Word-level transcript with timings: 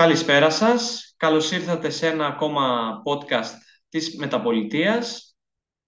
Καλησπέρα 0.00 0.50
σας. 0.50 1.14
Καλώς 1.16 1.50
ήρθατε 1.50 1.90
σε 1.90 2.06
ένα 2.06 2.26
ακόμα 2.26 2.92
podcast 3.04 3.52
της 3.88 4.16
Μεταπολιτείας. 4.16 5.36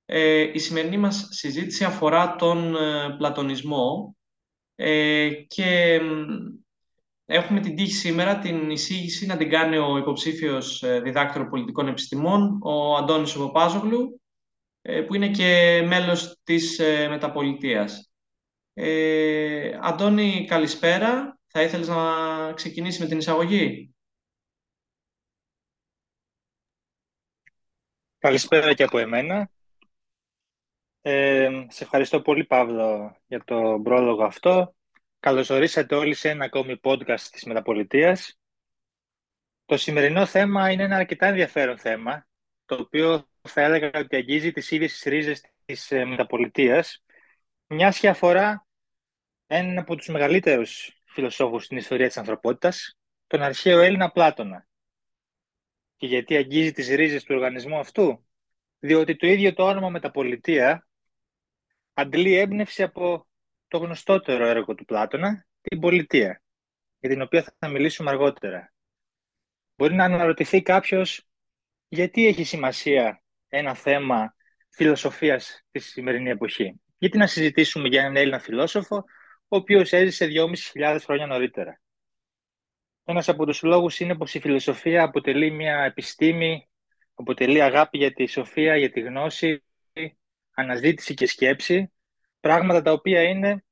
Ε, 0.04 0.50
η 0.52 0.58
σημερινή 0.58 0.96
μας 0.96 1.28
συζήτηση 1.30 1.84
αφορά 1.84 2.36
τον 2.36 2.76
ε, 2.76 3.14
πλατωνισμό 3.18 4.16
ε, 4.74 5.30
και 5.30 6.00
έχουμε 7.26 7.60
την 7.60 7.76
τύχη 7.76 7.92
σήμερα 7.92 8.38
την 8.38 8.70
εισήγηση 8.70 9.26
να 9.26 9.36
την 9.36 9.50
κάνει 9.50 9.76
ο 9.76 9.96
υποψήφιος 9.96 10.82
ε, 10.82 11.00
διδάκτορο 11.00 11.48
πολιτικών 11.48 11.88
επιστημών, 11.88 12.58
ο 12.62 12.96
Αντώνης 12.96 13.36
Οποπάζογλου, 13.36 14.20
ε, 14.82 15.00
που 15.00 15.14
είναι 15.14 15.28
και 15.28 15.82
μέλος 15.86 16.40
της 16.44 16.80
Μεταπολιτείας. 17.08 18.12
Αντώνη, 19.80 20.44
καλησπέρα. 20.48 21.38
Θα 21.46 21.62
ήθελες 21.62 21.88
να 21.88 21.96
ξεκινήσει 22.52 23.00
με 23.00 23.06
την 23.08 23.18
εισαγωγή; 23.18 23.92
Καλησπέρα 28.22 28.74
και 28.74 28.82
από 28.82 28.98
εμένα. 28.98 29.50
Ε, 31.00 31.50
σε 31.68 31.84
ευχαριστώ 31.84 32.22
πολύ, 32.22 32.44
Παύλο, 32.44 33.16
για 33.26 33.44
το 33.44 33.80
πρόλογο 33.82 34.24
αυτό. 34.24 34.74
Καλώς 35.20 35.50
ορίσατε 35.50 35.94
όλοι 35.94 36.14
σε 36.14 36.28
ένα 36.28 36.44
ακόμη 36.44 36.80
podcast 36.82 37.20
της 37.20 37.44
Μεταπολιτείας. 37.44 38.38
Το 39.64 39.76
σημερινό 39.76 40.26
θέμα 40.26 40.70
είναι 40.70 40.82
ένα 40.82 40.96
αρκετά 40.96 41.26
ενδιαφέρον 41.26 41.78
θέμα, 41.78 42.26
το 42.64 42.74
οποίο 42.74 43.28
θα 43.40 43.60
έλεγα 43.60 43.90
ότι 43.94 44.16
αγγίζει 44.16 44.52
τις 44.52 44.70
ίδιες 44.70 44.92
τις 44.92 45.02
ρίζες 45.02 45.44
της 45.64 45.90
ε, 45.92 46.04
Μεταπολιτείας, 46.04 47.04
μιας 47.66 47.98
και 47.98 48.08
αφορά 48.08 48.66
έναν 49.46 49.78
από 49.78 49.96
τους 49.96 50.08
μεγαλύτερους 50.08 51.02
φιλοσόφους 51.04 51.64
στην 51.64 51.76
ιστορία 51.76 52.06
της 52.06 52.16
ανθρωπότητας, 52.16 52.98
τον 53.26 53.42
αρχαίο 53.42 53.80
Έλληνα 53.80 54.10
Πλάτωνα. 54.10 54.66
Και 56.02 56.08
γιατί 56.08 56.36
αγγίζει 56.36 56.72
τις 56.72 56.88
ρίζες 56.88 57.24
του 57.24 57.34
οργανισμού 57.34 57.78
αυτού. 57.78 58.26
Διότι 58.78 59.16
το 59.16 59.26
ίδιο 59.26 59.54
το 59.54 59.64
όνομα 59.64 59.88
μεταπολιτεία 59.88 60.88
αντλεί 61.92 62.34
έμπνευση 62.34 62.82
από 62.82 63.28
το 63.68 63.78
γνωστότερο 63.78 64.46
έργο 64.46 64.74
του 64.74 64.84
Πλάτωνα, 64.84 65.46
την 65.60 65.80
πολιτεία, 65.80 66.42
για 66.98 67.10
την 67.10 67.22
οποία 67.22 67.54
θα 67.58 67.68
μιλήσουμε 67.68 68.10
αργότερα. 68.10 68.72
Μπορεί 69.76 69.94
να 69.94 70.04
αναρωτηθεί 70.04 70.62
κάποιος 70.62 71.28
γιατί 71.88 72.26
έχει 72.26 72.44
σημασία 72.44 73.22
ένα 73.48 73.74
θέμα 73.74 74.34
φιλοσοφίας 74.70 75.64
στη 75.68 75.78
σημερινή 75.78 76.30
εποχή; 76.30 76.80
Γιατί 76.98 77.18
να 77.18 77.26
συζητήσουμε 77.26 77.88
για 77.88 78.00
έναν 78.00 78.16
Έλληνα 78.16 78.38
φιλόσοφο, 78.38 78.96
ο 79.48 79.56
οποίος 79.56 79.92
έζησε 79.92 80.28
2.500 80.74 80.98
χρόνια 81.04 81.26
νωρίτερα; 81.26 81.81
Ένας 83.04 83.28
από 83.28 83.46
τους 83.46 83.62
λόγους 83.62 84.00
είναι 84.00 84.16
πως 84.16 84.34
η 84.34 84.40
φιλοσοφία 84.40 85.02
αποτελεί 85.02 85.50
μια 85.50 85.82
επιστήμη, 85.82 86.68
αποτελεί 87.14 87.62
αγάπη 87.62 87.98
για 87.98 88.12
τη 88.12 88.26
σοφία, 88.26 88.76
για 88.76 88.90
τη 88.90 89.00
γνώση, 89.00 89.64
αναζήτηση 90.54 91.14
και 91.14 91.26
σκέψη, 91.26 91.92
πράγματα 92.40 92.82
τα 92.82 92.92
οποία 92.92 93.22
είναι 93.22 93.64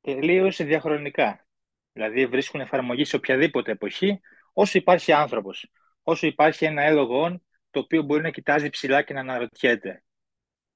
τελείως 0.00 0.56
διαχρονικά. 0.56 1.46
Δηλαδή 1.92 2.26
βρίσκουν 2.26 2.60
εφαρμογή 2.60 3.04
σε 3.04 3.16
οποιαδήποτε 3.16 3.70
εποχή, 3.70 4.20
όσο 4.52 4.78
υπάρχει 4.78 5.12
άνθρωπος, 5.12 5.70
όσο 6.02 6.26
υπάρχει 6.26 6.64
ένα 6.64 6.82
έλογο 6.82 7.42
το 7.70 7.80
οποίο 7.80 8.02
μπορεί 8.02 8.22
να 8.22 8.30
κοιτάζει 8.30 8.70
ψηλά 8.70 9.02
και 9.02 9.14
να 9.14 9.20
αναρωτιέται. 9.20 10.04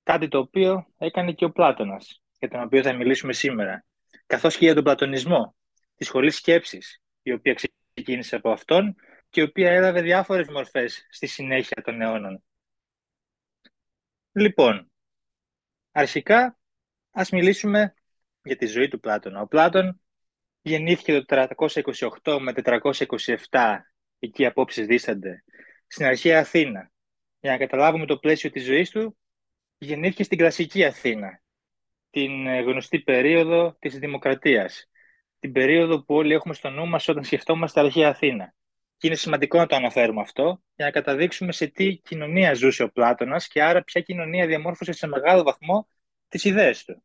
Κάτι 0.03 0.29
το 0.29 0.39
οποίο 0.39 0.87
έκανε 0.99 1.33
και 1.33 1.45
ο 1.45 1.51
Πλάτωνας, 1.51 2.23
για 2.39 2.49
τον 2.49 2.63
οποίο 2.63 2.83
θα 2.83 2.93
μιλήσουμε 2.93 3.33
σήμερα. 3.33 3.85
Καθώς 4.27 4.57
και 4.57 4.65
για 4.65 4.75
τον 4.75 4.85
πλατωνισμό, 4.85 5.57
της 5.97 6.07
σχολής 6.07 6.37
σκέψης, 6.37 7.03
η 7.27 7.33
οποία 7.33 7.55
ξεκίνησε 7.55 8.37
από 8.37 8.51
αυτόν 8.51 8.95
και 9.29 9.41
η 9.41 9.45
οποία 9.45 9.71
έλαβε 9.71 10.01
διάφορες 10.01 10.49
μορφές 10.49 11.07
στη 11.11 11.27
συνέχεια 11.27 11.83
των 11.83 12.01
αιώνων. 12.01 12.45
Λοιπόν, 14.33 14.91
αρχικά 15.93 16.59
ας 17.11 17.31
μιλήσουμε 17.31 17.95
για 18.43 18.57
τη 18.57 18.67
ζωή 18.67 18.89
του 18.89 19.01
Πλάτωνα. 19.01 19.41
Ο 19.41 19.47
Πλάτων 19.47 20.01
γεννήθηκε 20.63 21.21
το 21.21 21.49
428 22.23 22.39
με 22.41 22.53
427, 22.55 23.79
εκεί 24.19 24.43
οι 24.43 24.47
απόψεις 24.47 24.87
δίστανται, 24.87 25.45
στην 25.87 26.07
αρχαία 26.07 26.41
Αθήνα. 26.41 26.91
Για 27.41 27.51
να 27.51 27.59
καταλάβουμε 27.59 28.07
το 28.07 28.19
πλαίσιο 28.19 28.51
της 28.51 28.65
ζωής 28.65 28.91
του, 28.91 29.19
γεννήθηκε 29.79 30.23
στην 30.23 30.39
κλασική 30.39 30.85
Αθήνα, 30.85 31.43
την 32.11 32.61
γνωστή 32.61 33.01
περίοδο 33.01 33.77
της 33.79 33.99
Δημοκρατίας, 33.99 34.91
την 35.39 35.53
περίοδο 35.53 36.05
που 36.05 36.15
όλοι 36.15 36.33
έχουμε 36.33 36.55
στο 36.55 36.71
νου 36.71 36.87
μας 36.87 37.09
όταν 37.09 37.25
σκεφτόμαστε 37.25 37.81
αρχαία 37.81 38.09
Αθήνα. 38.09 38.55
Και 38.97 39.07
είναι 39.07 39.17
σημαντικό 39.17 39.59
να 39.59 39.67
το 39.67 39.77
αναφέρουμε 39.77 40.21
αυτό 40.21 40.63
για 40.75 40.85
να 40.85 40.91
καταδείξουμε 40.91 41.53
σε 41.53 41.67
τι 41.67 41.97
κοινωνία 41.97 42.55
ζούσε 42.55 42.83
ο 42.83 42.91
Πλάτωνας 42.91 43.49
και 43.49 43.63
άρα 43.63 43.83
ποια 43.83 44.01
κοινωνία 44.01 44.47
διαμόρφωσε 44.47 44.93
σε 44.93 45.07
μεγάλο 45.07 45.43
βαθμό 45.43 45.89
τις 46.29 46.45
ιδέες 46.45 46.85
του. 46.85 47.03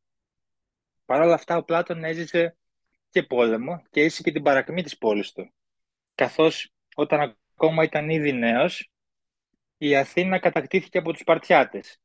Παρ' 1.05 1.21
όλα 1.21 1.33
αυτά 1.33 1.57
ο 1.57 1.63
Πλάτων 1.63 2.03
έζησε 2.03 2.57
και 3.09 3.23
πόλεμο 3.23 3.83
και 3.89 4.01
έζησε 4.01 4.21
και 4.21 4.31
την 4.31 4.43
παρακμή 4.43 4.83
της 4.83 4.97
πόλης 4.97 5.31
του. 5.31 5.53
Καθώς 6.15 6.73
όταν 6.95 7.37
ακόμα 7.53 7.83
ήταν 7.83 8.09
ήδη 8.09 8.33
νέος, 8.33 8.91
η 9.77 9.95
Αθήνα 9.95 10.39
κατακτήθηκε 10.39 10.97
από 10.97 11.11
τους 11.11 11.19
Σπαρτιάτες 11.21 11.99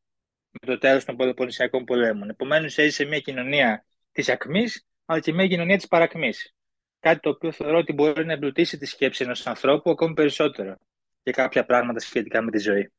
με 0.50 0.66
το 0.66 0.78
τέλος 0.78 1.04
των 1.04 1.16
Πελοποννησιακών 1.16 1.84
πολέμων. 1.84 2.28
Επομένως 2.28 2.78
έζησε 2.78 3.04
μια 3.04 3.20
κοινωνία 3.20 3.84
της 4.12 4.28
ακμής 4.28 4.86
αλλά 5.06 5.20
και 5.20 5.32
μια 5.32 5.46
κοινωνία 5.46 5.76
της 5.76 5.88
παρακμής. 5.88 6.54
Κάτι 7.00 7.20
το 7.20 7.30
οποίο 7.30 7.52
θεωρώ 7.52 7.78
ότι 7.78 7.92
μπορεί 7.92 8.26
να 8.26 8.32
εμπλουτίσει 8.32 8.78
τη 8.78 8.86
σκέψη 8.86 9.24
ενός 9.24 9.46
ανθρώπου 9.46 9.90
ακόμη 9.90 10.14
περισσότερο 10.14 10.76
για 11.22 11.32
κάποια 11.32 11.64
πράγματα 11.64 11.98
σχετικά 12.00 12.42
με 12.42 12.50
τη 12.50 12.58
ζωή. 12.58 12.92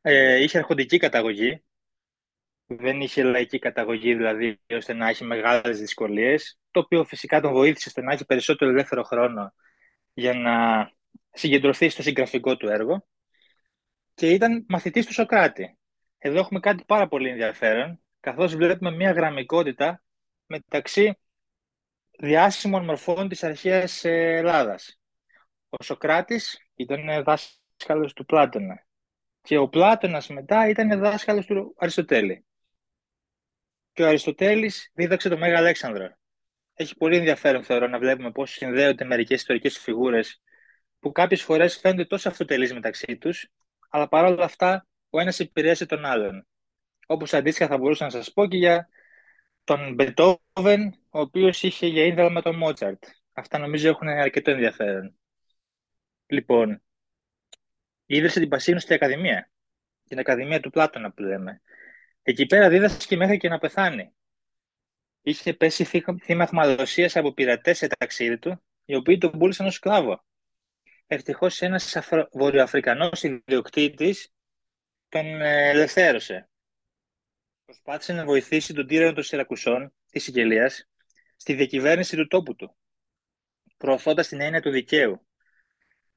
Ε, 0.00 0.42
είχε 0.42 0.58
αρχοντική 0.58 0.98
καταγωγή, 0.98 1.64
δεν 2.66 3.00
είχε 3.00 3.22
λαϊκή 3.22 3.58
καταγωγή 3.58 4.14
δηλαδή 4.14 4.60
ώστε 4.70 4.92
να 4.92 5.08
έχει 5.08 5.24
μεγάλες 5.24 5.78
δυσκολίες, 5.78 6.58
το 6.70 6.80
οποίο 6.80 7.04
φυσικά 7.04 7.40
τον 7.40 7.52
βοήθησε 7.52 7.88
ώστε 7.88 8.02
να 8.02 8.12
έχει 8.12 8.24
περισσότερο 8.24 8.70
ελεύθερο 8.70 9.02
χρόνο 9.02 9.54
για 10.14 10.34
να 10.34 10.86
συγκεντρωθεί 11.30 11.88
στο 11.88 12.02
συγγραφικό 12.02 12.56
του 12.56 12.68
έργο 12.68 13.06
και 14.14 14.30
ήταν 14.30 14.64
μαθητής 14.68 15.06
του 15.06 15.12
Σοκράτη. 15.12 15.78
Εδώ 16.18 16.38
έχουμε 16.38 16.60
κάτι 16.60 16.84
πάρα 16.86 17.08
πολύ 17.08 17.28
ενδιαφέρον 17.28 18.00
καθώς 18.20 18.54
βλέπουμε 18.54 18.90
μια 18.90 19.12
γραμμικότητα 19.12 20.02
μεταξύ 20.46 21.18
διάσημων 22.18 22.84
μορφών 22.84 23.28
της 23.28 23.44
αρχαίας 23.44 24.04
Ελλάδας. 24.04 25.00
Ο 25.68 25.84
Σοκράτης 25.84 26.58
ήταν 26.74 27.24
δάσκαλος 27.24 28.12
του 28.12 28.24
Πλάτωνα 28.24 28.86
και 29.42 29.56
ο 29.56 29.68
Πλάτωνας 29.68 30.28
μετά 30.28 30.68
ήταν 30.68 30.98
δάσκαλος 31.00 31.46
του 31.46 31.74
Αριστοτέλη. 31.78 32.46
Και 33.92 34.02
ο 34.02 34.06
Αριστοτέλης 34.06 34.90
δίδαξε 34.94 35.28
το 35.28 35.38
Μέγα 35.38 35.58
Αλέξανδρο. 35.58 36.16
Έχει 36.74 36.96
πολύ 36.96 37.16
ενδιαφέρον 37.16 37.64
θεωρώ 37.64 37.86
να 37.86 37.98
βλέπουμε 37.98 38.30
πώς 38.30 38.50
συνδέονται 38.50 39.04
μερικές 39.04 39.38
ιστορικές 39.38 39.78
φιγούρες 39.78 40.42
που 40.98 41.12
κάποιες 41.12 41.42
φορές 41.42 41.76
φαίνονται 41.76 42.04
τόσο 42.04 42.28
αυτοτελείς 42.28 42.72
μεταξύ 42.72 43.16
τους, 43.16 43.48
αλλά 43.90 44.08
παρόλα 44.08 44.44
αυτά 44.44 44.86
ο 45.10 45.20
ένας 45.20 45.40
επηρέασε 45.40 45.86
τον 45.86 46.04
άλλον. 46.04 46.46
Όπως 47.10 47.34
αντίστοιχα 47.34 47.68
θα 47.68 47.78
μπορούσα 47.78 48.04
να 48.04 48.10
σας 48.10 48.32
πω 48.32 48.46
και 48.46 48.56
για 48.56 48.88
τον 49.64 49.94
Μπετόβεν, 49.94 50.94
ο 51.10 51.20
οποίος 51.20 51.62
είχε 51.62 51.86
για 51.86 52.04
ίδρυμα 52.04 52.42
τον 52.42 52.56
Μότσαρτ. 52.56 53.04
Αυτά 53.32 53.58
νομίζω 53.58 53.88
έχουν 53.88 54.08
αρκετό 54.08 54.50
ενδιαφέρον. 54.50 55.18
Λοιπόν, 56.26 56.82
ίδρυσε 58.06 58.40
την 58.40 58.48
Πασίνους 58.48 58.84
Ακαδημία, 58.84 59.50
την 60.08 60.18
Ακαδημία 60.18 60.60
του 60.60 60.70
Πλάτωνα 60.70 61.12
που 61.12 61.22
λέμε. 61.22 61.62
Εκεί 62.22 62.46
πέρα 62.46 62.68
δίδασκε 62.68 63.16
μέχρι 63.16 63.36
και 63.36 63.48
να 63.48 63.58
πεθάνει. 63.58 64.12
Είχε 65.22 65.54
πέσει 65.54 65.84
θύμα 65.84 66.42
αιχμαλωσίας 66.42 67.16
από 67.16 67.32
πειρατές 67.32 67.78
σε 67.78 67.86
ταξίδι 67.86 68.38
του, 68.38 68.62
οι 68.84 68.94
οποίοι 68.94 69.18
τον 69.18 69.30
πούλησαν 69.30 69.66
ως 69.66 69.74
σκλάβο. 69.74 70.24
Ευτυχώς 71.06 71.62
ένας 71.62 71.98
βορειοαφρικανός 72.32 73.22
ιδιοκτήτης 73.22 74.32
τον 75.08 75.40
ε, 75.40 75.68
ελευθέρωσε 75.68 76.48
προσπάθησε 77.68 78.12
να 78.12 78.24
βοηθήσει 78.24 78.74
τον 78.74 78.86
τύρανο 78.86 79.12
των 79.12 79.22
Σιρακουσών 79.22 79.92
της 80.10 80.22
Σικελίας 80.22 80.88
στη 81.36 81.54
διακυβέρνηση 81.54 82.16
του 82.16 82.26
τόπου 82.26 82.54
του, 82.54 82.76
προωθώντας 83.76 84.28
την 84.28 84.40
έννοια 84.40 84.60
του 84.60 84.70
δικαίου. 84.70 85.26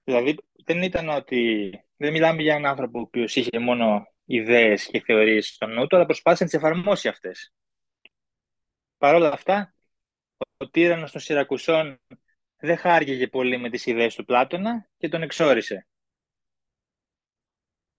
Δηλαδή, 0.04 0.38
δεν 0.66 0.82
ήταν 0.82 1.10
ότι. 1.10 1.70
Δεν 1.98 2.12
μιλάμε 2.12 2.42
για 2.42 2.56
έναν 2.56 2.72
άνθρωπο 2.72 3.00
ο 3.00 3.02
οποίος 3.02 3.36
είχε 3.36 3.60
μόνο 3.60 4.14
ιδέες 4.26 4.86
και 4.86 5.02
θεωρίες 5.02 5.48
στο 5.48 5.68
νου 5.68 5.88
του, 5.88 5.96
αλλά 5.96 6.06
προσπάθησε 6.06 6.44
να 6.44 6.50
τις 6.50 6.60
εφαρμόσει 6.60 7.08
αυτές. 7.08 7.54
Παρ' 8.98 9.16
όλα 9.16 9.32
αυτά, 9.32 9.74
ο 10.58 10.70
τύρανος 10.70 11.12
των 11.12 11.22
Σιρακουσών 11.22 12.02
δεν 12.58 12.78
χάργηγε 12.78 13.28
πολύ 13.28 13.58
με 13.58 13.70
τις 13.70 13.86
ιδέες 13.86 14.16
του 14.16 14.26
Πλάτωνα 14.26 14.90
και 14.98 15.10
τον 15.10 15.22
εξόρισε. 15.22 15.88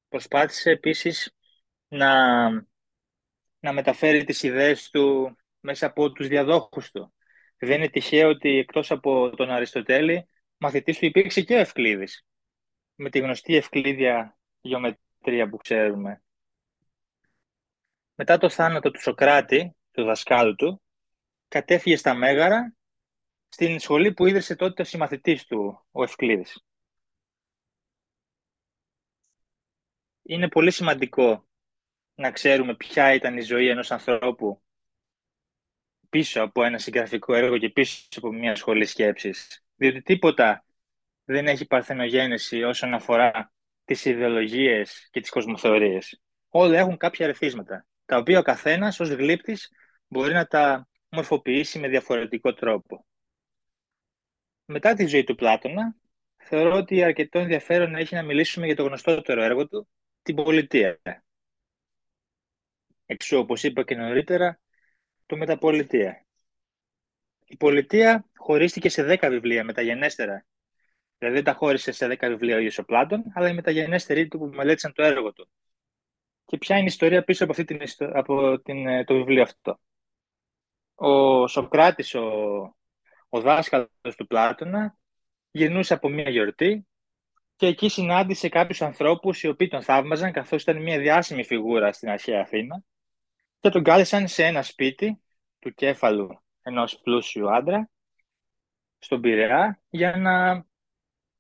Προσπάθησε 0.09 0.71
επίσης 0.71 1.37
να 1.89 2.71
να 3.62 3.73
μεταφέρει 3.73 4.25
τις 4.25 4.43
ιδέες 4.43 4.91
του 4.91 5.37
μέσα 5.61 5.87
από 5.87 6.12
τους 6.12 6.29
διαδόχους 6.29 6.91
του. 6.91 7.14
Δεν 7.59 7.76
είναι 7.76 7.88
τυχαίο 7.88 8.29
ότι 8.29 8.59
εκτός 8.59 8.91
από 8.91 9.31
τον 9.31 9.50
Αριστοτέλη, 9.50 10.29
μαθητής 10.56 10.99
του 10.99 11.05
υπήρξε 11.05 11.43
και 11.43 11.55
ο 11.55 11.59
Ευκλήδης, 11.59 12.26
με 12.94 13.11
τη 13.11 13.19
γνωστή 13.19 13.56
ευκλήδια 13.56 14.38
γεωμετρία 14.61 15.49
που 15.49 15.56
ξέρουμε. 15.56 16.23
Μετά 18.14 18.38
το 18.38 18.49
θάνατο 18.49 18.91
του 18.91 19.00
Σοκράτη, 19.00 19.76
του 19.91 20.05
δασκάλου 20.05 20.55
του, 20.55 20.82
κατέφυγε 21.49 21.97
στα 21.97 22.15
Μέγαρα, 22.15 22.75
στην 23.49 23.79
σχολή 23.79 24.12
που 24.12 24.26
ίδρυσε 24.26 24.56
τότε 24.56 24.82
ο 24.82 24.85
συμμαθητής 24.85 25.44
του, 25.44 25.87
ο 25.91 26.03
Ευκλήδης. 26.03 26.65
Είναι 30.23 30.49
πολύ 30.49 30.70
σημαντικό 30.70 31.47
να 32.14 32.31
ξέρουμε 32.31 32.75
ποια 32.75 33.14
ήταν 33.14 33.37
η 33.37 33.41
ζωή 33.41 33.69
ενός 33.69 33.91
ανθρώπου 33.91 34.62
πίσω 36.09 36.43
από 36.43 36.64
ένα 36.64 36.79
συγγραφικό 36.79 37.35
έργο 37.35 37.59
και 37.59 37.69
πίσω 37.69 38.06
από 38.17 38.32
μια 38.32 38.55
σχολή 38.55 38.87
σκέψης. 38.87 39.64
Διότι 39.76 40.03
τίποτα 40.03 40.64
δεν 41.25 41.47
έχει 41.47 41.67
παρθενογένεση 41.67 42.62
όσον 42.62 42.94
αφορά 42.94 43.53
τις 43.85 44.05
ιδεολογίες 44.05 45.09
και 45.11 45.20
τις 45.20 45.31
κοσμοθεωρίες. 45.31 46.20
Όλα 46.49 46.79
έχουν 46.79 46.97
κάποια 46.97 47.26
ρεθίσματα, 47.26 47.87
τα 48.05 48.17
οποία 48.17 48.38
ο 48.38 48.43
καθένας 48.43 49.00
ως 49.00 49.08
γλύπτης 49.08 49.70
μπορεί 50.06 50.32
να 50.32 50.47
τα 50.47 50.88
μορφοποιήσει 51.08 51.79
με 51.79 51.88
διαφορετικό 51.88 52.55
τρόπο. 52.55 53.06
Μετά 54.65 54.94
τη 54.94 55.06
ζωή 55.06 55.25
του 55.25 55.35
Πλάτωνα, 55.35 55.97
θεωρώ 56.37 56.76
ότι 56.76 57.03
αρκετό 57.03 57.38
ενδιαφέρον 57.38 57.94
έχει 57.94 58.15
να 58.15 58.23
μιλήσουμε 58.23 58.67
για 58.67 58.76
το 58.76 58.82
γνωστότερο 58.82 59.43
έργο 59.43 59.69
του, 59.69 59.88
την 60.23 60.35
πολιτεία. 60.35 61.00
Εξού, 63.12 63.38
όπως 63.38 63.62
είπα 63.62 63.82
και 63.82 63.94
νωρίτερα, 63.94 64.61
το 65.26 65.37
μεταπολιτεία. 65.37 66.26
Η 67.44 67.56
πολιτεία 67.56 68.26
χωρίστηκε 68.37 68.88
σε 68.88 69.19
10 69.20 69.29
βιβλία 69.31 69.64
μεταγενέστερα. 69.64 70.47
Δηλαδή 71.19 71.37
δεν 71.37 71.44
τα 71.44 71.55
χώρισε 71.55 71.93
σε 71.93 72.06
10 72.06 72.29
βιβλία 72.29 72.55
ο 72.55 72.59
ίδιος 72.59 72.79
ο 72.79 72.85
Πλάτων, 72.85 73.23
αλλά 73.35 73.49
οι 73.49 73.55
μεταγενέστεροι 73.55 74.29
του 74.29 74.38
που 74.38 74.47
μελέτησαν 74.47 74.93
το 74.93 75.03
έργο 75.03 75.32
του. 75.32 75.49
Και 76.44 76.59
ποια 76.59 76.76
είναι 76.76 76.85
η 76.85 76.88
ιστορία 76.88 77.25
πίσω 77.25 77.44
από, 77.44 77.53
αυτή 77.53 77.64
την, 77.64 77.81
από 78.12 78.61
την, 78.61 78.87
ε, 78.87 79.05
το 79.05 79.15
βιβλίο 79.15 79.43
αυτό. 79.43 79.81
Ο 80.94 81.47
Σοκράτης, 81.47 82.15
ο, 82.15 82.26
ο 83.29 83.41
δάσκαλος 83.41 84.17
του 84.17 84.26
Πλάτωνα, 84.26 84.99
γυρνούσε 85.50 85.94
από 85.94 86.08
μια 86.08 86.31
γιορτή 86.31 86.87
και 87.56 87.67
εκεί 87.67 87.88
συνάντησε 87.88 88.49
κάποιους 88.49 88.82
ανθρώπους 88.82 89.43
οι 89.43 89.49
οποίοι 89.49 89.69
τον 89.69 89.82
θαύμαζαν 89.82 90.32
καθώς 90.32 90.62
ήταν 90.62 90.82
μια 90.82 90.99
διάσημη 90.99 91.44
φιγούρα 91.44 91.93
στην 91.93 92.08
αρχαία 92.08 92.41
Αθήνα 92.41 92.85
και 93.62 93.69
τον 93.69 93.82
κάλεσαν 93.82 94.29
σε 94.29 94.44
ένα 94.44 94.62
σπίτι 94.62 95.23
του 95.59 95.75
κέφαλου 95.75 96.43
ενός 96.62 97.00
πλούσιου 97.00 97.55
άντρα 97.55 97.91
στον 98.99 99.20
Πειραιά 99.20 99.82
για 99.88 100.17
να 100.17 100.64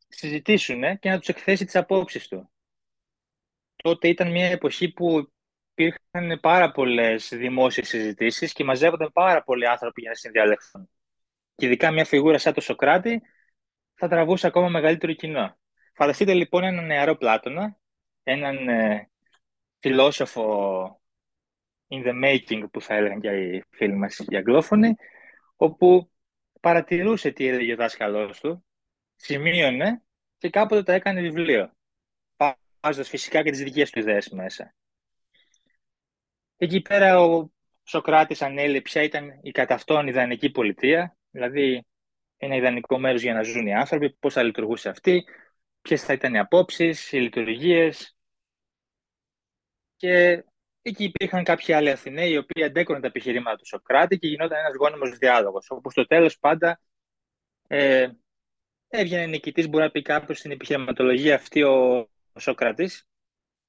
συζητήσουν 0.08 0.98
και 0.98 1.10
να 1.10 1.18
τους 1.18 1.28
εκθέσει 1.28 1.64
τις 1.64 1.76
απόψεις 1.76 2.28
του. 2.28 2.50
Τότε 3.76 4.08
ήταν 4.08 4.30
μια 4.30 4.46
εποχή 4.46 4.92
που 4.92 5.32
υπήρχαν 5.74 6.40
πάρα 6.40 6.70
πολλές 6.70 7.28
δημόσιες 7.28 7.88
συζητήσεις 7.88 8.52
και 8.52 8.64
μαζεύονταν 8.64 9.12
πάρα 9.12 9.42
πολλοί 9.42 9.66
άνθρωποι 9.66 10.00
για 10.00 10.10
να 10.10 10.16
συνδιαλεχθούν. 10.16 10.90
Και 11.54 11.66
ειδικά 11.66 11.90
μια 11.90 12.04
φιγούρα 12.04 12.38
σαν 12.38 12.52
το 12.52 12.60
Σοκράτη 12.60 13.22
θα 13.94 14.08
τραβούσε 14.08 14.46
ακόμα 14.46 14.68
μεγαλύτερο 14.68 15.12
κοινό. 15.12 15.58
Φανταστείτε 15.94 16.34
λοιπόν 16.34 16.64
έναν 16.64 16.86
νεαρό 16.86 17.16
Πλάτωνα, 17.16 17.78
έναν 18.22 18.68
ε, 18.68 19.10
φιλόσοφο 19.78 21.01
in 21.92 22.04
the 22.04 22.24
making 22.24 22.70
που 22.70 22.80
θα 22.80 22.94
έλεγαν 22.94 23.20
και 23.20 23.28
οι 23.28 23.64
φίλοι 23.70 23.94
μας 23.94 24.18
οι 24.18 24.36
αγγλόφωνοι, 24.36 24.94
όπου 25.56 26.10
παρατηρούσε 26.60 27.30
τι 27.30 27.46
έλεγε 27.46 27.72
ο 27.72 27.76
δάσκαλός 27.76 28.40
του, 28.40 28.64
σημείωνε 29.16 30.02
και 30.38 30.50
κάποτε 30.50 30.82
τα 30.82 30.92
έκανε 30.92 31.20
βιβλίο, 31.20 31.72
βάζοντας 32.80 33.08
φυσικά 33.08 33.42
και 33.42 33.50
τις 33.50 33.62
δικές 33.62 33.90
του 33.90 33.98
ιδέες 33.98 34.28
μέσα. 34.28 34.74
Εκεί 36.56 36.80
πέρα 36.80 37.20
ο 37.20 37.50
Σοκράτης 37.84 38.42
ανέλε 38.42 38.80
ποια 38.80 39.02
ήταν 39.02 39.38
η 39.42 39.50
κατά 39.50 39.74
αυτόν 39.74 40.06
ιδανική 40.06 40.50
πολιτεία, 40.50 41.16
δηλαδή 41.30 41.86
ένα 42.36 42.56
ιδανικό 42.56 42.98
μέρος 42.98 43.22
για 43.22 43.34
να 43.34 43.42
ζουν 43.42 43.66
οι 43.66 43.74
άνθρωποι, 43.74 44.10
πώς 44.10 44.32
θα 44.32 44.42
λειτουργούσε 44.42 44.88
αυτή, 44.88 45.24
ποιες 45.82 46.02
θα 46.02 46.12
ήταν 46.12 46.34
οι 46.34 46.38
απόψεις, 46.38 47.12
οι 47.12 47.20
λειτουργίες 47.20 48.16
και 49.96 50.44
Εκεί 50.82 51.04
υπήρχαν 51.04 51.44
κάποιοι 51.44 51.74
άλλοι 51.74 51.90
Αθηναίοι 51.90 52.30
οι 52.30 52.36
οποίοι 52.36 52.64
αντέκροναν 52.64 53.02
τα 53.02 53.08
επιχειρήματα 53.08 53.56
τους 53.56 53.68
Σοκράτη 53.68 54.18
και 54.18 54.28
γινόταν 54.28 54.58
ένας 54.58 54.74
γόνιμος 54.76 55.18
διάλογος. 55.18 55.70
Όπου 55.70 55.90
στο 55.90 56.06
τέλος 56.06 56.38
πάντα 56.38 56.80
ε, 57.68 58.08
έβγαινε 58.88 59.26
νικητής, 59.26 59.68
μπορεί 59.68 59.84
να 59.84 59.90
πει 59.90 60.02
κάποιος 60.02 60.38
στην 60.38 60.50
επιχειρηματολογία 60.50 61.34
αυτή 61.34 61.62
ο, 61.62 61.98
ο 62.32 62.40
Σοκράτη, 62.40 62.90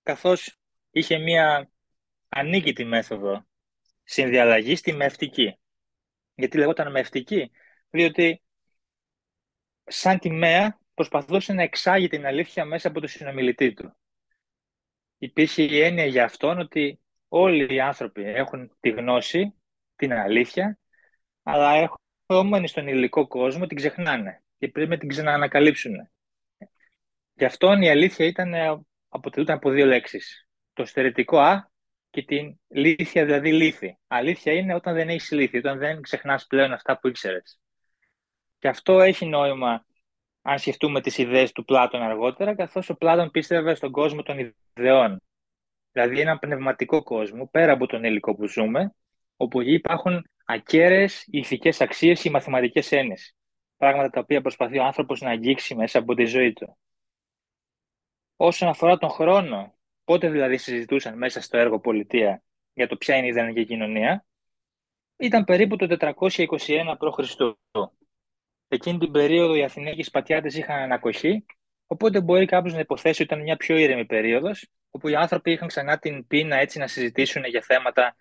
καθώς 0.04 0.58
είχε 0.92 1.18
μία 1.18 1.70
ανίκητη 2.30 2.84
μέθοδο 2.84 3.46
συνδιαλλαγής 4.04 4.80
στη 4.80 4.94
μευτική. 4.94 5.60
Γιατί 6.36 6.58
λεγόταν 6.58 6.92
μευτική, 6.92 7.52
διότι 7.90 8.42
σαν 9.84 10.20
τιμέα 10.20 10.80
προσπαθούσε 10.94 11.54
να 11.54 11.62
εξάγει 11.62 12.08
την 12.08 12.26
αλήθεια 12.26 12.66
μέσα 12.66 12.88
από 12.88 13.00
το 13.00 13.08
συνομιλητή 13.08 13.74
του. 13.74 13.96
Υπήρχε 15.18 15.64
η 15.64 15.82
έννοια 15.82 16.06
για 16.06 16.24
αυτόν 16.24 16.60
ότι 16.60 17.03
όλοι 17.36 17.76
οι 17.76 17.80
άνθρωποι 17.80 18.24
έχουν 18.24 18.78
τη 18.80 18.90
γνώση, 18.90 19.54
την 19.96 20.14
αλήθεια, 20.14 20.80
αλλά 21.44 21.90
ερχόμενοι 22.28 22.68
στον 22.68 22.88
υλικό 22.88 23.28
κόσμο 23.28 23.66
την 23.66 23.78
ξεχνάνε 23.78 24.44
και 24.58 24.68
πρέπει 24.68 24.90
να 24.90 24.98
την 24.98 25.10
ξαναανακαλύψουν. 25.10 25.94
Γι' 27.34 27.46
αυτό 27.46 27.74
η 27.74 27.90
αλήθεια 27.90 28.26
ήταν, 28.26 28.54
αποτελούνταν 29.10 29.56
από 29.56 29.70
δύο 29.70 29.86
λέξεις. 29.86 30.48
Το 30.74 30.86
στερετικό 30.86 31.40
«α» 31.40 31.72
και 32.10 32.24
την 32.24 32.60
λύθια, 32.68 33.26
δηλαδή 33.26 33.54
λύθη. 33.54 33.98
Αλήθεια 34.08 34.54
είναι 34.54 34.76
όταν 34.76 34.94
δεν 34.94 35.10
έχεις 35.10 35.32
λύθη, 35.32 35.58
όταν 35.58 35.78
δεν 35.78 36.02
ξεχνάς 36.02 36.48
πλέον 36.48 36.74
αυτά 36.74 37.00
που 37.00 37.08
ήξερες. 37.08 37.60
Και 38.60 38.68
αυτό 38.68 39.02
έχει 39.02 39.26
νόημα 39.26 39.86
αν 40.42 40.60
σκεφτούμε 40.60 41.02
τις 41.02 41.18
ιδέες 41.18 41.52
του 41.52 41.64
Πλάτων 41.66 42.02
αργότερα, 42.02 42.56
καθώς 42.56 42.90
ο 42.90 42.96
Πλάτων 42.96 43.32
πίστευε 43.32 43.76
στον 43.76 43.92
κόσμο 43.92 44.24
των 44.24 44.54
ιδεών 44.76 45.22
δηλαδή 45.94 46.20
ένα 46.20 46.38
πνευματικό 46.38 47.04
κόσμο, 47.04 47.48
πέρα 47.48 47.72
από 47.72 47.86
τον 47.86 48.04
υλικό 48.04 48.36
που 48.36 48.48
ζούμε, 48.48 48.94
όπου 49.38 49.62
υπάρχουν 49.62 50.28
ακέραιες 50.46 51.26
ηθικές 51.28 51.82
αξίες 51.82 52.24
ή 52.24 52.30
μαθηματικές 52.30 52.92
έννοιες. 52.92 53.36
Πράγματα 53.78 54.10
τα 54.10 54.20
οποία 54.20 54.42
προσπαθεί 54.42 54.80
ο 54.80 54.84
άνθρωπος 54.84 55.22
να 55.22 55.30
αγγίξει 55.30 55.76
μέσα 55.76 56.00
από 56.00 56.14
τη 56.14 56.26
ζωή 56.26 56.54
του. 56.54 56.78
Όσον 58.36 58.70
αφορά 58.70 58.98
τον 58.98 59.10
χρόνο, 59.10 59.76
πότε 60.04 60.30
δηλαδή 60.30 60.58
συζητούσαν 60.58 61.18
μέσα 61.18 61.42
στο 61.42 61.58
έργο 61.58 61.80
πολιτεία 61.80 62.44
για 62.74 62.88
το 62.88 62.98
ποια 62.98 63.16
είναι 63.16 63.26
η 63.26 63.30
ιδανική 63.30 63.66
κοινωνία, 63.66 64.26
ήταν 65.18 65.44
περίπου 65.44 65.76
το 65.76 66.14
421 66.16 66.96
π.Χ. 66.98 67.36
Εκείνη 68.68 68.98
την 68.98 69.12
περίοδο 69.12 69.56
οι 69.56 69.64
Αθηναίοι 69.64 70.04
Σπατιάτες 70.04 70.56
είχαν 70.56 70.80
ανακοχή, 70.80 71.46
οπότε 71.88 72.22
μπορεί 72.22 72.46
κάποιος 72.46 72.74
να 72.74 72.80
υποθέσει 72.80 73.22
ότι 73.22 73.34
ήταν 73.34 73.44
μια 73.44 73.58
πιο 73.58 73.78
ήρεμη 73.78 74.06
περίοδος 74.06 74.70
όπου 74.92 75.08
οι 75.08 75.16
άνθρωποι 75.16 75.52
είχαν 75.52 75.68
ξανά 75.68 76.00
την 76.00 76.28
πείνα 76.28 76.56
έτσι 76.56 76.80
να 76.80 76.88
συζητήσουν 76.88 77.44
για 77.46 77.62
θέματα 77.62 78.16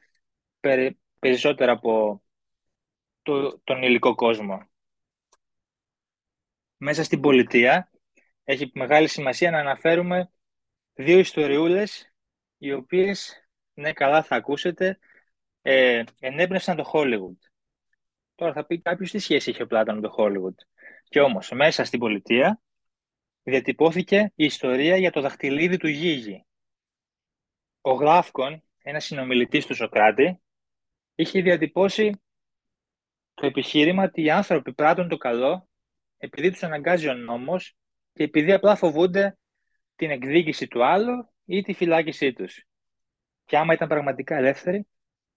περισσότερα 1.18 1.72
από 1.72 2.22
το, 3.22 3.60
τον 3.64 3.82
υλικό 3.82 4.14
κόσμο. 4.14 4.70
Μέσα 6.76 7.02
στην 7.02 7.20
πολιτεία 7.20 7.90
έχει 8.44 8.70
μεγάλη 8.74 9.08
σημασία 9.08 9.50
να 9.50 9.58
αναφέρουμε 9.58 10.30
δύο 10.94 11.18
ιστοριούλες 11.18 12.12
οι 12.58 12.72
οποίες, 12.72 13.46
ναι 13.74 13.92
καλά 13.92 14.22
θα 14.22 14.36
ακούσετε, 14.36 14.98
ε, 15.62 16.02
ενέπνευσαν 16.20 16.76
το 16.76 16.90
Hollywood. 16.92 17.36
Τώρα 18.34 18.52
θα 18.52 18.66
πει 18.66 18.80
κάποιος 18.80 19.10
τι 19.10 19.18
σχέση 19.18 19.50
είχε 19.50 19.62
ο 19.62 19.66
Πλάτων 19.66 19.94
με 19.94 20.00
το 20.00 20.14
Hollywood. 20.18 20.54
Και 21.08 21.20
όμως 21.20 21.50
μέσα 21.50 21.84
στην 21.84 21.98
πολιτεία 21.98 22.60
διατυπώθηκε 23.42 24.32
η 24.34 24.44
ιστορία 24.44 24.96
για 24.96 25.10
το 25.10 25.20
δαχτυλίδι 25.20 25.76
του 25.76 25.88
Γίγη, 25.88 26.46
ο 27.80 27.92
Γλάφκον, 27.92 28.62
ένας 28.82 29.04
συνομιλητής 29.04 29.66
του 29.66 29.74
Σοκράτη, 29.74 30.40
είχε 31.14 31.40
διατυπώσει 31.40 32.22
το 33.34 33.46
επιχείρημα 33.46 34.02
ότι 34.02 34.22
οι 34.22 34.30
άνθρωποι 34.30 34.72
πράττουν 34.72 35.08
το 35.08 35.16
καλό 35.16 35.68
επειδή 36.16 36.50
τους 36.50 36.62
αναγκάζει 36.62 37.08
ο 37.08 37.14
νόμος 37.14 37.76
και 38.12 38.22
επειδή 38.22 38.52
απλά 38.52 38.76
φοβούνται 38.76 39.38
την 39.96 40.10
εκδίκηση 40.10 40.68
του 40.68 40.84
άλλου 40.84 41.32
ή 41.44 41.62
τη 41.62 41.72
φυλάκισή 41.72 42.32
τους. 42.32 42.64
Και 43.44 43.58
άμα 43.58 43.72
ήταν 43.72 43.88
πραγματικά 43.88 44.36
ελεύθεροι, 44.36 44.86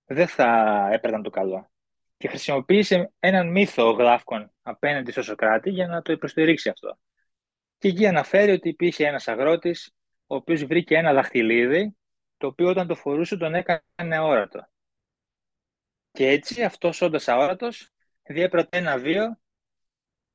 δεν 0.05 0.27
θα 0.27 0.89
έπαιρναν 0.91 1.23
το 1.23 1.29
καλό. 1.29 1.71
Και 2.17 2.27
χρησιμοποίησε 2.27 3.13
έναν 3.19 3.51
μύθο 3.51 3.87
ο 3.87 3.91
Γλάφκον 3.91 4.51
απέναντι 4.61 5.11
στο 5.11 5.21
Σοκράτη 5.21 5.69
για 5.69 5.87
να 5.87 6.01
το 6.01 6.11
υποστηρίξει 6.11 6.69
αυτό. 6.69 6.97
Και 7.85 7.91
εκεί 7.91 8.07
αναφέρει 8.07 8.51
ότι 8.51 8.69
υπήρχε 8.69 9.07
ένας 9.07 9.27
αγρότης 9.27 9.91
ο 10.27 10.35
οποίος 10.35 10.65
βρήκε 10.65 10.95
ένα 10.95 11.13
δαχτυλίδι 11.13 11.97
το 12.37 12.47
οποίο 12.47 12.69
όταν 12.69 12.87
το 12.87 12.95
φορούσε 12.95 13.37
τον 13.37 13.55
έκανε 13.55 14.15
αόρατο. 14.15 14.67
Και 16.11 16.27
έτσι 16.27 16.63
αυτός 16.63 17.01
όντας 17.01 17.27
αόρατος 17.27 17.91
διέπρατε 18.23 18.77
ένα 18.77 18.97
βίο 18.97 19.23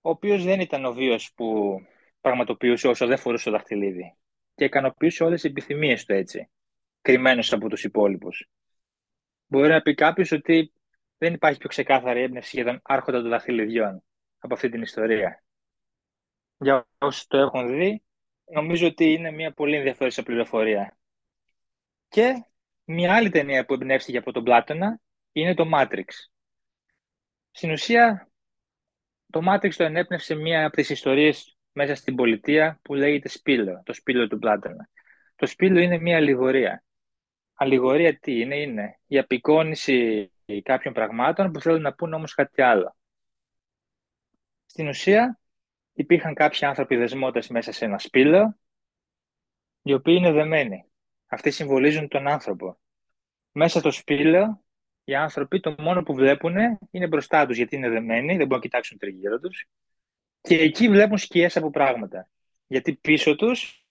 ο 0.01 0.11
οποίος 0.11 0.45
δεν 0.45 0.61
ήταν 0.61 0.85
ο 0.85 0.93
βίος 0.93 1.33
που 1.35 1.79
πραγματοποιούσε 2.21 2.89
όσο 2.89 3.07
δεν 3.07 3.19
φορούσε 3.19 3.45
το 3.45 3.51
δαχτυλίδι 3.51 4.17
και 4.55 4.65
ικανοποιούσε 4.65 5.25
όλες 5.25 5.41
τις 5.41 5.51
επιθυμίες 5.51 6.05
του 6.05 6.13
έτσι, 6.13 6.51
κρυμμένος 7.01 7.53
από 7.53 7.69
τους 7.69 7.85
υπόλοιπους. 7.85 8.49
Μπορεί 9.47 9.69
να 9.69 9.83
πει 9.83 9.95
κάποιος 9.95 10.33
ότι 10.33 10.73
δεν 11.19 11.35
υπάρχει 11.35 11.59
πιο 11.59 11.69
ξεκάθαρη 11.69 12.23
έμπνευση 12.23 12.57
για 12.57 12.65
τον 12.65 12.81
άρχοντα 12.83 13.21
των 13.21 13.31
δαχτυλιδιών 13.31 14.03
από 14.39 14.55
αυτή 14.55 14.69
την 14.69 14.83
ιστορία. 14.83 15.43
Για 16.61 16.87
όσοι 16.99 17.29
το 17.29 17.39
έχουν 17.39 17.69
δει, 17.69 18.03
νομίζω 18.45 18.87
ότι 18.87 19.13
είναι 19.13 19.31
μια 19.31 19.53
πολύ 19.53 19.77
ενδιαφέρουσα 19.77 20.23
πληροφορία. 20.23 20.99
Και 22.09 22.45
μια 22.85 23.15
άλλη 23.15 23.31
ταινία 23.31 23.65
που 23.65 23.75
εμπνεύστηκε 23.75 24.19
από 24.19 24.33
τον 24.33 24.45
Πλάτωνα 24.45 25.01
είναι 25.33 25.55
το 25.55 25.71
Matrix. 25.75 26.05
Στην 27.51 27.71
ουσία, 27.71 28.31
το 29.31 29.41
Matrix 29.49 29.75
το 29.75 29.85
ενέπνευσε 29.85 30.35
μία 30.35 30.67
από 30.67 30.77
τις 30.77 30.91
ιστορίες 30.91 31.57
μέσα 31.73 31.95
στην 31.95 32.15
πολιτεία 32.15 32.79
που 32.83 32.95
λέγεται 32.95 33.29
Σπήλο, 33.29 33.83
το 33.85 33.93
Σπήλο 33.93 34.29
του 34.29 34.39
Πλάτωνα. 34.39 34.89
Το 35.37 35.47
Σπήλο 35.47 35.79
είναι 35.79 35.99
μία 35.99 36.17
αλληγορία. 36.17 36.85
Αλληγορία 37.55 38.19
τι 38.19 38.41
είναι, 38.41 38.57
είναι 38.57 39.01
η 39.07 39.19
απεικόνηση 39.19 40.33
κάποιων 40.63 40.95
πραγμάτων 40.95 41.53
που 41.53 41.61
θέλουν 41.61 41.81
να 41.81 41.95
πούν 41.95 42.13
όμως 42.13 42.35
κάτι 42.35 42.63
άλλο. 42.63 42.97
Στην 44.67 44.89
ουσία, 44.89 45.40
υπήρχαν 46.01 46.35
κάποιοι 46.35 46.67
άνθρωποι 46.67 46.97
δεσμότες 46.97 47.49
μέσα 47.49 47.73
σε 47.73 47.85
ένα 47.85 47.99
σπήλαιο, 47.99 48.59
οι 49.83 49.93
οποίοι 49.93 50.15
είναι 50.19 50.33
δεμένοι. 50.33 50.85
Αυτοί 51.27 51.51
συμβολίζουν 51.51 52.09
τον 52.09 52.29
άνθρωπο. 52.29 52.79
Μέσα 53.53 53.79
στο 53.79 53.91
σπήλαιο, 53.91 54.65
οι 55.05 55.15
άνθρωποι 55.15 55.61
το 55.61 55.75
μόνο 55.79 56.03
που 56.03 56.15
βλέπουν 56.15 56.57
είναι 56.91 57.07
μπροστά 57.07 57.47
τους, 57.47 57.57
γιατί 57.57 57.77
είναι 57.77 57.89
δεμένοι, 57.89 58.27
δεν 58.27 58.37
μπορούν 58.37 58.55
να 58.55 58.61
κοιτάξουν 58.61 58.99
τριγύρω 58.99 59.39
τους. 59.39 59.67
Και 60.41 60.59
εκεί 60.59 60.89
βλέπουν 60.89 61.19
σκιές 61.19 61.57
από 61.57 61.71
πράγματα. 61.71 62.29
Γιατί 62.67 62.97
πίσω 62.97 63.37
τους 63.37 63.87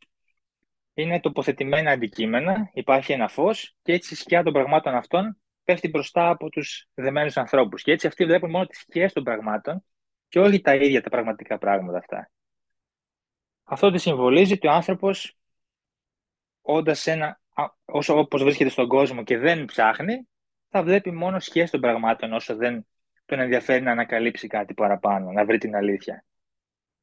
είναι 0.93 1.19
τοποθετημένα 1.19 1.91
αντικείμενα, 1.91 2.69
υπάρχει 2.73 3.11
ένα 3.11 3.27
φως 3.27 3.75
και 3.81 3.93
έτσι 3.93 4.13
η 4.13 4.17
σκιά 4.17 4.43
των 4.43 4.53
πραγμάτων 4.53 4.95
αυτών 4.95 5.37
πέφτει 5.63 5.89
μπροστά 5.89 6.29
από 6.29 6.49
τους 6.49 6.87
δεμένους 6.93 7.37
ανθρώπους. 7.37 7.83
Και 7.83 7.91
έτσι 7.91 8.07
αυτοί 8.07 8.25
βλέπουν 8.25 8.49
μόνο 8.49 8.65
τις 8.65 8.79
σκιές 8.79 9.13
των 9.13 9.23
πραγμάτων 9.23 9.83
και 10.29 10.39
όχι 10.39 10.61
τα 10.61 10.75
ίδια 10.75 11.01
τα 11.01 11.09
πραγματικά 11.09 11.57
πράγματα 11.57 11.97
αυτά. 11.97 12.31
Αυτό 13.63 13.91
τι 13.91 13.97
συμβολίζει 13.97 14.53
ότι 14.53 14.67
ο 14.67 14.71
άνθρωπος 14.71 15.37
όντας 16.61 17.07
ένα, 17.07 17.41
όσο 17.85 18.17
όπως 18.17 18.43
βρίσκεται 18.43 18.69
στον 18.69 18.87
κόσμο 18.87 19.23
και 19.23 19.37
δεν 19.37 19.65
ψάχνει, 19.65 20.27
θα 20.69 20.83
βλέπει 20.83 21.11
μόνο 21.11 21.39
σχέση 21.39 21.71
των 21.71 21.81
πραγμάτων 21.81 22.33
όσο 22.33 22.55
δεν 22.55 22.87
τον 23.25 23.39
ενδιαφέρει 23.39 23.83
να 23.83 23.91
ανακαλύψει 23.91 24.47
κάτι 24.47 24.73
παραπάνω, 24.73 25.31
να 25.31 25.45
βρει 25.45 25.57
την 25.57 25.75
αλήθεια. 25.75 26.25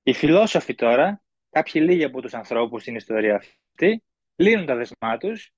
Οι 0.03 0.13
φιλόσοφοι 0.13 0.75
τώρα, 0.75 1.23
κάποιοι 1.51 1.83
λίγοι 1.85 2.05
από 2.05 2.21
τους 2.21 2.35
ανθρώπους 2.35 2.83
στην 2.83 2.95
ιστορία 2.95 3.37
αυτή, 3.37 4.03
λύνουν 4.37 4.67
τα 4.67 4.75
δεσμά 4.75 5.17
τους, 5.19 5.53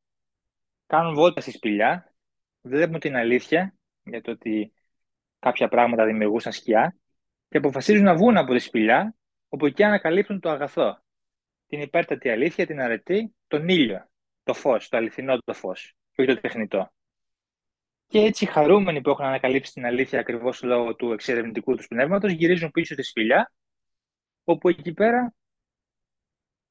κάνουν 0.87 1.15
βόλτα 1.15 1.41
στη 1.41 1.51
σπηλιά, 1.51 2.15
βλέπουν 2.61 3.01
την 3.01 3.17
αλήθεια 3.17 3.75
για 4.03 4.21
το 4.21 4.31
ότι 4.31 4.73
κάποια 5.39 5.69
πράγματα 5.69 6.05
δημιουργούσαν 6.05 6.53
σκιά 6.53 6.97
και 7.49 7.59
αποφασίζουν 7.59 8.05
να 8.05 8.15
βγουν 8.15 8.37
από 8.37 8.53
τη 8.53 8.59
σπηλιά, 8.59 9.15
όπου 9.49 9.67
εκεί 9.67 9.83
ανακαλύπτουν 9.83 10.41
το 10.41 10.51
αγαθό. 10.51 11.03
Την 11.67 11.81
υπέρτατη 11.81 12.29
αλήθεια, 12.29 12.67
την 12.67 12.81
αρετή, 12.81 13.35
τον 13.47 13.69
ήλιο, 13.69 14.09
το 14.43 14.55
φως, 14.55 14.89
το 14.89 14.97
αληθινό 14.97 15.39
το 15.39 15.55
φως, 15.55 15.95
και 16.13 16.23
όχι 16.23 16.35
το 16.35 16.41
τεχνητό. 16.41 16.93
Και 18.07 18.19
έτσι 18.19 18.45
οι 18.45 18.47
χαρούμενοι 18.47 19.01
που 19.01 19.11
έχουν 19.11 19.25
ανακαλύψει 19.25 19.73
την 19.73 19.87
αλήθεια 19.87 20.21
ακριβώς 20.21 20.63
λόγω 20.63 20.95
του 20.95 21.13
εξερευνητικού 21.13 21.77
τους 21.77 21.87
πνεύματος 21.87 22.33
γυρίζουν 22.33 22.71
πίσω 22.71 22.95
στη 22.95 23.03
σπηλιά, 23.03 23.53
όπου 24.45 24.69
εκεί 24.69 24.93
πέρα 24.93 25.35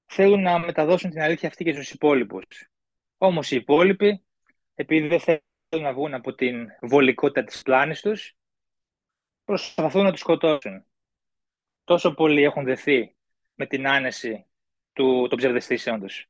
θέλουν 0.05 0.41
να 0.41 0.59
μεταδώσουν 0.59 1.09
την 1.09 1.21
αλήθεια 1.21 1.47
αυτή 1.47 1.63
και 1.63 1.73
στους 1.73 1.91
υπόλοιπους. 1.91 2.69
Όμως 3.17 3.51
οι 3.51 3.55
υπόλοιποι, 3.55 4.25
επειδή 4.75 5.07
δεν 5.07 5.19
θέλουν 5.19 5.85
να 5.85 5.93
βγουν 5.93 6.13
από 6.13 6.33
την 6.33 6.67
βολικότητα 6.81 7.43
της 7.43 7.61
πλάνης 7.61 8.01
τους, 8.01 8.35
προσπαθούν 9.47 10.03
να 10.03 10.11
τους 10.11 10.19
σκοτώσουν. 10.19 10.85
Τόσο 11.83 12.13
πολλοί 12.13 12.43
έχουν 12.43 12.63
δεθεί 12.63 13.15
με 13.55 13.65
την 13.65 13.87
άνεση 13.87 14.45
του, 14.93 15.27
των 15.29 15.37
ψευδεστήσεων 15.37 15.99
τους, 15.99 16.29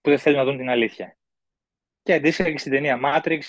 που 0.00 0.10
δεν 0.10 0.18
θέλουν 0.18 0.38
να 0.38 0.44
δουν 0.44 0.56
την 0.56 0.68
αλήθεια. 0.68 1.16
Και 2.02 2.12
αντίστοιχα 2.12 2.50
και 2.50 2.58
στην 2.58 2.72
ταινία 2.72 3.00
Matrix, 3.04 3.40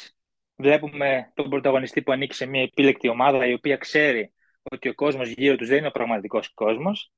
βλέπουμε 0.55 1.31
τον 1.35 1.49
πρωταγωνιστή 1.49 2.01
που 2.01 2.11
ανήκει 2.11 2.33
σε 2.33 2.45
μια 2.45 2.61
επίλεκτη 2.61 3.07
ομάδα, 3.07 3.45
η 3.45 3.53
οποία 3.53 3.77
ξέρει 3.77 4.33
ότι 4.63 4.89
ο 4.89 4.93
κόσμος 4.93 5.29
γύρω 5.29 5.55
τους 5.55 5.67
δεν 5.67 5.77
είναι 5.77 5.87
ο 5.87 5.91
πραγματικός 5.91 6.53
κόσμος, 6.53 7.11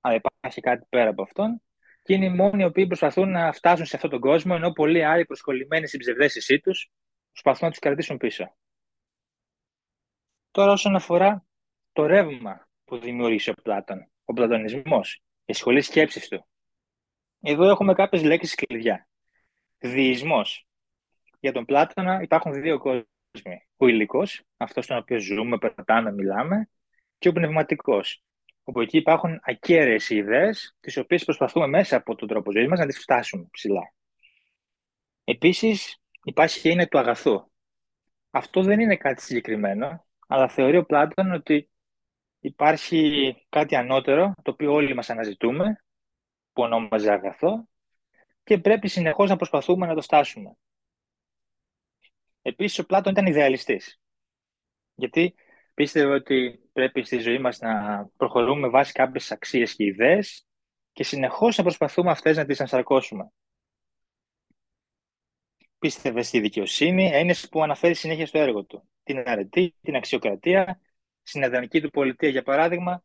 αλλά 0.00 0.14
υπάρχει 0.14 0.60
κάτι 0.60 0.86
πέρα 0.88 1.10
από 1.10 1.22
αυτόν, 1.22 1.62
και 2.02 2.14
είναι 2.14 2.24
οι 2.24 2.34
μόνοι 2.34 2.62
οι 2.62 2.66
οποίοι 2.66 2.86
προσπαθούν 2.86 3.30
να 3.30 3.52
φτάσουν 3.52 3.86
σε 3.86 3.96
αυτόν 3.96 4.10
τον 4.10 4.20
κόσμο, 4.20 4.52
ενώ 4.56 4.72
πολλοί 4.72 5.04
άλλοι 5.04 5.24
προσκολλημένοι 5.24 5.86
στην 5.86 6.00
ψευδέστησή 6.00 6.60
τους 6.60 6.90
προσπαθούν 7.32 7.64
να 7.64 7.70
τους 7.70 7.80
κρατήσουν 7.80 8.16
πίσω. 8.16 8.54
Τώρα 10.50 10.72
όσον 10.72 10.94
αφορά 10.94 11.44
το 11.92 12.06
ρεύμα 12.06 12.68
που 12.84 12.98
δημιούργησε 12.98 13.50
ο 13.50 13.54
Πλάτων, 13.62 14.10
ο 14.24 14.32
πλατωνισμός, 14.32 15.22
η 15.44 15.52
σχολή 15.52 15.82
σκέψης 15.82 16.28
του. 16.28 16.46
Εδώ 17.40 17.68
έχουμε 17.68 17.94
κάποιες 17.94 18.22
λέξεις 18.22 18.54
κλειδιά. 18.54 19.08
Διεισμός. 19.78 20.66
Για 21.40 21.52
τον 21.52 21.64
Πλάτωνα 21.64 22.22
υπάρχουν 22.22 22.52
δύο 22.52 22.78
κόσμοι. 22.78 23.04
Ο 23.76 23.88
υλικός, 23.88 24.42
αυτός 24.56 24.84
στον 24.84 24.96
οποίο 24.96 25.18
ζούμε, 25.18 25.58
περπατάμε, 25.58 26.12
μιλάμε, 26.12 26.70
και 27.18 27.28
ο 27.28 27.32
πνευματικός, 27.32 28.22
όπου 28.64 28.80
εκεί 28.80 28.96
υπάρχουν 28.96 29.40
ακέραιες 29.42 30.10
ιδέες, 30.10 30.76
τις 30.80 30.96
οποίες 30.96 31.24
προσπαθούμε 31.24 31.66
μέσα 31.66 31.96
από 31.96 32.14
τον 32.14 32.28
τρόπο 32.28 32.52
ζωής 32.52 32.68
μας 32.68 32.78
να 32.78 32.86
τις 32.86 32.98
φτάσουμε 32.98 33.48
ψηλά. 33.50 33.92
Επίσης, 35.24 36.02
υπάρχει 36.24 36.60
και 36.60 36.70
είναι 36.70 36.86
του 36.86 36.98
αγαθού. 36.98 37.50
Αυτό 38.30 38.62
δεν 38.62 38.80
είναι 38.80 38.96
κάτι 38.96 39.22
συγκεκριμένο, 39.22 40.06
αλλά 40.32 40.48
θεωρεί 40.48 40.76
ο 40.76 40.84
Πλάτων 40.84 41.32
ότι 41.32 41.70
υπάρχει 42.40 43.34
κάτι 43.48 43.76
ανώτερο, 43.76 44.34
το 44.42 44.50
οποίο 44.50 44.72
όλοι 44.72 44.94
μας 44.94 45.10
αναζητούμε, 45.10 45.84
που 46.52 46.62
ονόμαζε 46.62 47.12
αγαθό, 47.12 47.68
και 48.44 48.58
πρέπει 48.58 48.88
συνεχώς 48.88 49.28
να 49.28 49.36
προσπαθούμε 49.36 49.86
να 49.86 49.94
το 49.94 50.00
στάσουμε. 50.00 50.56
Επίσης, 52.42 52.78
ο 52.78 52.86
Πλάτων 52.86 53.12
ήταν 53.12 53.26
ιδεαλιστής, 53.26 54.00
γιατί 54.94 55.34
πίστευε 55.74 56.14
ότι 56.14 56.68
πρέπει 56.72 57.04
στη 57.04 57.18
ζωή 57.18 57.38
μας 57.38 57.58
να 57.58 58.04
προχωρούμε 58.16 58.68
βάσει 58.68 58.92
κάποιες 58.92 59.32
αξίες 59.32 59.74
και 59.74 59.84
ιδέες 59.84 60.46
και 60.92 61.04
συνεχώς 61.04 61.56
να 61.56 61.62
προσπαθούμε 61.62 62.10
αυτές 62.10 62.36
να 62.36 62.44
τις 62.44 62.60
ανσαρκώσουμε 62.60 63.30
πίστευε 65.80 66.22
στη 66.22 66.40
δικαιοσύνη, 66.40 67.10
έννοιε 67.12 67.34
που 67.50 67.62
αναφέρει 67.62 67.94
συνέχεια 67.94 68.26
στο 68.26 68.38
έργο 68.38 68.64
του. 68.64 68.88
Την 69.02 69.22
αρετή, 69.26 69.74
την 69.82 69.96
αξιοκρατία, 69.96 70.80
στην 71.22 71.42
ιδανική 71.42 71.80
του 71.80 71.90
πολιτεία, 71.90 72.28
για 72.28 72.42
παράδειγμα, 72.42 73.04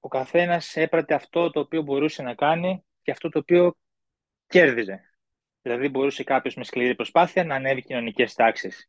ο 0.00 0.08
καθένας 0.08 0.76
έπρατε 0.76 1.14
αυτό 1.14 1.50
το 1.50 1.60
οποίο 1.60 1.82
μπορούσε 1.82 2.22
να 2.22 2.34
κάνει 2.34 2.84
και 3.02 3.10
αυτό 3.10 3.28
το 3.28 3.38
οποίο 3.38 3.76
κέρδιζε. 4.46 5.00
Δηλαδή, 5.62 5.88
μπορούσε 5.88 6.24
κάποιος 6.24 6.54
με 6.54 6.64
σκληρή 6.64 6.94
προσπάθεια 6.94 7.44
να 7.44 7.54
ανέβει 7.54 7.82
κοινωνικές 7.82 8.34
τάξεις. 8.34 8.86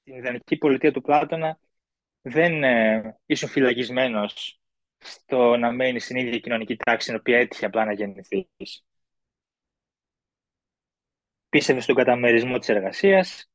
Στην 0.00 0.14
ιδανική 0.14 0.56
πολιτεία 0.56 0.92
του 0.92 1.00
Πλάτωνα 1.00 1.58
δεν 2.22 2.64
ε, 2.64 3.18
ήσουν 3.26 3.48
φυλακισμένος 3.48 4.60
στο 4.98 5.56
να 5.56 5.72
μένει 5.72 6.00
στην 6.00 6.16
ίδια 6.16 6.38
κοινωνική 6.38 6.76
τάξη, 6.76 7.06
στην 7.06 7.18
οποία 7.18 7.38
έτυχε 7.38 7.66
απλά 7.66 7.84
να 7.84 7.92
γεννηθείς 7.92 8.84
πίστευε 11.56 11.80
στον 11.80 11.94
καταμερισμό 11.94 12.58
της 12.58 12.68
εργασίας 12.68 13.50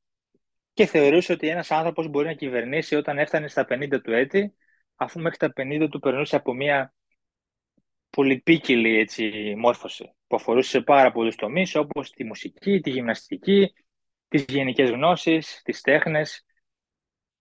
και 0.73 0.85
θεωρούσε 0.85 1.31
ότι 1.31 1.47
ένας 1.47 1.71
άνθρωπος 1.71 2.07
μπορεί 2.07 2.25
να 2.25 2.33
κυβερνήσει 2.33 2.95
όταν 2.95 3.17
έφτανε 3.17 3.47
στα 3.47 3.65
50 3.69 4.01
του 4.01 4.11
έτη, 4.11 4.55
αφού 4.95 5.19
μέχρι 5.19 5.37
τα 5.37 5.53
50 5.55 5.87
του 5.89 5.99
περνούσε 5.99 6.35
από 6.35 6.53
μια 6.53 6.93
πολυπίκυλη 8.09 8.97
έτσι, 8.97 9.53
μόρφωση 9.57 10.15
που 10.27 10.35
αφορούσε 10.35 10.69
σε 10.69 10.81
πάρα 10.81 11.11
πολλούς 11.11 11.35
τομείς 11.35 11.75
όπως 11.75 12.11
τη 12.11 12.23
μουσική, 12.23 12.79
τη 12.79 12.89
γυμναστική, 12.89 13.73
τις 14.27 14.45
γενικές 14.47 14.89
γνώσεις, 14.89 15.61
τις 15.63 15.81
τέχνες. 15.81 16.45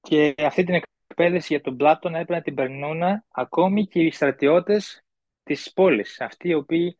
Και 0.00 0.34
αυτή 0.38 0.64
την 0.64 0.82
εκπαίδευση 1.06 1.46
για 1.52 1.62
τον 1.62 1.76
Πλάτωνα 1.76 2.18
έπρεπε 2.18 2.34
να 2.34 2.42
την 2.42 2.54
περνούν 2.54 3.02
ακόμη 3.28 3.86
και 3.86 4.00
οι 4.00 4.10
στρατιώτες 4.10 5.04
της 5.42 5.72
πόλης, 5.72 6.20
αυτοί 6.20 6.48
οι 6.48 6.54
οποίοι 6.54 6.98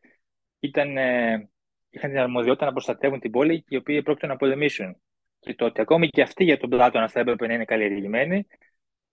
ήταν 0.59 0.97
ε, 0.97 1.51
είχαν 1.91 2.09
την 2.09 2.19
αρμοδιότητα 2.19 2.65
να 2.65 2.71
προστατεύουν 2.71 3.19
την 3.19 3.31
πόλη 3.31 3.61
και 3.61 3.75
οι 3.75 3.77
οποίοι 3.77 4.01
πρόκειται 4.01 4.27
να 4.27 4.35
πολεμήσουν. 4.35 5.01
Και 5.39 5.55
το 5.55 5.65
ότι 5.65 5.81
ακόμη 5.81 6.07
και 6.07 6.21
αυτοί 6.21 6.43
για 6.43 6.57
τον 6.57 6.69
Πλάτωνα 6.69 7.07
θα 7.09 7.19
έπρεπε 7.19 7.47
να 7.47 7.53
είναι 7.53 7.65
καλλιεργημένοι, 7.65 8.47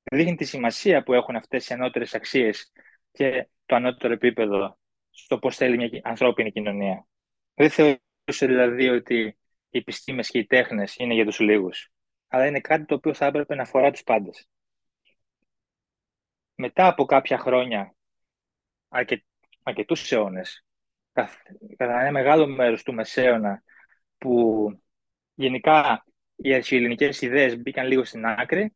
δείχνει 0.03 0.35
τη 0.35 0.45
σημασία 0.45 1.03
που 1.03 1.13
έχουν 1.13 1.37
αυτές 1.37 1.69
οι 1.69 1.75
ανώτερες 1.75 2.15
αξίες 2.15 2.73
και 3.13 3.49
το 3.67 3.75
ανώτερο 3.75 4.13
επίπεδο 4.13 4.79
στο 5.11 5.39
πώς 5.39 5.57
θέλει 5.57 5.77
μια 5.77 6.01
ανθρώπινη 6.03 6.53
κοινωνία. 6.53 7.07
Δεν 7.55 7.71
θεωρούσε 7.71 8.47
δηλαδή 8.47 8.89
ότι 8.89 9.39
οι 9.71 9.79
επιστήμες 9.79 10.31
και 10.31 10.39
οι 10.39 10.47
τέχνες 10.47 10.97
είναι 10.97 11.15
για 11.15 11.25
τους 11.25 11.39
λίγους, 11.39 11.91
αλλά 12.29 12.47
είναι 12.47 12.61
κάτι 12.61 12.85
το 12.85 12.95
οποίο 12.95 13.15
θα 13.15 13.27
έπρεπε 13.27 13.55
να 13.55 13.63
αφορά 13.63 13.91
τους 13.91 14.03
πάντες. 14.03 14.49
μετά 16.55 16.87
από 16.87 17.05
κάποια 17.05 17.39
χρόνια, 17.39 17.95
αρκε, 18.89 19.25
αρκετούς 19.63 20.13
αιώνες, 20.13 20.65
κατά 21.77 22.01
ένα 22.01 22.11
μεγάλο 22.11 22.47
μέρος 22.47 22.83
του 22.83 22.95
Μεσαίωνα, 22.95 23.63
που 24.19 24.69
γενικά 25.35 26.05
οι 26.37 26.55
αρχαιοελληνικές 26.55 27.21
ιδέες 27.21 27.59
μπήκαν 27.59 27.87
λίγο 27.87 28.05
στην 28.05 28.27
άκρη, 28.27 28.75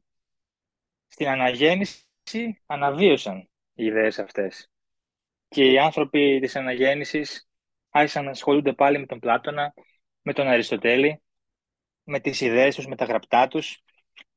στην 1.08 1.28
αναγέννηση 1.28 2.62
αναβίωσαν 2.66 3.48
οι 3.74 3.84
ιδέες 3.84 4.18
αυτές. 4.18 4.70
Και 5.48 5.70
οι 5.70 5.78
άνθρωποι 5.78 6.38
της 6.40 6.56
αναγέννησης 6.56 7.48
άρχισαν 7.90 8.24
να 8.24 8.30
ασχολούνται 8.30 8.72
πάλι 8.72 8.98
με 8.98 9.06
τον 9.06 9.18
Πλάτωνα, 9.18 9.74
με 10.22 10.32
τον 10.32 10.46
Αριστοτέλη, 10.46 11.22
με 12.04 12.20
τις 12.20 12.40
ιδέες 12.40 12.74
τους, 12.74 12.86
με 12.86 12.96
τα 12.96 13.04
γραπτά 13.04 13.48
τους. 13.48 13.82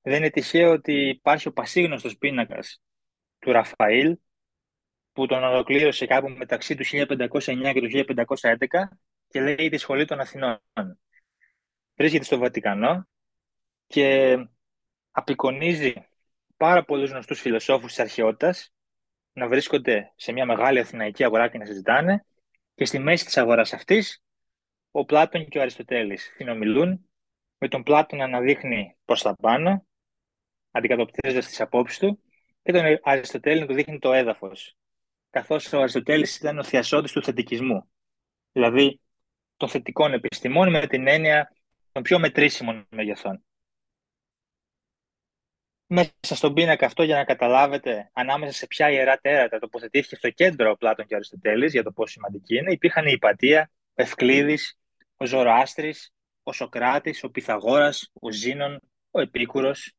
Δεν 0.01 0.17
είναι 0.17 0.29
τυχαίο 0.29 0.71
ότι 0.71 1.09
υπάρχει 1.09 1.47
ο 1.47 1.51
πασίγνωστος 1.51 2.17
πίνακας 2.17 2.81
του 3.39 3.51
Ραφαήλ, 3.51 4.17
που 5.15 5.25
τον 5.25 5.43
ολοκλήρωσε 5.43 6.05
κάπου 6.05 6.29
μεταξύ 6.29 6.75
του 6.75 6.83
1509 6.85 7.71
και 7.73 8.05
του 8.05 8.15
1511 8.41 8.57
και 9.27 9.41
λέει 9.41 9.69
τη 9.69 9.77
Σχολή 9.77 10.05
των 10.05 10.19
Αθηνών. 10.19 10.59
Βρίσκεται 11.95 12.23
στο 12.23 12.37
Βατικανό 12.37 13.07
και 13.87 14.37
απεικονίζει 15.11 15.93
πάρα 16.57 16.83
πολλούς 16.85 17.09
γνωστούς 17.09 17.39
φιλοσόφους 17.39 17.87
της 17.87 17.99
αρχαιότητας 17.99 18.73
να 19.33 19.47
βρίσκονται 19.47 20.13
σε 20.15 20.31
μια 20.31 20.45
μεγάλη 20.45 20.79
αθηναϊκή 20.79 21.23
αγορά 21.23 21.47
και 21.47 21.57
να 21.57 21.65
συζητάνε 21.65 22.25
και 22.75 22.85
στη 22.85 22.99
μέση 22.99 23.25
της 23.25 23.37
αγοράς 23.37 23.73
αυτής 23.73 24.23
ο 24.91 25.05
Πλάτων 25.05 25.47
και 25.47 25.57
ο 25.57 25.61
Αριστοτέλης 25.61 26.33
συνομιλούν 26.35 27.09
με 27.57 27.67
τον 27.67 27.83
Πλάτων 27.83 28.29
να 28.29 28.39
δείχνει 28.39 28.97
προς 29.05 29.21
τα 29.21 29.35
πάνω 29.35 29.85
αντικατοπτρίζοντας 30.71 31.45
τις 31.45 31.61
απόψεις 31.61 31.99
του 31.99 32.19
και 32.63 32.71
τον 32.71 32.99
Αριστοτέλη 33.03 33.59
να 33.59 33.65
του 33.65 33.73
δείχνει 33.73 33.99
το 33.99 34.13
έδαφος 34.13 34.77
καθώς 35.35 35.73
ο 35.73 35.79
Αριστοτέλης 35.79 36.37
ήταν 36.37 36.59
ο 36.59 36.63
θειασότης 36.63 37.11
του 37.11 37.23
θετικισμού 37.23 37.89
δηλαδή 38.51 38.99
των 39.57 39.69
θετικών 39.69 40.13
επιστημών 40.13 40.69
με 40.69 40.87
την 40.87 41.07
έννοια 41.07 41.51
των 41.91 42.03
πιο 42.03 42.19
μετρήσιμων 42.19 42.87
μεγεθών 42.89 43.43
μέσα 45.87 46.35
στον 46.35 46.53
πίνακα 46.53 46.85
αυτό 46.85 47.03
για 47.03 47.15
να 47.15 47.23
καταλάβετε 47.23 48.09
ανάμεσα 48.13 48.53
σε 48.53 48.67
ποια 48.67 48.89
ιερά 48.91 49.17
τέρατα 49.17 49.59
τοποθετήθηκε 49.59 50.15
στο 50.15 50.29
κέντρο 50.29 50.71
ο 50.71 50.75
Πλάτων 50.75 51.05
και 51.05 51.13
ο 51.13 51.15
Αριστοτέλης 51.15 51.71
για 51.71 51.83
το 51.83 51.91
πόσο 51.91 52.11
σημαντική 52.11 52.55
είναι, 52.55 52.71
υπήρχαν 52.71 53.05
η 53.07 53.11
Υπατία, 53.11 53.71
ο 53.87 54.01
Ευκλήδης, 54.01 54.79
ο 55.15 55.25
Ζωροάστρης, 55.25 56.13
ο 56.43 56.53
Σοκράτης, 56.53 57.23
ο 57.23 57.29
Πυθαγόρας, 57.29 58.11
ο 58.13 58.31
Ζήνων, 58.31 58.79
ο 59.11 59.21
Επίκουρος. 59.21 59.93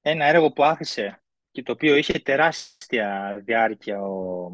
Ένα 0.00 0.24
έργο 0.24 0.52
που 0.52 0.64
άφησε 0.64 1.20
και 1.56 1.62
το 1.62 1.72
οποίο 1.72 1.96
είχε 1.96 2.18
τεράστια 2.18 3.40
διάρκεια 3.44 4.00
ο, 4.00 4.50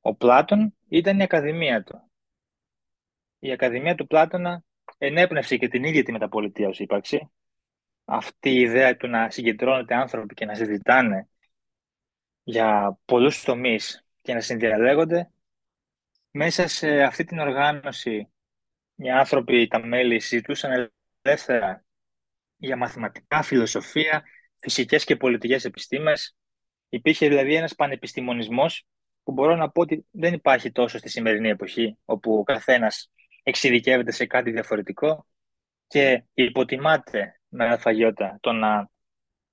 ο 0.00 0.14
Πλάτων 0.14 0.76
ήταν 0.88 1.18
η 1.18 1.22
Ακαδημία 1.22 1.82
του. 1.82 2.10
Η 3.38 3.52
Ακαδημία 3.52 3.94
του 3.94 4.06
Πλάτωνα 4.06 4.64
ενέπνευσε 4.98 5.56
και 5.56 5.68
την 5.68 5.84
ίδια 5.84 6.04
τη 6.04 6.12
μεταπολιτεία 6.12 6.68
ως 6.68 6.78
ύπαρξη. 6.78 7.30
Αυτή 8.04 8.50
η 8.50 8.60
ιδέα 8.60 8.96
του 8.96 9.08
να 9.08 9.30
συγκεντρώνονται 9.30 9.94
άνθρωποι 9.94 10.34
και 10.34 10.44
να 10.44 10.54
συζητάνε 10.54 11.28
για 12.42 12.98
πολλούς 13.04 13.42
τομείς 13.42 14.04
και 14.22 14.34
να 14.34 14.40
συνδιαλέγονται, 14.40 15.30
μέσα 16.30 16.68
σε 16.68 17.02
αυτή 17.02 17.24
την 17.24 17.38
οργάνωση 17.38 18.28
οι 18.94 19.10
άνθρωποι, 19.10 19.66
τα 19.66 19.86
μέλη, 19.86 20.20
συζητούσαν 20.20 20.92
ελεύθερα 21.22 21.84
για 22.56 22.76
μαθηματικά, 22.76 23.42
φιλοσοφία, 23.42 24.24
φυσικές 24.60 25.04
και 25.04 25.16
πολιτικές 25.16 25.64
επιστήμες. 25.64 26.36
Υπήρχε 26.88 27.28
δηλαδή 27.28 27.54
ένας 27.54 27.74
πανεπιστημονισμός 27.74 28.86
που 29.22 29.32
μπορώ 29.32 29.56
να 29.56 29.70
πω 29.70 29.80
ότι 29.80 30.06
δεν 30.10 30.34
υπάρχει 30.34 30.72
τόσο 30.72 30.98
στη 30.98 31.08
σημερινή 31.08 31.48
εποχή, 31.48 31.98
όπου 32.04 32.38
ο 32.38 32.42
καθένας 32.42 33.10
εξειδικεύεται 33.42 34.12
σε 34.12 34.26
κάτι 34.26 34.50
διαφορετικό 34.50 35.26
και 35.86 36.24
υποτιμάται 36.34 37.40
με 37.48 37.68
αλφαγιώτα 37.68 38.38
το 38.40 38.52
να 38.52 38.90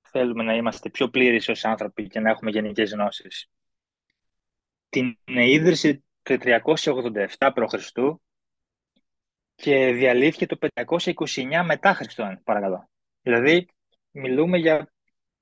θέλουμε 0.02 0.43
να 0.43 0.56
είμαστε 0.56 0.89
πιο 0.89 1.10
πλήρεις 1.10 1.50
ως 1.50 1.65
άνθρωποι 1.65 2.08
και 2.08 2.20
να 2.20 2.30
έχουμε 2.30 2.52
γενικές 2.52 2.91
γνώσεις. 2.91 3.50
Την 4.89 5.17
ίδρυση 5.26 6.04
το 6.22 6.38
387 6.41 7.52
π.Χ. 7.54 7.91
και 9.56 9.91
διαλύθηκε 9.91 10.46
το 10.46 10.58
529 10.76 11.63
μετά 11.65 11.93
Χριστόν, 11.93 12.41
παρακαλώ. 12.43 12.89
Δηλαδή, 13.22 13.67
μιλούμε 14.12 14.58
για 14.58 14.91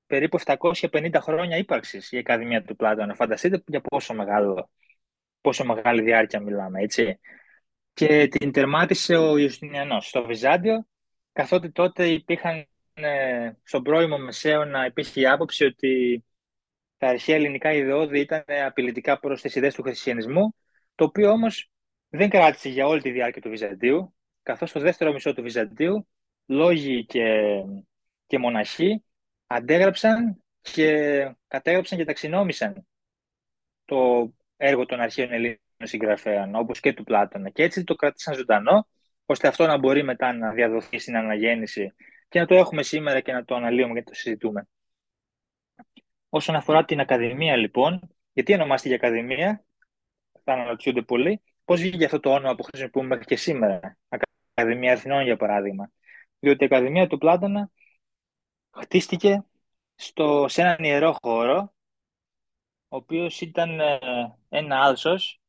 περίπου 0.06 0.38
750 0.44 1.14
χρόνια 1.20 1.56
ύπαρξης 1.56 2.12
η 2.12 2.18
Ακαδημία 2.18 2.62
του 2.62 2.76
Πλάτωνα. 2.76 3.14
Φανταστείτε 3.14 3.62
για 3.66 3.80
πόσο, 3.80 4.14
μεγάλο, 4.14 4.70
πόσο 5.40 5.64
μεγάλη 5.64 6.02
διάρκεια 6.02 6.40
μιλάμε, 6.40 6.80
έτσι 6.80 7.18
και 7.96 8.28
την 8.28 8.52
τερμάτισε 8.52 9.16
ο 9.16 9.36
Ιουστινιανός 9.36 10.06
στο 10.08 10.24
Βυζάντιο, 10.24 10.86
καθότι 11.32 11.70
τότε 11.70 12.08
υπήρχαν 12.08 12.66
ε, 12.94 13.50
στον 13.62 13.82
πρώιμο 13.82 14.18
Μεσαίωνα 14.18 14.86
υπήρχε 14.86 15.20
η 15.20 15.26
άποψη 15.26 15.64
ότι 15.64 16.24
τα 16.96 17.08
αρχαία 17.08 17.36
ελληνικά 17.36 17.72
ιδεώδη 17.72 18.20
ήταν 18.20 18.44
απειλητικά 18.66 19.18
προς 19.18 19.40
τις 19.40 19.54
ιδέες 19.54 19.74
του 19.74 19.82
χριστιανισμού, 19.82 20.54
το 20.94 21.04
οποίο 21.04 21.30
όμως 21.30 21.70
δεν 22.08 22.30
κράτησε 22.30 22.68
για 22.68 22.86
όλη 22.86 23.02
τη 23.02 23.10
διάρκεια 23.10 23.42
του 23.42 23.48
Βυζαντίου, 23.48 24.14
καθώς 24.42 24.70
στο 24.70 24.80
δεύτερο 24.80 25.12
μισό 25.12 25.32
του 25.32 25.42
Βυζαντίου 25.42 26.08
λόγοι 26.46 27.04
και, 27.04 27.50
και 28.26 28.38
μοναχοί 28.38 29.04
αντέγραψαν 29.46 30.44
και 30.60 31.34
κατέγραψαν 31.46 31.98
και 31.98 32.04
ταξινόμησαν 32.04 32.86
το 33.84 34.32
έργο 34.56 34.86
των 34.86 35.00
αρχαίων 35.00 35.32
Ελλήνων 35.32 35.58
συγγραφέα, 35.82 36.50
όπως 36.52 36.80
και 36.80 36.92
του 36.92 37.04
Πλάτωνα. 37.04 37.50
Και 37.50 37.62
έτσι 37.62 37.84
το 37.84 37.94
κρατήσαν 37.94 38.34
ζωντανό, 38.34 38.88
ώστε 39.26 39.48
αυτό 39.48 39.66
να 39.66 39.78
μπορεί 39.78 40.02
μετά 40.02 40.32
να 40.32 40.52
διαδοθεί 40.52 40.98
στην 40.98 41.16
αναγέννηση 41.16 41.94
και 42.28 42.40
να 42.40 42.46
το 42.46 42.54
έχουμε 42.54 42.82
σήμερα 42.82 43.20
και 43.20 43.32
να 43.32 43.44
το 43.44 43.54
αναλύουμε 43.54 43.92
και 43.92 43.98
να 43.98 44.04
το 44.04 44.14
συζητούμε. 44.14 44.68
Όσον 46.28 46.54
αφορά 46.54 46.84
την 46.84 47.00
Ακαδημία, 47.00 47.56
λοιπόν, 47.56 48.16
γιατί 48.32 48.54
ονομάστηκε 48.54 48.94
Ακαδημία, 48.94 49.64
θα 50.44 50.52
αναρωτιούνται 50.52 51.02
πολλοί, 51.02 51.42
πώς 51.64 51.80
βγήκε 51.80 52.04
αυτό 52.04 52.20
το 52.20 52.30
όνομα 52.30 52.54
που 52.54 52.62
χρησιμοποιούμε 52.62 53.06
μέχρι 53.06 53.24
και 53.24 53.36
σήμερα, 53.36 53.98
Ακαδημία 54.54 54.92
Αθηνών 54.92 55.22
για 55.22 55.36
παράδειγμα. 55.36 55.90
Διότι 56.38 56.62
η 56.62 56.66
Ακαδημία 56.66 57.06
του 57.06 57.18
Πλάτωνα 57.18 57.70
χτίστηκε 58.80 59.44
στο, 59.94 60.48
σε 60.48 60.60
έναν 60.60 60.84
ιερό 60.84 61.16
χώρο, 61.22 61.74
ο 62.88 62.96
οποίος 62.96 63.40
ήταν 63.40 63.80
ε, 63.80 63.98
ένα 64.48 64.80
άλσος 64.84 65.40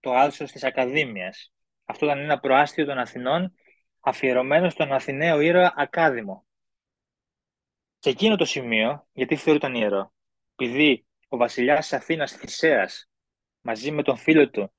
το 0.00 0.12
άλσος 0.12 0.52
της 0.52 0.64
Ακαδήμιας. 0.64 1.52
Αυτό 1.84 2.06
ήταν 2.06 2.18
ένα 2.18 2.38
προάστιο 2.40 2.84
των 2.84 2.98
Αθηνών 2.98 3.54
αφιερωμένο 4.00 4.70
στον 4.70 4.92
Αθηναίο 4.92 5.40
ήρωα 5.40 5.74
Ακάδημο. 5.76 6.46
Σε 7.98 8.10
εκείνο 8.10 8.36
το 8.36 8.44
σημείο, 8.44 9.08
γιατί 9.12 9.36
θεωρούταν 9.36 9.74
ιερό, 9.74 10.12
επειδή 10.52 11.06
ο 11.28 11.36
βασιλιάς 11.36 11.78
της 11.78 11.92
Αθήνας 11.92 12.32
Θησέας, 12.32 13.10
μαζί 13.60 13.90
με 13.90 14.02
τον 14.02 14.16
φίλο 14.16 14.50
του, 14.50 14.72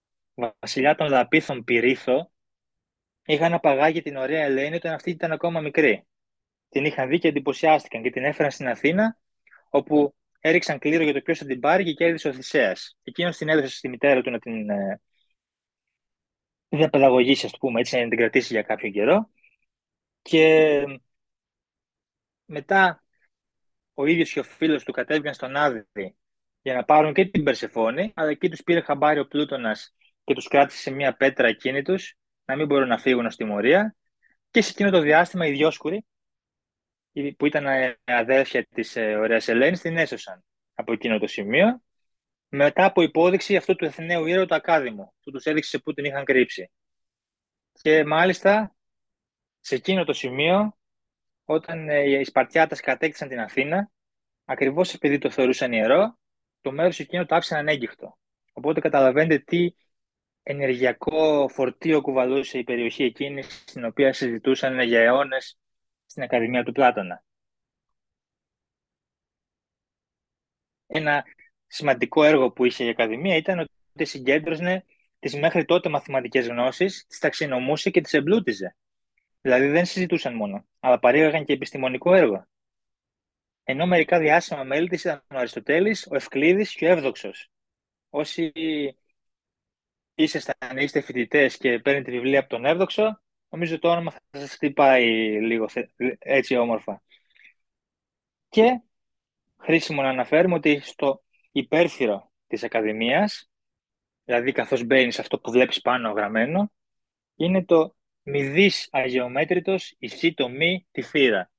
βασιλιά 0.59 0.95
των 0.95 1.07
Δαπίθων 1.07 1.63
Πυρίθο, 1.63 2.31
είχαν 3.25 3.53
απαγάγει 3.53 4.01
την 4.01 4.15
ωραία 4.15 4.43
Ελένη 4.43 4.75
όταν 4.75 4.93
αυτή 4.93 5.09
ήταν 5.09 5.31
ακόμα 5.31 5.59
μικρή. 5.59 6.07
Την 6.69 6.85
είχαν 6.85 7.09
δει 7.09 7.19
και 7.19 7.27
εντυπωσιάστηκαν 7.27 8.01
και 8.01 8.09
την 8.09 8.23
έφεραν 8.23 8.51
στην 8.51 8.67
Αθήνα, 8.67 9.17
όπου 9.69 10.15
έριξαν 10.39 10.79
κλήρο 10.79 11.03
για 11.03 11.13
το 11.13 11.21
ποιος 11.21 11.37
θα 11.37 11.45
την 11.45 11.59
πάρει 11.59 11.83
και 11.83 11.93
κέρδισε 11.93 12.27
ο 12.27 12.33
Θησέας. 12.33 12.97
Εκείνος 13.03 13.37
την 13.37 13.49
έδωσε 13.49 13.75
στη 13.75 13.89
μητέρα 13.89 14.21
του 14.21 14.31
να 14.31 14.39
την 14.39 14.69
ε, 14.69 15.01
διαπαιδαγωγήσει, 16.69 17.45
ας 17.45 17.57
πούμε, 17.59 17.79
έτσι, 17.79 18.01
να 18.01 18.07
την 18.07 18.17
κρατήσει 18.17 18.53
για 18.53 18.61
κάποιο 18.61 18.89
καιρό. 18.89 19.29
Και 20.21 20.83
μετά 22.45 23.03
ο 23.93 24.05
ίδιος 24.05 24.31
και 24.31 24.39
ο 24.39 24.43
φίλος 24.43 24.83
του 24.83 24.91
κατέβηκαν 24.91 25.33
στον 25.33 25.55
Άδη 25.55 25.85
για 26.61 26.73
να 26.73 26.83
πάρουν 26.83 27.13
και 27.13 27.25
την 27.25 27.43
Περσεφόνη, 27.43 28.11
αλλά 28.15 28.29
εκεί 28.29 28.49
τους 28.49 28.63
πήρε 28.63 28.81
χαμπάρι 28.81 29.19
ο 29.19 29.27
Πλούτονας 29.27 29.95
και 30.23 30.33
τους 30.33 30.47
κράτησε 30.47 30.77
σε 30.77 30.91
μια 30.91 31.15
πέτρα 31.15 31.47
εκείνη 31.47 31.81
τους, 31.81 32.17
να 32.49 32.55
μην 32.55 32.65
μπορούν 32.65 32.87
να 32.87 32.97
φύγουν 32.97 33.25
ως 33.25 33.35
τιμωρία. 33.35 33.95
Και 34.51 34.61
σε 34.61 34.69
εκείνο 34.69 34.89
το 34.89 34.99
διάστημα 34.99 35.47
οι 35.47 35.51
Διόσκουροι, 35.51 36.05
που 37.37 37.45
ήταν 37.45 37.65
αδέρφια 38.03 38.65
της 38.65 38.95
ε, 38.95 39.15
ωραίας 39.15 39.47
Ελένης, 39.47 39.81
την 39.81 39.97
έσωσαν 39.97 40.43
από 40.73 40.93
εκείνο 40.93 41.19
το 41.19 41.27
σημείο 41.27 41.81
μετά 42.47 42.85
από 42.85 43.01
υπόδειξη 43.01 43.55
αυτού 43.55 43.75
του 43.75 43.85
Εθνέου 43.85 44.25
ήρωα 44.25 44.45
του 44.45 44.55
Ακάδημου, 44.55 45.13
που 45.23 45.31
τους 45.31 45.45
έδειξε 45.45 45.79
πού 45.79 45.93
την 45.93 46.05
είχαν 46.05 46.23
κρύψει. 46.23 46.71
Και 47.71 48.05
μάλιστα, 48.05 48.75
σε 49.59 49.75
εκείνο 49.75 50.03
το 50.03 50.13
σημείο, 50.13 50.77
όταν 51.43 51.89
ε, 51.89 52.19
οι 52.19 52.23
Σπαρτιάτες 52.23 52.79
κατέκτησαν 52.79 53.27
την 53.27 53.39
Αθήνα, 53.39 53.91
ακριβώς 54.45 54.93
επειδή 54.93 55.17
το 55.17 55.29
θεωρούσαν 55.29 55.71
ιερό, 55.71 56.17
το 56.61 56.71
μέρος 56.71 56.99
εκείνο 56.99 57.25
το 57.25 57.35
άφησαν 57.35 57.57
ανέγκυχτο. 57.57 58.17
Οπότε 58.53 58.79
καταλαβαίνετε 58.79 59.37
τι 59.37 59.73
ενεργειακό 60.49 61.47
φορτίο 61.47 62.01
κουβαλούσε 62.01 62.57
η 62.57 62.63
περιοχή 62.63 63.03
εκείνη, 63.03 63.41
στην 63.43 63.85
οποία 63.85 64.13
συζητούσαν 64.13 64.79
για 64.79 64.99
αιώνες 64.99 65.57
στην 66.05 66.23
Ακαδημία 66.23 66.63
του 66.63 66.71
Πλάτωνα. 66.71 67.23
Ένα 70.87 71.23
σημαντικό 71.67 72.23
έργο 72.23 72.51
που 72.51 72.65
είχε 72.65 72.85
η 72.85 72.89
Ακαδημία 72.89 73.35
ήταν 73.35 73.59
ότι 73.59 74.05
συγκέντρωσε 74.05 74.85
τις 75.19 75.35
μέχρι 75.35 75.65
τότε 75.65 75.89
μαθηματικές 75.89 76.47
γνώσεις, 76.47 77.05
τις 77.07 77.19
ταξινομούσε 77.19 77.89
και 77.89 78.01
τις 78.01 78.13
εμπλούτιζε. 78.13 78.75
Δηλαδή 79.41 79.67
δεν 79.67 79.85
συζητούσαν 79.85 80.35
μόνο, 80.35 80.65
αλλά 80.79 80.99
παρήγαγαν 80.99 81.45
και 81.45 81.53
επιστημονικό 81.53 82.13
έργο. 82.13 82.47
Ενώ 83.63 83.85
μερικά 83.85 84.19
διάσημα 84.19 84.63
μέλη 84.63 84.87
της 84.87 85.01
ήταν 85.01 85.23
ο 85.33 85.37
Αριστοτέλης, 85.37 86.07
ο 86.11 86.15
Ευκλήδης 86.15 86.75
και 86.75 86.85
ο 86.85 86.89
Εύδοξος. 86.89 87.49
Όσοι 88.09 88.51
ήσασταν, 90.23 90.77
είστε 90.77 91.01
φοιτητές 91.01 91.57
και 91.57 91.79
παίρνετε 91.79 92.11
βιβλία 92.11 92.39
από 92.39 92.49
τον 92.49 92.65
Εύδοξο, 92.65 93.21
νομίζω 93.49 93.79
το 93.79 93.89
όνομα 93.89 94.11
θα 94.11 94.39
σας 94.39 94.53
χτυπάει 94.53 95.05
λίγο 95.41 95.69
έτσι 96.19 96.55
όμορφα. 96.55 97.01
Και 98.49 98.81
χρήσιμο 99.57 100.01
να 100.01 100.09
αναφέρουμε 100.09 100.55
ότι 100.55 100.79
στο 100.79 101.23
υπέρθυρο 101.51 102.31
της 102.47 102.63
Ακαδημίας, 102.63 103.51
δηλαδή 104.23 104.51
καθώς 104.51 104.83
μπαίνει 104.83 105.11
σε 105.11 105.21
αυτό 105.21 105.39
που 105.39 105.51
βλέπεις 105.51 105.81
πάνω 105.81 106.11
γραμμένο, 106.11 106.71
είναι 107.35 107.65
το 107.65 107.95
μηδής 108.21 108.87
αγεωμέτρητος 108.91 109.95
ισί 109.99 110.33
το 110.33 110.49
μη 110.49 110.87
τη 110.91 111.01
φύρα. 111.01 111.51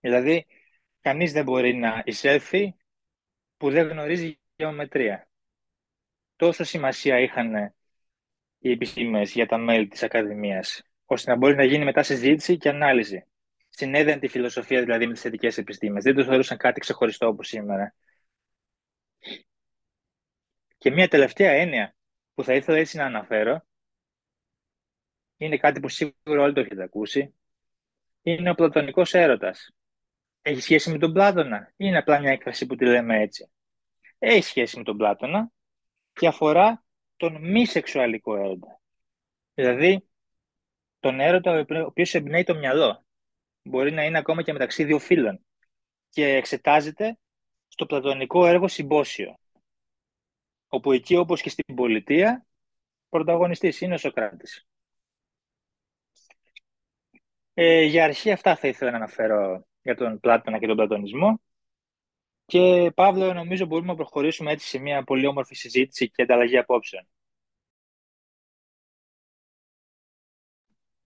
Δηλαδή, 0.00 0.46
κανείς 1.00 1.32
δεν 1.32 1.44
μπορεί 1.44 1.74
να 1.74 2.02
εισέλθει 2.04 2.76
που 3.56 3.70
δεν 3.70 3.88
γνωρίζει 3.88 4.38
γεωμετρία. 4.56 5.28
Τόσο 6.36 6.64
σημασία 6.64 7.18
είχαν 7.18 7.75
οι 8.58 8.70
επιστήμες 8.70 9.32
για 9.32 9.46
τα 9.46 9.58
μέλη 9.58 9.88
της 9.88 10.02
Ακαδημίας, 10.02 10.82
ώστε 11.04 11.30
να 11.30 11.36
μπορεί 11.36 11.54
να 11.54 11.64
γίνει 11.64 11.84
μετά 11.84 12.02
συζήτηση 12.02 12.56
και 12.56 12.68
ανάλυση. 12.68 13.24
Συνέδεαν 13.68 14.20
τη 14.20 14.28
φιλοσοφία 14.28 14.80
δηλαδή 14.80 15.06
με 15.06 15.12
τις 15.12 15.22
θετικές 15.22 15.58
επιστήμες. 15.58 16.04
Δεν 16.04 16.14
το 16.14 16.24
θεωρούσαν 16.24 16.56
κάτι 16.56 16.80
ξεχωριστό 16.80 17.26
όπως 17.26 17.48
σήμερα. 17.48 17.94
Και 20.78 20.90
μια 20.90 21.08
τελευταία 21.08 21.50
έννοια 21.50 21.94
που 22.34 22.44
θα 22.44 22.54
ήθελα 22.54 22.78
έτσι 22.78 22.96
να 22.96 23.04
αναφέρω 23.04 23.66
είναι 25.36 25.56
κάτι 25.56 25.80
που 25.80 25.88
σίγουρα 25.88 26.42
όλοι 26.42 26.52
το 26.52 26.60
έχετε 26.60 26.82
ακούσει. 26.82 27.34
Είναι 28.22 28.50
ο 28.50 28.54
πλατωνικός 28.54 29.14
έρωτας. 29.14 29.70
Έχει 30.42 30.60
σχέση 30.60 30.90
με 30.90 30.98
τον 30.98 31.12
Πλάτωνα 31.12 31.66
ή 31.68 31.74
είναι 31.76 31.98
απλά 31.98 32.20
μια 32.20 32.30
έκφραση 32.30 32.66
που 32.66 32.76
τη 32.76 32.84
λέμε 32.84 33.20
έτσι; 33.20 33.50
Έχει 34.18 34.42
σχέση 34.42 34.78
με 34.78 34.84
τον 34.84 34.96
Πλάτωνα 34.96 35.50
και 36.12 36.26
αφορά 36.26 36.84
τον 37.16 37.50
μη 37.50 37.66
σεξουαλικό 37.66 38.36
έρωτα. 38.36 38.80
Δηλαδή, 39.54 40.08
τον 41.00 41.20
έρωτα 41.20 41.52
ο 41.52 41.84
οποίος 41.84 42.14
εμπνέει 42.14 42.44
το 42.44 42.54
μυαλό. 42.54 43.04
Μπορεί 43.62 43.92
να 43.92 44.04
είναι 44.04 44.18
ακόμα 44.18 44.42
και 44.42 44.52
μεταξύ 44.52 44.84
δύο 44.84 44.98
φίλων. 44.98 45.44
Και 46.08 46.26
εξετάζεται 46.26 47.18
στο 47.68 47.86
πλατωνικό 47.86 48.46
έργο 48.46 48.68
συμπόσιο. 48.68 49.38
Όπου 50.68 50.92
εκεί, 50.92 51.16
όπως 51.16 51.42
και 51.42 51.48
στην 51.48 51.74
πολιτεία, 51.74 52.46
πρωταγωνιστής 53.08 53.80
είναι 53.80 53.94
ο 53.94 53.98
Σοκράτης. 53.98 54.66
Ε, 57.54 57.82
για 57.82 58.04
αρχή 58.04 58.32
αυτά 58.32 58.56
θα 58.56 58.68
ήθελα 58.68 58.90
να 58.90 58.96
αναφέρω 58.96 59.66
για 59.82 59.96
τον 59.96 60.20
Πλάτωνα 60.20 60.58
και 60.58 60.66
τον 60.66 60.76
πλατωνισμό. 60.76 61.40
Και 62.46 62.90
Παύλο, 62.94 63.32
νομίζω 63.32 63.66
μπορούμε 63.66 63.86
να 63.88 63.94
προχωρήσουμε 63.94 64.52
έτσι 64.52 64.66
σε 64.68 64.78
μια 64.78 65.02
πολύ 65.04 65.26
όμορφη 65.26 65.54
συζήτηση 65.54 66.10
και 66.10 66.22
ανταλλαγή 66.22 66.58
απόψεων. 66.58 67.08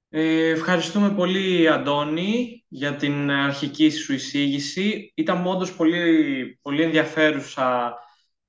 Ε, 0.08 0.48
ευχαριστούμε 0.48 1.10
πολύ, 1.10 1.68
Αντώνη, 1.68 2.64
για 2.68 2.96
την 2.96 3.30
αρχική 3.30 3.90
σου 3.90 4.12
εισήγηση. 4.12 5.12
Ήταν 5.14 5.46
όντως 5.46 5.76
πολύ, 5.76 6.58
πολύ 6.62 6.82
ενδιαφέρουσα 6.82 7.94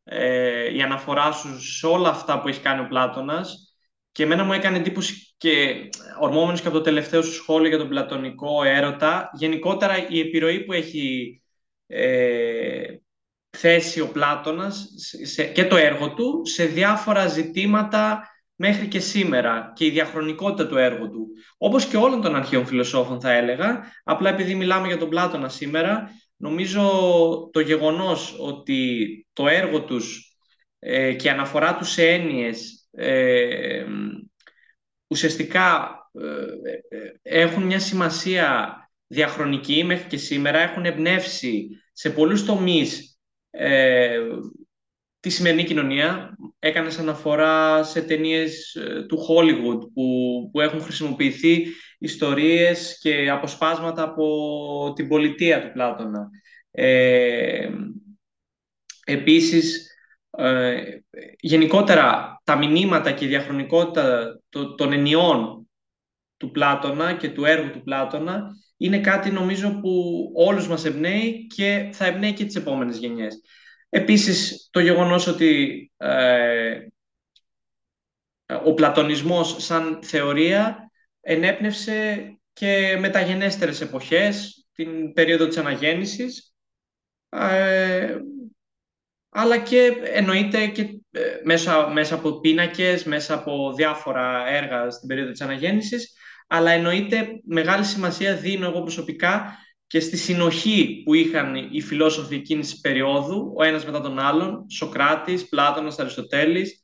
ε, 0.04 0.74
η 0.76 0.82
αναφορά 0.82 1.32
σου 1.32 1.62
σε 1.62 1.88
όλα 1.88 2.10
αυτά 2.10 2.42
που 2.42 2.48
έχει 2.48 2.62
κάνει 2.62 2.82
ο 2.82 2.88
Πλάτωνας 2.88 3.76
και 4.12 4.24
εμένα 4.24 4.44
μου 4.44 4.54
έκανε 4.54 4.78
εντύπωση 4.78 5.34
και 5.38 5.90
ορμόμενος 6.20 6.62
και 6.62 6.68
από 6.68 6.78
το 6.78 6.84
τελευταίο 6.84 7.22
σου 7.22 7.34
σχόλιο 7.34 7.70
για 7.70 7.78
τον 7.78 7.90
πλατωνικό 7.90 8.64
έρωτα, 8.64 9.30
γενικότερα 9.34 10.08
η 10.10 10.20
επιρροή 10.20 10.64
που 10.66 10.74
έχει 10.74 11.41
ε, 11.92 12.96
θέσει 13.50 14.02
ο 14.02 14.08
Πλάτωνας 14.08 14.88
και 15.54 15.66
το 15.66 15.76
έργο 15.76 16.14
του 16.14 16.42
σε 16.46 16.66
διάφορα 16.66 17.28
ζητήματα 17.28 18.30
μέχρι 18.56 18.88
και 18.88 19.00
σήμερα 19.00 19.72
και 19.76 19.86
η 19.86 19.90
διαχρονικότητα 19.90 20.68
του 20.68 20.78
έργου 20.78 21.10
του. 21.10 21.28
Όπως 21.58 21.86
και 21.86 21.98
όλων 21.98 22.22
των 22.22 22.36
αρχαίων 22.36 22.66
φιλοσόφων 22.66 23.22
θα 23.22 23.32
έλεγα, 23.32 23.84
απλά 24.04 24.30
επειδή 24.30 24.56
μιλάμε 24.56 24.88
για 24.88 24.98
τον 24.98 25.10
Πλάτωνα 25.10 25.50
σήμερα, 25.50 26.10
νομίζω 26.36 26.82
το 27.52 27.60
γεγονός 27.60 28.36
ότι 28.40 29.08
το 29.34 29.48
έργο 29.48 29.84
τους 29.84 30.36
ε, 30.80 31.14
και 31.14 31.28
η 31.28 31.30
αναφορά 31.30 31.76
τους 31.76 31.90
σε 31.90 32.10
έννοιες 32.10 32.88
ε, 32.92 33.86
ουσιαστικά 35.08 35.96
ε, 36.14 36.98
ε, 36.98 37.40
έχουν 37.42 37.64
μια 37.64 37.80
σημασία 37.80 38.76
διαχρονική 39.08 39.84
μέχρι 39.84 40.08
και 40.08 40.18
σήμερα, 40.18 40.60
έχουν 40.60 40.86
εμπνεύσει 40.86 41.68
σε 41.92 42.10
πολλούς 42.10 42.46
τομείς 42.46 43.20
ε, 43.50 44.18
τη 45.20 45.30
σημερινή 45.30 45.64
κοινωνία. 45.64 46.38
Έκανες 46.60 47.00
αναφορά 47.00 47.84
σε 47.84 48.02
ταινίες 48.02 48.76
ε, 48.76 49.06
του 49.08 49.18
Hollywood 49.18 49.80
που, 49.94 50.50
που 50.52 50.62
έχουν 50.62 50.82
χρησιμοποιηθεί 50.82 51.66
ιστορίες 52.00 52.98
και 53.02 53.30
αποσπάσματα 53.30 54.04
από 54.04 54.94
την 54.96 55.08
πολιτεία 55.08 55.62
του 55.62 55.72
Πλάτωνα. 55.72 56.30
Ε, 56.72 57.70
επίσης, 59.06 59.90
ε, 60.38 60.82
γενικότερα 61.40 62.40
τα 62.44 62.56
μηνύματα 62.58 63.12
και 63.12 63.26
η 63.26 63.28
διαχρονικότητα 63.28 64.40
των 64.78 64.94
ενιών 64.94 65.70
του 66.38 66.52
Πλάτωνα 66.52 67.14
και 67.14 67.30
του 67.30 67.46
έργου 67.46 67.72
του 67.72 67.84
Πλάτωνα 67.84 68.52
είναι 68.82 69.00
κάτι 69.00 69.32
νομίζω 69.32 69.80
που 69.82 70.32
όλους 70.36 70.68
μας 70.68 70.86
εμπνέει 70.86 71.48
και 71.48 71.90
θα 71.94 72.06
εμπνέει 72.06 72.34
και 72.34 72.46
τις 72.46 72.56
επόμενες 72.56 72.98
γενιές. 72.98 73.42
Επίσης, 73.90 74.70
το 74.72 74.80
γεγονός 74.80 75.28
ότι 75.28 75.92
ε, 75.98 76.86
ο 78.64 78.74
πλατωνισμός 78.74 79.56
σαν 79.64 80.00
θεωρία 80.04 80.92
ενέπνευσε 81.22 82.26
και 82.54 82.98
μεταγενέστερες 83.00 83.82
εποχές, 83.82 84.66
την 84.74 85.14
περίοδο 85.14 85.48
της 85.48 85.58
αναγέννησης, 85.58 86.54
ε, 87.30 88.18
αλλά 89.30 89.58
και 89.58 89.98
εννοείται 90.04 90.68
και 90.68 90.82
ε, 91.12 91.22
μέσα, 91.44 91.88
μέσα 91.88 92.16
από 92.16 92.40
πίνακες, 92.40 93.04
μέσα 93.04 93.34
από 93.34 93.74
διάφορα 93.74 94.48
έργα 94.48 94.90
στην 94.90 95.08
περίοδο 95.08 95.32
της 95.32 95.42
αναγέννησης, 95.42 96.16
αλλά 96.54 96.72
εννοείται 96.72 97.28
μεγάλη 97.44 97.84
σημασία 97.84 98.36
δίνω 98.36 98.68
εγώ 98.68 98.82
προσωπικά 98.82 99.58
και 99.88 100.00
στη 100.00 100.18
συνοχή 100.18 101.02
που 101.06 101.14
είχαν 101.14 101.56
οι 101.72 101.82
φιλόσοφοι 101.82 102.36
εκείνης 102.36 102.70
της 102.70 102.80
περίοδου, 102.80 103.54
ο 103.58 103.64
ένας 103.64 103.86
μετά 103.86 104.02
τον 104.02 104.20
άλλον, 104.20 104.66
Σοκράτης, 104.70 105.50
Πλάτωνας, 105.50 106.00
Αριστοτέλης, 106.00 106.84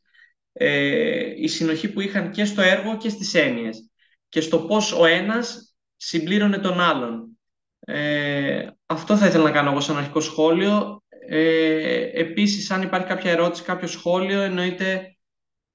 ε, 0.53 1.41
η 1.41 1.47
συνοχή 1.47 1.91
που 1.93 2.01
είχαν 2.01 2.32
και 2.32 2.45
στο 2.45 2.62
έργο 2.62 2.97
και 2.97 3.10
στις 3.10 3.34
έννοιες 3.34 3.89
και 4.30 4.41
στο 4.41 4.60
πώς 4.60 4.91
ο 4.91 5.06
ένας 5.06 5.75
συμπλήρωνε 5.95 6.58
τον 6.58 6.80
άλλον. 6.80 7.38
Ε, 7.80 8.67
αυτό 8.86 9.17
θα 9.17 9.27
ήθελα 9.27 9.43
να 9.43 9.51
κάνω 9.51 9.71
εγώ 9.71 9.80
σαν 9.80 9.97
αρχικό 9.97 10.19
σχόλιο. 10.19 11.03
Ε, 11.30 12.10
επίσης, 12.19 12.71
αν 12.71 12.82
υπάρχει 12.82 13.08
κάποια 13.08 13.32
ερώτηση, 13.32 13.63
κάποιο 13.63 13.88
σχόλιο, 13.88 14.41
εννοείται 14.41 15.17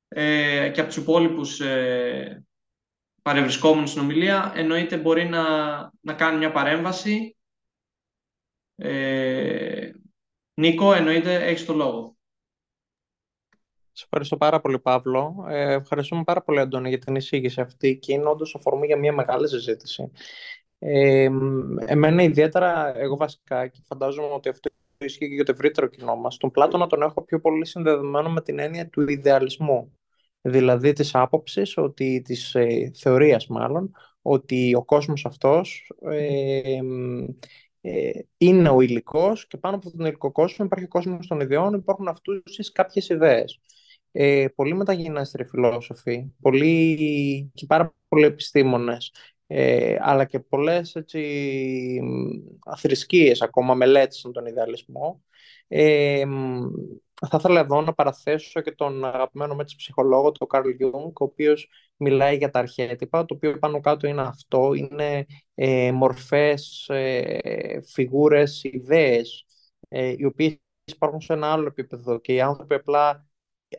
ε, 0.08 0.68
και 0.68 0.80
από 0.80 0.88
τους 0.88 0.98
υπόλοιπους 0.98 1.60
ε, 1.60 2.44
παρευρισκόμενο 3.22 3.86
στην 3.86 4.02
ομιλία, 4.02 4.52
εννοείται 4.54 4.96
μπορεί 4.96 5.24
να, 5.24 5.42
να 6.00 6.14
κάνει 6.14 6.38
μια 6.38 6.52
παρέμβαση. 6.52 7.36
Ε, 8.76 9.90
Νίκο, 10.54 10.94
εννοείται, 10.94 11.34
έχεις 11.34 11.64
το 11.64 11.72
λόγο. 11.72 12.16
Σας 13.92 14.04
ευχαριστώ 14.04 14.36
πάρα 14.36 14.60
πολύ, 14.60 14.78
Παύλο. 14.78 15.44
Ε, 15.48 15.72
ευχαριστούμε 15.72 16.22
πάρα 16.24 16.42
πολύ, 16.42 16.60
Αντώνη, 16.60 16.88
για 16.88 16.98
την 16.98 17.14
εισήγηση 17.14 17.60
αυτή 17.60 17.98
και 17.98 18.12
είναι 18.12 18.28
όντως 18.28 18.54
αφορμή 18.54 18.86
για 18.86 18.96
μια 18.96 19.12
μεγάλη 19.12 19.48
συζήτηση. 19.48 20.10
Ε, 20.78 21.30
εμένα 21.86 22.22
ιδιαίτερα, 22.22 22.98
εγώ 22.98 23.16
βασικά, 23.16 23.66
και 23.68 23.80
φαντάζομαι 23.84 24.32
ότι 24.32 24.48
αυτό 24.48 24.70
ισχύει 24.98 25.28
και 25.28 25.34
για 25.34 25.44
το 25.44 25.52
ευρύτερο 25.52 25.86
κοινό 25.86 26.16
μας, 26.16 26.36
τον 26.36 26.50
Πλάτωνα 26.50 26.86
τον 26.86 27.02
έχω 27.02 27.22
πιο 27.22 27.40
πολύ 27.40 27.66
συνδεδεμένο 27.66 28.30
με 28.30 28.42
την 28.42 28.58
έννοια 28.58 28.88
του 28.88 29.08
ιδεαλισμού 29.08 29.98
δηλαδή 30.42 30.92
της 30.92 31.14
άποψης, 31.14 31.76
ότι, 31.76 32.22
της 32.24 32.54
ε, 32.54 32.90
θεωρίας 32.94 33.46
μάλλον, 33.46 33.90
ότι 34.22 34.74
ο 34.74 34.84
κόσμος 34.84 35.26
αυτός 35.26 35.92
ε, 36.10 36.78
ε, 37.80 38.10
είναι 38.38 38.68
ο 38.68 38.80
υλικός 38.80 39.46
και 39.46 39.56
πάνω 39.56 39.76
από 39.76 39.90
τον 39.90 40.06
υλικό 40.06 40.32
κόσμο 40.32 40.64
υπάρχει 40.64 40.84
ο 40.84 40.88
κόσμος 40.88 41.26
των 41.26 41.40
ιδεών, 41.40 41.74
υπάρχουν 41.74 42.08
αυτούς 42.08 42.70
κάποιες 42.72 43.08
ιδέες. 43.08 43.60
Ε, 44.12 44.46
πολλοί 44.54 44.74
μεταγενέστεροι 44.74 45.44
φιλόσοφοι, 45.44 46.32
πολλοί 46.40 47.50
και 47.54 47.66
πάρα 47.66 47.94
πολλοί 48.08 48.24
επιστήμονες 48.24 49.12
ε, 49.46 49.96
αλλά 50.00 50.24
και 50.24 50.40
πολλές 50.40 50.94
έτσι, 50.94 52.00
αθρησκείες, 52.64 53.42
ακόμα 53.42 53.74
μελέτησαν 53.74 54.32
τον 54.32 54.46
ιδεαλισμό. 54.46 55.22
Ε, 55.68 56.24
θα 57.28 57.36
ήθελα 57.38 57.60
εδώ 57.60 57.80
να 57.80 57.94
παραθέσω 57.94 58.60
και 58.60 58.72
τον 58.72 59.04
αγαπημένο 59.04 59.54
μου 59.54 59.64
ψυχολόγο, 59.64 60.32
τον 60.32 60.48
Καρλ 60.48 60.68
Γιουνγκ, 60.70 61.20
ο 61.20 61.24
οποίος 61.24 61.68
μιλάει 61.96 62.36
για 62.36 62.50
τα 62.50 62.58
αρχέτυπα, 62.58 63.24
το 63.24 63.34
οποίο 63.34 63.58
πάνω 63.58 63.80
κάτω 63.80 64.06
είναι 64.06 64.22
αυτό, 64.22 64.74
είναι 64.74 65.26
ε, 65.54 65.92
μορφές, 65.92 66.88
ε, 66.88 67.80
φιγούρες, 67.82 68.64
ιδέες, 68.64 69.44
ε, 69.88 70.14
οι 70.16 70.24
οποίες 70.24 70.58
υπάρχουν 70.84 71.20
σε 71.20 71.32
ένα 71.32 71.52
άλλο 71.52 71.66
επίπεδο 71.66 72.18
και 72.18 72.34
οι 72.34 72.40
άνθρωποι 72.40 72.74
απλά 72.74 73.26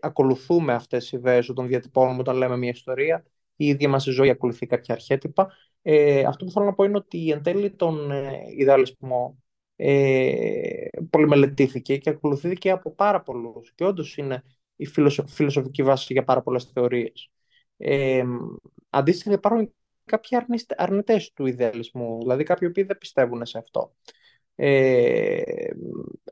ακολουθούμε 0.02 0.74
αυτές 0.74 1.02
τις 1.04 1.12
ιδέες 1.12 1.50
όταν 1.50 1.68
διατυπώνουμε, 1.68 2.20
όταν 2.20 2.36
λέμε 2.36 2.58
μια 2.58 2.70
ιστορία, 2.70 3.26
η 3.56 3.66
ίδια 3.66 3.90
μας 3.90 4.06
η 4.06 4.12
ζωή 4.12 4.30
ακολουθεί 4.30 4.66
κάποια 4.66 4.94
αρχέτυπα. 4.96 5.54
Ε, 5.82 6.24
αυτό 6.24 6.46
που 6.46 6.52
θέλω 6.52 6.66
να 6.66 6.74
πω 6.74 6.84
είναι 6.84 6.98
ότι 6.98 7.30
εν 7.30 7.44
τέλει 7.44 7.72
τον 7.72 8.12
ε, 8.12 8.44
ιδεαλισμό 8.58 9.43
ε, 9.76 10.88
πολυμελετήθηκε 11.10 11.98
και 11.98 12.10
ακολουθήθηκε 12.10 12.72
από 12.72 12.92
πάρα 12.92 13.22
πολλούς 13.22 13.74
και 13.76 13.86
όντως 13.86 14.18
είναι 14.18 14.44
η 14.76 14.86
φιλοσοφική 15.28 15.84
βάση 15.84 16.14
για 16.14 16.24
πάρα 16.24 16.42
πολλές 16.42 16.64
θεωρίες. 16.64 17.32
Ε, 17.78 18.24
αντίστοιχα 18.90 19.32
υπάρχουν 19.32 19.74
κάποιοι 20.06 20.38
αρνητές 20.76 21.32
του 21.34 21.46
ιδεαλισμού, 21.46 22.20
δηλαδή 22.20 22.44
κάποιοι 22.44 22.68
οποίοι 22.72 22.84
δεν 22.84 22.98
πιστεύουν 22.98 23.46
σε 23.46 23.58
αυτό. 23.58 23.94
Ε, 24.56 25.42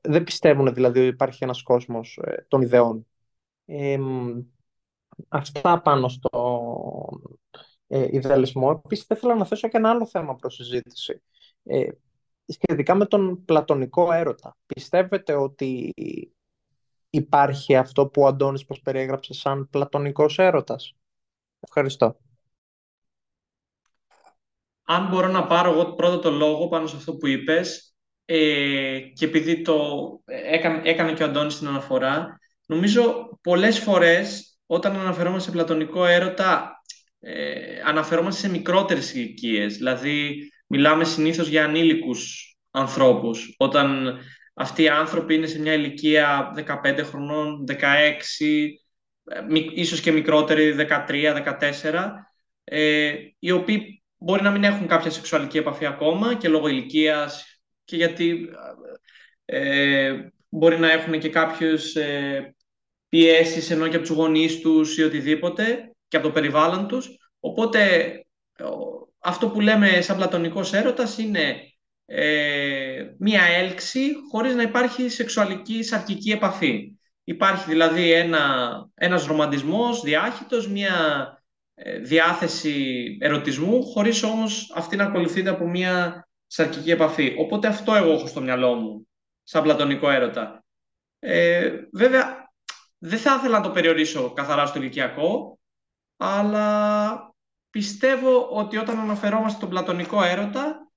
δεν 0.01 0.23
πιστεύουν 0.23 0.73
δηλαδή 0.73 0.99
ότι 0.99 1.07
υπάρχει 1.07 1.43
ένας 1.43 1.63
κόσμος 1.63 2.19
ε, 2.23 2.45
των 2.47 2.61
ιδεών. 2.61 3.07
Ε, 3.65 3.97
αυτά 5.27 5.81
πάνω 5.81 6.07
στο 6.07 6.29
ε, 7.87 8.07
ιδεαλισμό. 8.11 8.81
Επίσης, 8.85 9.05
θα 9.05 9.15
ήθελα 9.17 9.35
να 9.35 9.45
θέσω 9.45 9.67
και 9.67 9.77
ένα 9.77 9.89
άλλο 9.89 10.05
θέμα 10.05 10.35
προς 10.35 10.55
συζήτηση. 10.55 11.21
Ε, 12.51 12.65
σχετικά 12.67 12.95
με 12.95 13.05
τον 13.05 13.45
πλατωνικό 13.45 14.11
έρωτα. 14.11 14.57
Πιστεύετε 14.65 15.33
ότι 15.33 15.93
υπάρχει 17.09 17.75
αυτό 17.75 18.07
που 18.07 18.21
ο 18.21 18.27
Αντώνης 18.27 18.65
πως 18.65 18.81
περιέγραψε 18.81 19.33
σαν 19.33 19.69
πλατωνικός 19.69 20.39
έρωτας; 20.39 20.95
Ευχαριστώ. 21.59 22.17
Αν 24.83 25.07
μπορώ 25.07 25.27
να 25.27 25.47
πάρω 25.47 25.71
εγώ 25.71 25.93
πρώτα 25.93 26.19
το 26.19 26.31
λόγο 26.31 26.67
πάνω 26.67 26.87
σε 26.87 26.95
αυτό 26.95 27.15
που 27.15 27.27
είπες 27.27 27.95
ε, 28.25 28.99
και 28.99 29.25
επειδή 29.25 29.61
το 29.61 29.77
έκανε, 30.25 30.81
έκανε 30.83 31.13
και 31.13 31.23
ο 31.23 31.25
Αντώνης 31.25 31.57
την 31.57 31.67
αναφορά, 31.67 32.39
νομίζω 32.65 33.29
πολλές 33.41 33.79
φορές 33.79 34.59
όταν 34.65 34.95
αναφερόμαστε 34.95 35.49
σε 35.49 35.51
πλατωνικό 35.51 36.05
έρωτα 36.05 36.81
ε, 37.19 37.81
αναφερόμαστε 37.85 38.41
σε 38.41 38.49
μικρότερες 38.49 39.13
ηλικίες. 39.13 39.77
Δηλαδή 39.77 40.49
μιλάμε 40.71 41.03
συνήθως 41.03 41.47
για 41.47 41.63
ανήλικους 41.63 42.55
ανθρώπους. 42.71 43.55
Όταν 43.57 44.17
αυτοί 44.53 44.83
οι 44.83 44.89
άνθρωποι 44.89 45.35
είναι 45.35 45.45
σε 45.45 45.59
μια 45.59 45.73
ηλικία 45.73 46.53
15 46.83 47.03
χρονών, 47.03 47.65
16, 47.67 48.77
ε, 49.23 49.41
ίσως 49.73 50.01
και 50.01 50.11
μικρότεροι, 50.11 50.71
13, 50.71 51.33
14, 51.33 52.13
ε, 52.63 53.13
οι 53.39 53.51
οποίοι 53.51 54.03
μπορεί 54.17 54.41
να 54.41 54.51
μην 54.51 54.63
έχουν 54.63 54.87
κάποια 54.87 55.11
σεξουαλική 55.11 55.57
επαφή 55.57 55.85
ακόμα 55.85 56.35
και 56.35 56.49
λόγω 56.49 56.67
ηλικίας 56.67 57.61
και 57.83 57.95
γιατί 57.95 58.49
ε, 59.45 60.13
μπορεί 60.49 60.79
να 60.79 60.91
έχουν 60.91 61.19
και 61.19 61.29
κάποιες 61.29 61.95
ε, 61.95 62.55
πιέσεις 63.09 63.71
ενώ 63.71 63.87
και 63.87 63.95
από 63.95 64.05
τους 64.05 64.15
γονείς 64.15 64.59
τους 64.59 64.97
ή 64.97 65.03
οτιδήποτε 65.03 65.91
και 66.07 66.17
από 66.17 66.27
το 66.27 66.33
περιβάλλον 66.33 66.87
τους. 66.87 67.09
Οπότε 67.39 68.11
αυτό 69.21 69.49
που 69.49 69.61
λέμε 69.61 70.01
σαν 70.01 70.15
πλατωνικός 70.15 70.73
έρωτας 70.73 71.17
είναι 71.17 71.71
ε, 72.05 73.05
μία 73.17 73.43
έλξη 73.43 74.11
χωρίς 74.31 74.55
να 74.55 74.61
υπάρχει 74.61 75.09
σεξουαλική 75.09 75.83
σαρκική 75.83 76.31
επαφή. 76.31 76.95
Υπάρχει 77.23 77.69
δηλαδή 77.69 78.11
ένα, 78.11 78.73
ένας 78.95 79.25
ρομαντισμός 79.25 80.01
διάχυτος, 80.01 80.67
μία 80.67 80.93
ε, 81.73 81.99
διάθεση 81.99 83.17
ερωτισμού, 83.21 83.83
χωρίς 83.83 84.23
όμως 84.23 84.71
αυτή 84.75 84.95
να 84.95 85.03
ακολουθείται 85.03 85.49
από 85.49 85.67
μία 85.67 86.27
σαρκική 86.47 86.91
επαφή. 86.91 87.35
Οπότε 87.37 87.67
αυτό 87.67 87.95
εγώ 87.95 88.11
έχω 88.11 88.27
στο 88.27 88.41
μυαλό 88.41 88.73
μου, 88.73 89.07
σαν 89.43 89.63
πλατωνικό 89.63 90.09
έρωτα. 90.09 90.63
Ε, 91.19 91.71
βέβαια, 91.93 92.51
δεν 92.97 93.19
θα 93.19 93.35
ήθελα 93.35 93.57
να 93.57 93.63
το 93.63 93.69
περιορίσω 93.71 94.33
καθαρά 94.33 94.65
στο 94.65 94.79
ηλικιακό, 94.79 95.59
αλλά 96.17 97.30
πιστεύω 97.71 98.47
ότι 98.49 98.77
όταν 98.77 98.99
αναφερόμαστε 98.99 99.57
στον 99.57 99.69
πλατωνικό 99.69 100.23
έρωτα, 100.23 100.91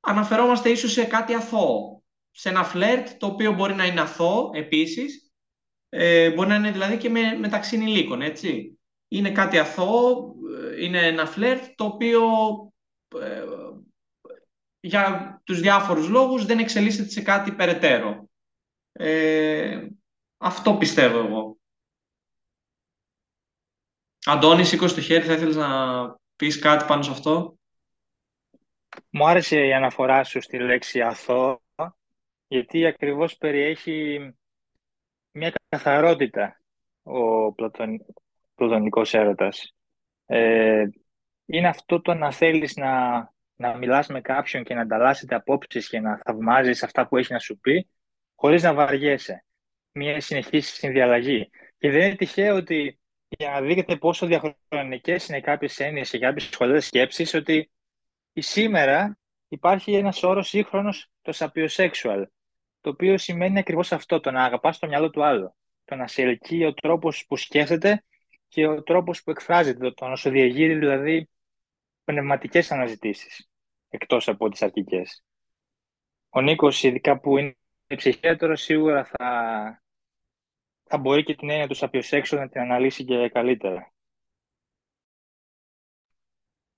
αναφερόμαστε 0.00 0.70
ίσως 0.70 0.92
σε 0.92 1.04
κάτι 1.04 1.34
αθώο. 1.34 2.02
Σε 2.30 2.48
ένα 2.48 2.64
φλερτ, 2.64 3.08
το 3.18 3.26
οποίο 3.26 3.52
μπορεί 3.52 3.74
να 3.74 3.86
είναι 3.86 4.00
αθώο 4.00 4.50
επίσης, 4.54 5.32
ε, 5.88 6.30
μπορεί 6.30 6.48
να 6.48 6.54
είναι 6.54 6.70
δηλαδή 6.70 6.96
και 6.96 7.08
με, 7.08 7.36
μεταξύ 7.38 7.76
ενηλίκων, 7.76 8.22
έτσι. 8.22 8.78
Είναι 9.08 9.32
κάτι 9.32 9.58
αθώο, 9.58 10.34
ε, 10.58 10.84
είναι 10.84 11.06
ένα 11.06 11.26
φλερτ, 11.26 11.64
το 11.74 11.84
οποίο 11.84 12.22
ε, 13.20 13.44
για 14.80 15.40
τους 15.44 15.60
διάφορους 15.60 16.08
λόγους 16.08 16.44
δεν 16.44 16.58
εξελίσσεται 16.58 17.08
σε 17.08 17.22
κάτι 17.22 17.52
περαιτέρω. 17.52 18.28
Ε, 18.92 19.86
αυτό 20.36 20.74
πιστεύω 20.74 21.18
εγώ. 21.18 21.59
Αντώνη, 24.24 24.64
σήκωσε 24.64 24.94
το 24.94 25.00
χέρι, 25.00 25.24
θα 25.24 25.32
ήθελες 25.32 25.56
να 25.56 25.68
πεις 26.36 26.58
κάτι 26.58 26.84
πάνω 26.84 27.02
σε 27.02 27.10
αυτό; 27.10 27.58
Μου 29.10 29.26
άρεσε 29.26 29.66
η 29.66 29.72
αναφορά 29.72 30.24
σου 30.24 30.40
στη 30.40 30.58
λέξη 30.58 31.00
αθώο, 31.00 31.62
γιατί 32.48 32.86
ακριβώς 32.86 33.36
περιέχει 33.36 34.18
μια 35.32 35.52
καθαρότητα 35.68 36.60
ο 37.02 37.52
πλατων... 37.52 38.04
πλατωνικός 38.54 39.14
έρωτας. 39.14 39.74
Ε, 40.26 40.86
είναι 41.46 41.68
αυτό 41.68 42.00
το 42.00 42.14
να 42.14 42.32
θέλεις 42.32 42.76
να, 42.76 43.18
να 43.56 43.76
μιλάς 43.76 44.06
με 44.06 44.20
κάποιον 44.20 44.64
και 44.64 44.74
να 44.74 44.80
ανταλλάσσετε 44.80 45.34
απόψεις 45.34 45.88
και 45.88 46.00
να 46.00 46.20
θαυμάζεις 46.24 46.82
αυτά 46.82 47.06
που 47.08 47.16
έχει 47.16 47.32
να 47.32 47.38
σου 47.38 47.58
πει, 47.58 47.88
χωρίς 48.34 48.62
να 48.62 48.74
βαριέσαι. 48.74 49.44
Μια 49.92 50.20
συνεχής 50.20 50.72
συνδιαλλαγή. 50.72 51.50
Και 51.78 51.90
δεν 51.90 52.00
είναι 52.00 52.16
τυχαίο 52.16 52.56
ότι 52.56 52.99
για 53.38 53.50
να 53.50 53.60
δείτε 53.60 53.96
πόσο 53.96 54.26
διαχρονικές 54.26 55.28
είναι 55.28 55.40
κάποιες 55.40 55.80
έννοιες 55.80 56.10
και 56.10 56.18
κάποιες 56.18 56.44
σχολές 56.44 56.86
σκέψης, 56.86 57.34
ότι 57.34 57.70
σήμερα 58.32 59.18
υπάρχει 59.48 59.94
ένας 59.94 60.22
όρος 60.22 60.48
σύγχρονος, 60.48 61.10
το 61.22 61.32
sapiosexual, 61.34 62.24
το 62.80 62.90
οποίο 62.90 63.18
σημαίνει 63.18 63.58
ακριβώς 63.58 63.92
αυτό, 63.92 64.20
το 64.20 64.30
να 64.30 64.44
αγαπάς 64.44 64.78
το 64.78 64.86
μυαλό 64.86 65.10
του 65.10 65.24
άλλου, 65.24 65.54
το 65.84 65.94
να 65.94 66.06
σε 66.06 66.22
ελκύει 66.22 66.64
ο 66.64 66.74
τρόπος 66.74 67.24
που 67.26 67.36
σκέφτεται 67.36 68.04
και 68.48 68.66
ο 68.66 68.82
τρόπος 68.82 69.22
που 69.22 69.30
εκφράζεται, 69.30 69.90
το 69.90 70.06
να 70.06 70.16
σου 70.16 70.30
διαγείρει 70.30 70.74
δηλαδή 70.74 71.28
πνευματικές 72.04 72.72
αναζητήσεις, 72.72 73.48
εκτός 73.88 74.28
από 74.28 74.48
τις 74.48 74.62
αρχικές. 74.62 75.24
Ο 76.28 76.40
Νίκος, 76.40 76.82
ειδικά 76.82 77.20
που 77.20 77.36
είναι 77.38 77.56
ψυχίατρο, 77.96 78.56
σίγουρα 78.56 79.04
θα, 79.04 79.82
θα 80.90 80.98
μπορεί 80.98 81.22
και 81.24 81.34
την 81.34 81.50
έννοια 81.50 81.68
του 81.68 81.76
sapiosexual 81.76 82.38
να 82.38 82.48
την 82.48 82.60
αναλύσει 82.60 83.04
και 83.04 83.28
καλύτερα. 83.28 83.92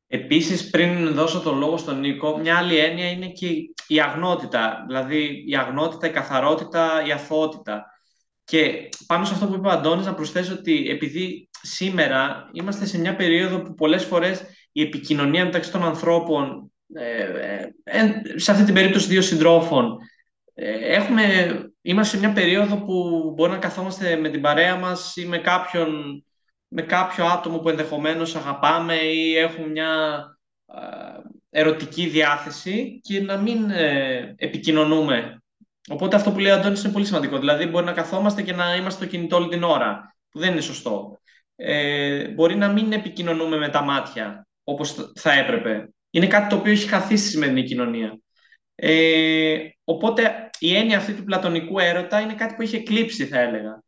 Επίσης, 0.07 0.71
πριν 0.71 1.15
δώσω 1.15 1.41
το 1.41 1.53
λόγο 1.53 1.77
στον 1.77 2.01
Νίκο, 2.01 2.39
μια 2.39 2.57
άλλη 2.57 2.77
έννοια 2.77 3.11
είναι 3.11 3.29
και 3.29 3.47
η 3.87 4.01
αγνότητα. 4.01 4.85
Δηλαδή, 4.87 5.45
η 5.47 5.57
αγνότητα, 5.57 6.07
η 6.07 6.11
καθαρότητα, 6.11 7.05
η 7.07 7.13
αθωότητα. 7.13 7.87
Και 8.45 8.89
πάνω 9.07 9.25
σε 9.25 9.35
αυτό 9.35 9.47
που 9.47 9.55
είπε 9.55 9.67
ο 9.67 9.71
Αντώνης, 9.71 10.07
να 10.07 10.15
προσθέσω 10.15 10.55
ότι 10.55 10.89
επειδή 10.89 11.49
σήμερα 11.63 12.51
είμαστε 12.53 12.87
σε 12.87 12.99
μια 12.99 13.17
περίοδο 13.17 13.63
που 13.63 13.75
πολλές 13.75 14.05
φορές 14.05 14.45
η 14.73 14.83
επικοινωνία 14.83 15.45
μεταξύ 15.45 15.73
των 15.73 15.83
ανθρώπων, 15.85 16.73
ε, 16.95 17.23
ε, 17.23 17.73
ε 17.85 18.23
σε 18.39 18.51
αυτή 18.51 18.65
την 18.65 18.75
περίπτωση 18.75 19.09
δύο 19.09 19.23
συντρόφων, 19.23 19.99
ε, 20.55 20.95
έχουμε, 20.95 21.23
είμαστε 21.83 22.17
σε 22.17 22.25
μια 22.25 22.35
περίοδο 22.35 22.77
που 22.77 23.33
μπορεί 23.37 23.51
να 23.51 23.59
καθόμαστε 23.59 24.17
με 24.17 24.29
την 24.29 24.41
παρέα 24.41 24.77
μας 24.77 25.17
ή 25.17 25.27
με 25.27 25.39
κάποιον 25.39 26.23
με 26.69 26.83
κάποιο 26.83 27.25
άτομο 27.25 27.59
που 27.59 27.69
ενδεχομένως 27.69 28.37
αγαπάμε 28.37 28.95
ή 28.95 29.37
έχουμε 29.37 29.67
μια 29.67 30.23
ερωτική 31.51 32.07
διάθεση 32.07 33.01
και 33.03 33.21
να 33.21 33.37
μην 33.37 33.71
ε, 33.71 34.35
επικοινωνούμε. 34.37 35.43
Οπότε 35.89 36.17
αυτό 36.17 36.33
που 36.33 36.39
λέει 36.39 36.53
ο 36.53 36.55
Αντώνης 36.55 36.83
είναι 36.83 36.93
πολύ 36.93 37.05
σημαντικό. 37.05 37.39
Δηλαδή 37.39 37.67
μπορεί 37.67 37.85
να 37.85 37.93
καθόμαστε 37.93 38.43
και 38.43 38.53
να 38.53 38.77
είμαστε 38.77 39.05
στο 39.05 39.17
κινητό 39.17 39.37
όλη 39.37 39.49
την 39.49 39.63
ώρα, 39.63 40.15
που 40.31 40.39
δεν 40.39 40.53
είναι 40.53 40.61
σωστό. 40.61 41.21
Ε, 41.57 42.29
μπορεί 42.29 42.57
να 42.57 42.69
μην 42.69 42.93
επικοινωνούμε 42.93 43.57
με 43.57 43.69
τα 43.69 43.83
μάτια 43.83 44.47
όπως 44.65 45.13
θα 45.15 45.33
έπρεπε. 45.33 45.89
Είναι 46.11 46.27
κάτι 46.27 46.49
το 46.49 46.57
οποίο 46.57 46.73
έχει 46.73 46.89
χαθεί 46.89 47.17
στη 47.17 47.29
σημερινή 47.29 47.63
κοινωνία. 47.63 48.19
Ε, 48.75 49.59
οπότε 49.85 50.51
η 50.59 50.77
έννοια 50.77 50.97
αυτή 50.97 51.13
του 51.13 51.25
πλατωνικού 51.25 51.79
έρωτα 51.79 52.21
είναι 52.21 52.35
κάτι 52.35 52.55
που 52.55 52.63
έχει 52.63 52.77
εκλείψει 52.77 53.27
θα 53.27 53.41
έλεγα 53.41 53.83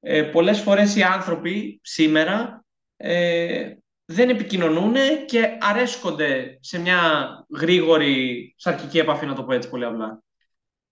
ε, 0.00 0.22
πολλές 0.22 0.60
φορές 0.60 0.96
οι 0.96 1.02
άνθρωποι 1.02 1.80
σήμερα 1.82 2.64
ε, 2.96 3.72
δεν 4.04 4.28
επικοινωνούν 4.28 4.94
και 5.26 5.56
αρέσκονται 5.60 6.58
σε 6.60 6.78
μια 6.78 7.00
γρήγορη 7.58 8.54
σαρκική 8.58 8.98
επαφή, 8.98 9.26
να 9.26 9.34
το 9.34 9.44
πω 9.44 9.52
έτσι 9.52 9.68
πολύ 9.68 9.84
απλά. 9.84 10.22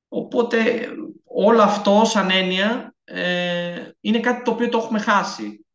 Οπότε 0.08 0.88
όλο 1.24 1.62
αυτό 1.62 2.02
σαν 2.04 2.30
έννοια 2.30 2.94
ε, 3.04 3.90
είναι 4.00 4.20
κάτι 4.20 4.42
το 4.42 4.50
οποίο 4.50 4.68
το 4.68 4.78
έχουμε 4.78 4.98
χάσει. 4.98 5.66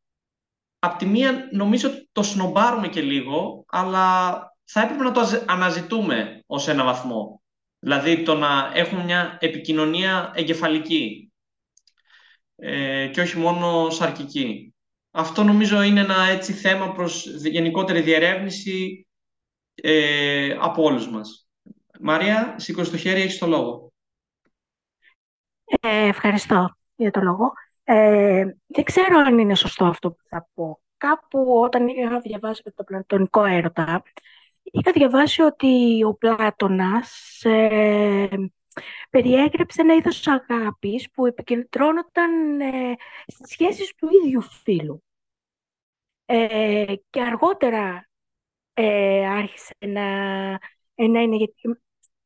Απ' 0.79 0.97
τη 0.97 1.05
μία 1.05 1.47
νομίζω 1.51 1.89
το 2.11 2.23
σνομπάρουμε 2.23 2.87
και 2.87 3.01
λίγο, 3.01 3.65
αλλά 3.67 4.39
θα 4.63 4.81
έπρεπε 4.81 5.03
να 5.03 5.11
το 5.11 5.21
αναζητούμε 5.45 6.43
ως 6.45 6.67
ένα 6.67 6.83
βαθμό. 6.83 7.40
Δηλαδή 7.83 8.23
το 8.23 8.35
να 8.35 8.71
έχουμε 8.73 9.03
μια 9.03 9.37
επικοινωνία 9.41 10.31
εγκεφαλική 10.35 11.31
ε, 12.55 13.07
και 13.07 13.21
όχι 13.21 13.37
μόνο 13.37 13.89
σαρκική. 13.89 14.73
Αυτό 15.11 15.43
νομίζω 15.43 15.81
είναι 15.81 15.99
ένα 15.99 16.23
έτσι 16.23 16.53
θέμα 16.53 16.91
προς 16.91 17.25
γενικότερη 17.25 18.01
διερεύνηση 18.01 19.07
ε, 19.75 20.57
από 20.59 20.83
όλους 20.83 21.09
μας. 21.09 21.47
Μαρία, 21.99 22.55
σήκωσε 22.57 22.91
το 22.91 22.97
χέρι, 22.97 23.21
έχεις 23.21 23.37
το 23.37 23.47
λόγο. 23.47 23.93
Ε, 25.81 26.07
ευχαριστώ 26.07 26.75
για 26.95 27.11
το 27.11 27.21
λόγο. 27.21 27.51
Ε, 27.83 28.45
δεν 28.67 28.83
ξέρω 28.83 29.17
αν 29.17 29.37
είναι 29.37 29.55
σωστό 29.55 29.85
αυτό 29.85 30.11
που 30.11 30.23
θα 30.29 30.49
πω. 30.53 30.81
Κάπου 30.97 31.61
όταν 31.63 31.87
είχα 31.87 32.19
διαβάσει 32.19 32.63
το 32.75 32.83
πλατωνικό 32.83 33.43
έρωτα, 33.45 34.03
είχα 34.63 34.91
διαβάσει 34.91 35.41
ότι 35.41 36.03
ο 36.03 36.13
Πλάτωνας 36.13 37.41
ε, 37.43 38.27
περιέγραψε 39.09 39.81
ένα 39.81 39.93
είδος 39.93 40.27
αγάπης 40.27 41.09
που 41.11 41.25
επικεντρώνονταν 41.25 42.59
ε, 42.61 42.95
στις 43.27 43.49
σχέσεις 43.49 43.95
του 43.95 44.09
ίδιου 44.23 44.41
φίλου. 44.41 45.03
Ε, 46.25 46.93
και 47.09 47.21
αργότερα 47.21 48.09
ε, 48.73 49.27
άρχισε 49.27 49.75
να, 49.79 50.01
ε, 50.95 51.07
να 51.07 51.21
είναι 51.21 51.37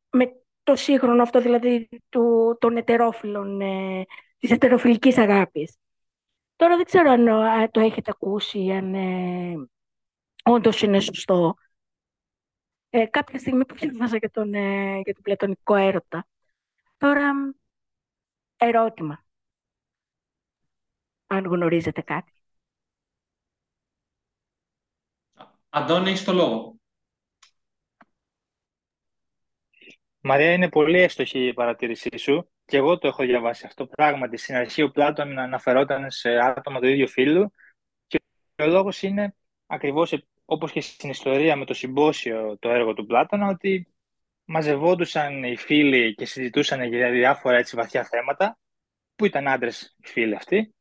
με 0.10 0.32
το 0.64 0.76
σύγχρονο 0.76 1.22
αυτό 1.22 1.42
δηλαδή 1.42 1.88
του, 2.10 2.58
των 2.60 2.78
ετερόφιλων, 2.78 3.62
ε, 3.62 4.04
της 4.38 4.52
ετεροφιλικής 4.52 5.18
αγάπης. 5.18 5.78
Τώρα 6.56 6.76
δεν 6.76 6.86
ξέρω 6.86 7.10
αν 7.10 7.26
το 7.72 7.80
έχετε 7.80 8.12
ακούσει, 8.12 8.72
αν 8.72 8.94
ε, 8.94 9.54
όντως 10.44 10.82
είναι 10.82 11.00
σωστό. 11.00 11.56
Ε, 12.98 13.06
κάποια 13.06 13.40
στιγμή 13.40 13.66
που 13.66 13.76
διάβασα 13.76 14.18
για 14.18 14.30
τον, 14.30 14.54
ε, 14.54 15.00
για 15.04 15.14
τον 15.14 15.24
πλατωνικό 15.24 15.76
έρωτα. 15.76 16.28
Τώρα, 16.98 17.32
ερώτημα. 18.58 19.26
Αν 21.28 21.46
γνωρίζετε 21.46 22.02
κάτι. 22.02 22.32
Αντώνη, 25.70 26.10
έχεις 26.10 26.24
το 26.24 26.34
λόγο. 26.34 26.80
Μαρία, 30.20 30.54
είναι 30.54 30.70
πολύ 30.70 31.00
έστοχη 31.00 31.48
η 31.48 31.54
παρατήρησή 31.54 32.18
σου 32.18 32.50
και 32.66 32.78
εγώ 32.78 32.98
το 32.98 33.08
έχω 33.08 33.24
διαβάσει 33.24 33.66
αυτό. 33.66 33.88
Πράγματι, 33.88 34.38
στην 34.38 34.56
αρχή 34.56 34.82
ο 34.82 34.92
Πλάτων 34.92 35.40
αναφερόταν 35.40 36.12
σε 36.12 36.30
άτομα 36.30 36.80
του 36.80 36.88
ίδιου 36.88 37.08
φίλου 37.08 37.52
και 38.08 38.22
ο 38.64 38.66
λόγος 38.66 39.02
είναι 39.02 39.36
ακριβώς 39.66 40.12
όπως 40.46 40.72
και 40.72 40.82
στην 40.82 41.10
ιστορία 41.10 41.56
με 41.56 41.66
το 41.66 41.74
συμπόσιο 41.74 42.58
το 42.60 42.70
έργο 42.70 42.94
του 42.94 43.06
Πλάτωνα 43.06 43.48
ότι 43.48 43.88
μαζευόντουσαν 44.46 45.44
οι 45.44 45.58
φίλοι 45.58 46.16
και 46.16 46.26
συζητούσαν 46.26 46.84
για 46.84 47.12
διάφορα 47.12 47.58
έτσι 47.58 47.76
βαθιά 47.76 48.04
θέματα 48.04 48.58
που 49.16 49.26
ήταν 49.26 49.48
άντρες 49.48 49.96
οι 49.98 50.08
φίλοι 50.08 50.36
αυτοί 50.36 50.74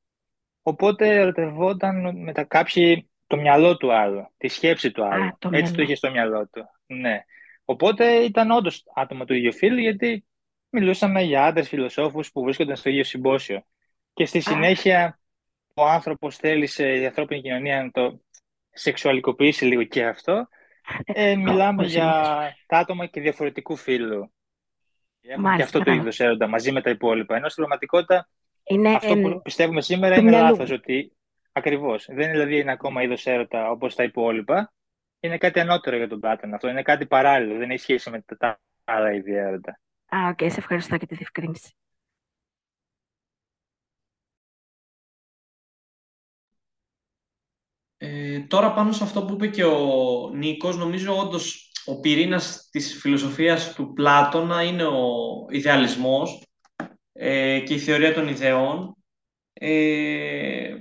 οπότε 0.62 1.14
ερωτευόταν 1.14 2.22
μετά 2.22 2.44
κάποιοι 2.44 3.08
το 3.26 3.36
μυαλό 3.36 3.76
του 3.76 3.92
άλλου, 3.92 4.28
τη 4.36 4.48
σκέψη 4.48 4.90
του 4.90 5.04
άλλου. 5.04 5.38
Έτσι 5.50 5.72
το 5.72 5.82
είχε 5.82 5.94
στο 5.94 6.10
μυαλό 6.10 6.48
του. 6.48 6.64
Ναι. 6.86 7.24
Οπότε 7.64 8.14
ήταν 8.14 8.50
όντως 8.50 8.82
άτομα 8.94 9.24
του 9.24 9.34
ίδιου 9.34 9.52
φίλου, 9.52 9.78
γιατί 9.78 10.26
μιλούσαμε 10.68 11.22
για 11.22 11.44
άντρες 11.44 11.68
φιλοσόφους 11.68 12.32
που 12.32 12.42
βρίσκονταν 12.42 12.76
στο 12.76 12.90
ίδιο 12.90 13.04
συμπόσιο. 13.04 13.64
Και 14.12 14.26
στη 14.26 14.40
συνέχεια 14.40 15.18
ο 15.74 15.84
άνθρωπος 15.86 16.36
θέλει 16.36 16.68
η 16.76 17.06
ανθρώπινη 17.06 17.40
κοινωνία 17.40 17.82
να 17.82 17.90
το 17.90 18.20
σεξουαλικοποιήσει 18.74 19.64
λίγο 19.64 19.82
και 19.82 20.04
αυτό. 20.06 20.48
Ε, 21.04 21.36
μιλάμε 21.36 21.84
για 21.84 22.12
τα 22.66 22.78
άτομα 22.78 23.06
και 23.06 23.20
διαφορετικού 23.20 23.76
φίλου. 23.76 24.32
Έχουμε 25.20 25.56
και 25.56 25.62
αυτό 25.62 25.82
το 25.82 25.92
είδος 25.92 26.20
έρωτα 26.20 26.46
μαζί 26.46 26.72
με 26.72 26.82
τα 26.82 26.90
υπόλοιπα. 26.90 27.36
Ενώ 27.36 27.48
στην 27.48 27.64
πραγματικότητα 27.64 28.28
είναι, 28.64 28.94
αυτό 28.94 29.16
που 29.16 29.42
πιστεύουμε 29.42 29.80
σήμερα 29.80 30.16
είναι 30.16 30.30
λάθος. 30.30 30.70
Ότι 30.70 31.16
ακριβώς 31.52 32.06
δεν 32.06 32.18
είναι 32.18 32.32
δηλαδή 32.32 32.58
ένα 32.58 32.72
ακόμα 32.72 33.02
είδος 33.02 33.26
έρωτα 33.26 33.70
όπως 33.70 33.94
τα 33.94 34.02
υπόλοιπα. 34.02 34.72
Είναι 35.20 35.38
κάτι 35.38 35.60
ανώτερο 35.60 35.96
για 35.96 36.08
τον 36.08 36.20
Πλάτων 36.20 36.54
αυτό. 36.54 36.68
Είναι 36.68 36.82
κάτι 36.82 37.06
παράλληλο. 37.06 37.58
Δεν 37.58 37.70
έχει 37.70 37.80
σχέση 37.80 38.10
με 38.10 38.24
τα 38.38 38.60
άλλα 38.84 39.12
είδη 39.12 39.34
έρωτα. 39.34 39.80
Α, 40.08 40.28
οκ, 40.28 40.38
σε 40.38 40.58
ευχαριστώ 40.58 40.94
για 40.94 41.06
τη 41.06 41.14
διευκρίνηση. 41.14 41.74
Ε, 48.06 48.40
τώρα 48.40 48.72
πάνω 48.72 48.92
σε 48.92 49.04
αυτό 49.04 49.24
που 49.24 49.34
είπε 49.34 49.46
και 49.46 49.64
ο 49.64 50.30
Νίκος, 50.34 50.76
νομίζω 50.76 51.18
όντως 51.18 51.70
ο 51.84 52.00
πυρήνας 52.00 52.68
της 52.70 52.98
φιλοσοφίας 53.00 53.74
του 53.74 53.92
Πλάτωνα 53.92 54.62
είναι 54.62 54.84
ο 54.84 55.06
ιδεαλισμός 55.50 56.46
ε, 57.12 57.60
και 57.60 57.74
η 57.74 57.78
θεωρία 57.78 58.14
των 58.14 58.28
ιδεών. 58.28 58.96
Ε, 59.52 60.74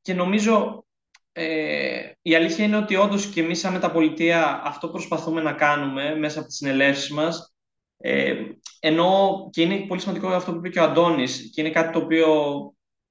και 0.00 0.14
νομίζω 0.14 0.86
ε, 1.32 2.10
η 2.22 2.34
αλήθεια 2.34 2.64
είναι 2.64 2.76
ότι 2.76 2.96
όντως 2.96 3.26
και 3.26 3.40
εμείς 3.40 3.58
σαν 3.58 3.72
μεταπολιτεία 3.72 4.62
αυτό 4.64 4.88
προσπαθούμε 4.88 5.42
να 5.42 5.52
κάνουμε 5.52 6.16
μέσα 6.16 6.38
από 6.38 6.48
τις 6.48 6.56
συνελεύσεις 6.56 7.10
μας. 7.10 7.54
Ε, 7.96 8.34
ενώ 8.80 9.48
και 9.52 9.62
είναι 9.62 9.86
πολύ 9.86 10.00
σημαντικό 10.00 10.28
αυτό 10.28 10.52
που 10.52 10.58
είπε 10.58 10.68
και 10.68 10.80
ο 10.80 10.82
Αντώνης 10.82 11.50
και 11.54 11.60
είναι 11.60 11.70
κάτι 11.70 11.92
το 11.92 11.98
οποίο 11.98 12.26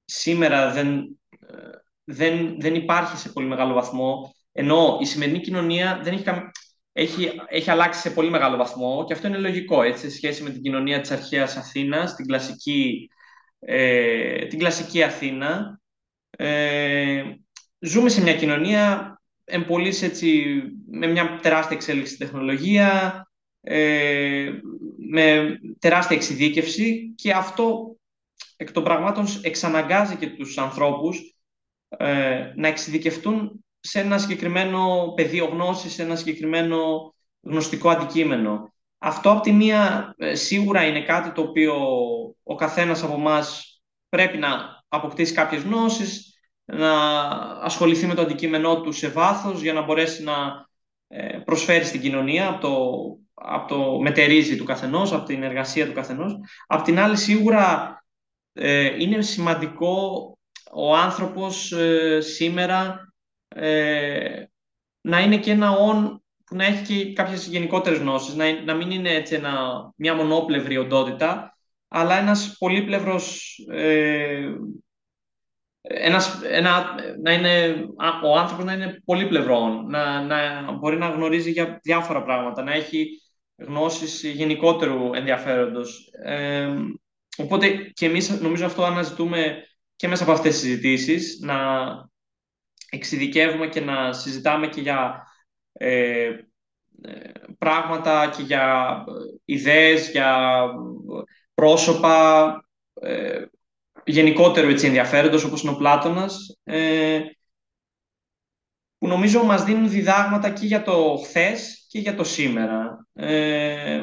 σήμερα 0.04 0.72
δεν, 0.72 1.18
δεν, 2.06 2.60
δεν 2.60 2.74
υπάρχει 2.74 3.16
σε 3.16 3.28
πολύ 3.28 3.46
μεγάλο 3.46 3.74
βαθμό. 3.74 4.34
Ενώ 4.52 4.98
η 5.00 5.04
σημερινή 5.04 5.40
κοινωνία 5.40 6.00
δεν 6.02 6.12
έχει, 6.12 6.24
έχει, 6.92 7.32
έχει 7.48 7.70
αλλάξει 7.70 8.00
σε 8.00 8.10
πολύ 8.10 8.30
μεγάλο 8.30 8.56
βαθμό 8.56 9.04
και 9.04 9.12
αυτό 9.12 9.26
είναι 9.26 9.38
λογικό 9.38 9.82
έτσι, 9.82 10.10
σε 10.10 10.16
σχέση 10.16 10.42
με 10.42 10.50
την 10.50 10.62
κοινωνία 10.62 11.00
της 11.00 11.10
αρχαίας 11.10 11.56
Αθήνας, 11.56 12.14
την 12.14 12.26
κλασική, 12.26 13.10
ε, 13.58 14.46
την 14.46 14.58
κλασική 14.58 15.02
Αθήνα. 15.02 15.80
Ε, 16.30 17.22
ζούμε 17.78 18.08
σε 18.08 18.22
μια 18.22 18.36
κοινωνία 18.36 19.14
εμπολής, 19.44 20.02
έτσι, 20.02 20.44
με 20.90 21.06
μια 21.06 21.38
τεράστια 21.42 21.76
εξέλιξη 21.76 22.14
στην 22.14 22.26
τεχνολογία, 22.26 23.20
ε, 23.60 24.50
με 25.10 25.58
τεράστια 25.78 26.16
εξειδίκευση 26.16 27.14
και 27.14 27.32
αυτό 27.32 27.96
εκ 28.56 28.72
των 28.72 28.84
πραγμάτων 28.84 29.26
εξαναγκάζει 29.42 30.16
και 30.16 30.28
τους 30.28 30.58
ανθρώπους 30.58 31.35
ε, 31.88 32.52
να 32.54 32.68
εξειδικευτούν 32.68 33.64
σε 33.80 34.00
ένα 34.00 34.18
συγκεκριμένο 34.18 35.12
πεδίο 35.16 35.46
γνώσης, 35.46 35.92
σε 35.92 36.02
ένα 36.02 36.16
συγκεκριμένο 36.16 36.78
γνωστικό 37.40 37.88
αντικείμενο. 37.88 38.74
Αυτό 38.98 39.30
από 39.30 39.40
τη 39.40 39.52
μία 39.52 40.14
ε, 40.18 40.34
σίγουρα 40.34 40.86
είναι 40.86 41.02
κάτι 41.02 41.32
το 41.32 41.40
οποίο 41.40 41.74
ο 42.42 42.54
καθένας 42.54 43.02
από 43.02 43.14
εμάς 43.14 43.80
πρέπει 44.08 44.38
να 44.38 44.48
αποκτήσει 44.88 45.34
κάποιες 45.34 45.62
γνώσεις, 45.62 46.38
να 46.64 47.20
ασχοληθεί 47.60 48.06
με 48.06 48.14
το 48.14 48.22
αντικείμενό 48.22 48.80
του 48.80 48.92
σε 48.92 49.08
βάθος 49.08 49.62
για 49.62 49.72
να 49.72 49.82
μπορέσει 49.82 50.22
να 50.22 50.66
ε, 51.08 51.38
προσφέρει 51.38 51.84
στην 51.84 52.00
κοινωνία 52.00 52.48
από 52.48 52.60
το, 52.60 53.00
από 53.34 53.68
το 53.68 54.00
μετερίζει 54.00 54.56
του 54.56 54.64
καθενός, 54.64 55.12
από 55.12 55.24
την 55.24 55.42
εργασία 55.42 55.86
του 55.86 55.92
καθενός. 55.92 56.38
Απ' 56.66 56.82
την 56.82 56.98
άλλη 56.98 57.16
σίγουρα 57.16 57.94
είναι 58.98 59.22
σημαντικό 59.22 60.35
ο 60.78 60.94
άνθρωπος 60.94 61.72
ε, 61.72 62.20
σήμερα 62.20 63.12
ε, 63.48 64.44
να 65.00 65.20
είναι 65.20 65.38
και 65.38 65.50
ένα 65.50 65.70
όν 65.70 66.24
που 66.44 66.56
να 66.56 66.64
έχει 66.64 66.84
και 66.84 67.12
κάποιες 67.12 67.46
γενικότερες 67.46 67.98
γνώσεις, 67.98 68.34
να, 68.34 68.62
να 68.62 68.74
μην 68.74 68.90
είναι 68.90 69.10
έτσι 69.10 69.34
ένα, 69.34 69.52
μια 69.96 70.14
μονόπλευρη 70.14 70.76
οντότητα, 70.76 71.58
αλλά 71.88 72.18
ένας 72.18 72.56
πολύπλευρος, 72.58 73.56
ε, 73.70 74.52
ένας, 75.80 76.40
ένα, 76.42 76.94
να 77.22 77.32
είναι, 77.32 77.84
ο 78.24 78.38
άνθρωπος 78.38 78.64
να 78.64 78.72
είναι 78.72 79.02
πολύπλευρο, 79.04 79.82
να, 79.88 80.22
να 80.22 80.72
μπορεί 80.72 80.96
να 80.96 81.08
γνωρίζει 81.08 81.50
για 81.50 81.80
διάφορα 81.82 82.22
πράγματα, 82.22 82.62
να 82.62 82.72
έχει 82.72 83.08
γνώσεις 83.56 84.22
γενικότερου 84.22 85.14
ενδιαφέροντος. 85.14 86.10
Ε, 86.24 86.68
οπότε 87.36 87.68
και 87.92 88.06
εμείς 88.06 88.40
νομίζω 88.40 88.66
αυτό 88.66 88.84
αναζητούμε 88.84 89.62
και 89.96 90.08
μέσα 90.08 90.22
από 90.22 90.32
αυτές 90.32 90.52
τις 90.52 90.60
συζητήσεις 90.60 91.40
να 91.40 91.56
εξειδικεύουμε 92.90 93.66
και 93.66 93.80
να 93.80 94.12
συζητάμε 94.12 94.68
και 94.68 94.80
για 94.80 95.26
ε, 95.72 96.24
ε 97.02 97.30
πράγματα 97.58 98.32
και 98.36 98.42
για 98.42 99.04
ε, 99.08 99.12
ιδέες, 99.44 100.10
για 100.10 100.60
πρόσωπα 101.54 102.54
ε, 102.94 103.44
γενικότερο 104.04 104.68
έτσι 104.68 104.86
ενδιαφέροντος 104.86 105.44
όπως 105.44 105.62
είναι 105.62 105.72
ο 105.72 105.76
Πλάτωνας 105.76 106.58
ε, 106.64 107.20
που 108.98 109.06
νομίζω 109.06 109.44
μας 109.44 109.64
δίνουν 109.64 109.90
διδάγματα 109.90 110.50
και 110.50 110.66
για 110.66 110.82
το 110.82 111.20
χθες 111.24 111.86
και 111.88 111.98
για 111.98 112.14
το 112.14 112.24
σήμερα. 112.24 113.06
Ε, 113.12 114.02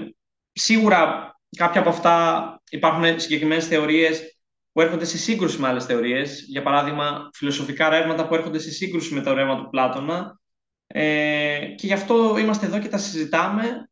σίγουρα 0.52 1.32
κάποια 1.58 1.82
από 1.82 1.89
αυτά 1.89 2.62
υπάρχουν 2.70 3.20
συγκεκριμένες 3.20 3.68
θεωρίες 3.68 4.33
που 4.74 4.82
έρχονται 4.82 5.05
σε 5.05 5.17
σύγκρουση 5.17 5.59
με 5.59 5.67
άλλες 5.67 5.86
θεωρίες. 5.86 6.45
Για 6.47 6.61
παράδειγμα, 6.61 7.30
φιλοσοφικά 7.34 7.89
ρεύματα 7.89 8.28
που 8.28 8.36
έρχονται 8.36 8.59
σε 8.59 8.71
σύγκρουση 8.71 9.13
με 9.13 9.21
το 9.21 9.34
ρεύμα 9.34 9.57
του 9.57 9.69
Πλάτωνα. 9.69 10.39
Ε, 10.88 11.65
και 11.78 11.88
γι' 11.88 11.93
αυτό 11.93 12.38
είμαστε 12.38 12.65
εδώ 12.65 12.80
και 12.80 12.88
τα 12.88 12.97
συζητάμε. 12.97 13.89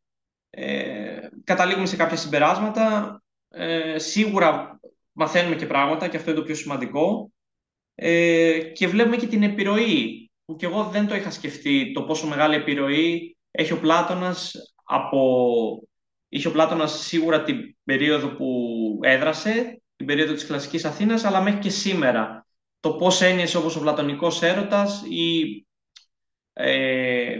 Ε, 0.50 1.28
καταλήγουμε 1.44 1.86
σε 1.86 1.96
κάποια 1.96 2.16
συμπεράσματα. 2.16 3.16
Ε, 3.48 3.98
σίγουρα 3.98 4.80
μαθαίνουμε 5.12 5.56
και 5.56 5.66
πράγματα 5.66 6.08
και 6.08 6.16
αυτό 6.16 6.30
είναι 6.30 6.38
το 6.38 6.44
πιο 6.44 6.54
σημαντικό. 6.54 7.32
Ε, 7.94 8.60
και 8.60 8.88
βλέπουμε 8.88 9.16
και 9.16 9.26
την 9.26 9.42
επιρροή, 9.42 10.30
που 10.44 10.56
και 10.56 10.66
εγώ 10.66 10.84
δεν 10.84 11.06
το 11.06 11.14
είχα 11.14 11.30
σκεφτεί, 11.30 11.92
το 11.92 12.02
πόσο 12.02 12.26
μεγάλη 12.26 12.54
επιρροή 12.54 13.36
έχει 13.50 13.72
ο 13.72 13.80
Πλάτωνας 13.80 14.54
από... 14.84 15.88
Είχε 16.28 16.48
ο 16.48 16.52
Πλάτωνας 16.52 17.04
σίγουρα 17.04 17.42
την 17.42 17.76
περίοδο 17.84 18.28
που 18.28 18.48
έδρασε, 19.02 19.81
την 20.02 20.14
περίοδο 20.14 20.34
της 20.34 20.46
κλασικής 20.46 20.84
Αθήνας, 20.84 21.24
αλλά 21.24 21.40
μέχρι 21.40 21.60
και 21.60 21.70
σήμερα. 21.70 22.46
Το 22.80 22.92
πώς 22.92 23.20
έννοιες 23.22 23.54
όπως 23.54 23.76
ο 23.76 23.80
πλατωνικός 23.80 24.42
έρωτας 24.42 25.02
ή 25.08 25.66
ε, 26.52 27.36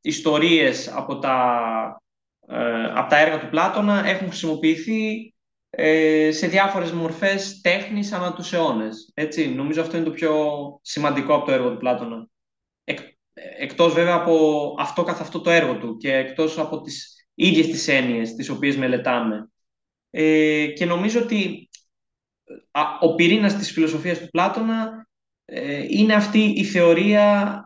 ιστορίες 0.00 0.88
από 0.88 1.18
τα, 1.18 2.00
ε, 2.48 2.84
από 2.84 3.10
τα 3.10 3.18
έργα 3.18 3.40
του 3.40 3.48
Πλάτωνα 3.48 4.06
έχουν 4.06 4.28
χρησιμοποιηθεί 4.28 5.34
ε, 5.70 6.30
σε 6.32 6.46
διάφορες 6.46 6.92
μορφές 6.92 7.60
τέχνης 7.60 8.12
ανά 8.12 8.32
τους 8.32 8.52
αιώνες. 8.52 9.10
Έτσι, 9.14 9.48
νομίζω 9.48 9.80
αυτό 9.80 9.96
είναι 9.96 10.06
το 10.06 10.12
πιο 10.12 10.34
σημαντικό 10.82 11.34
από 11.34 11.46
το 11.46 11.52
έργο 11.52 11.70
του 11.70 11.76
Πλάτωνα. 11.78 12.28
Εκ, 12.84 12.98
εκτός 13.58 13.94
βέβαια 13.94 14.14
από 14.14 14.74
αυτό 14.78 15.02
καθ' 15.02 15.20
αυτό 15.20 15.40
το 15.40 15.50
έργο 15.50 15.78
του 15.78 15.96
και 15.96 16.12
εκτός 16.12 16.58
από 16.58 16.80
τις 16.80 17.26
ίδιες 17.34 17.66
τις 17.66 17.88
έννοιες 17.88 18.34
τις 18.34 18.48
οποίες 18.48 18.76
μελετάμε. 18.76 19.48
Ε, 20.16 20.66
και 20.66 20.84
νομίζω 20.84 21.20
ότι 21.20 21.68
ο 23.00 23.14
πυρήνας 23.14 23.54
της 23.56 23.72
φιλοσοφίας 23.72 24.18
του 24.18 24.28
Πλάτωνα 24.28 25.06
ε, 25.44 25.84
είναι 25.88 26.14
αυτή 26.14 26.38
η 26.38 26.64
θεωρία 26.64 27.58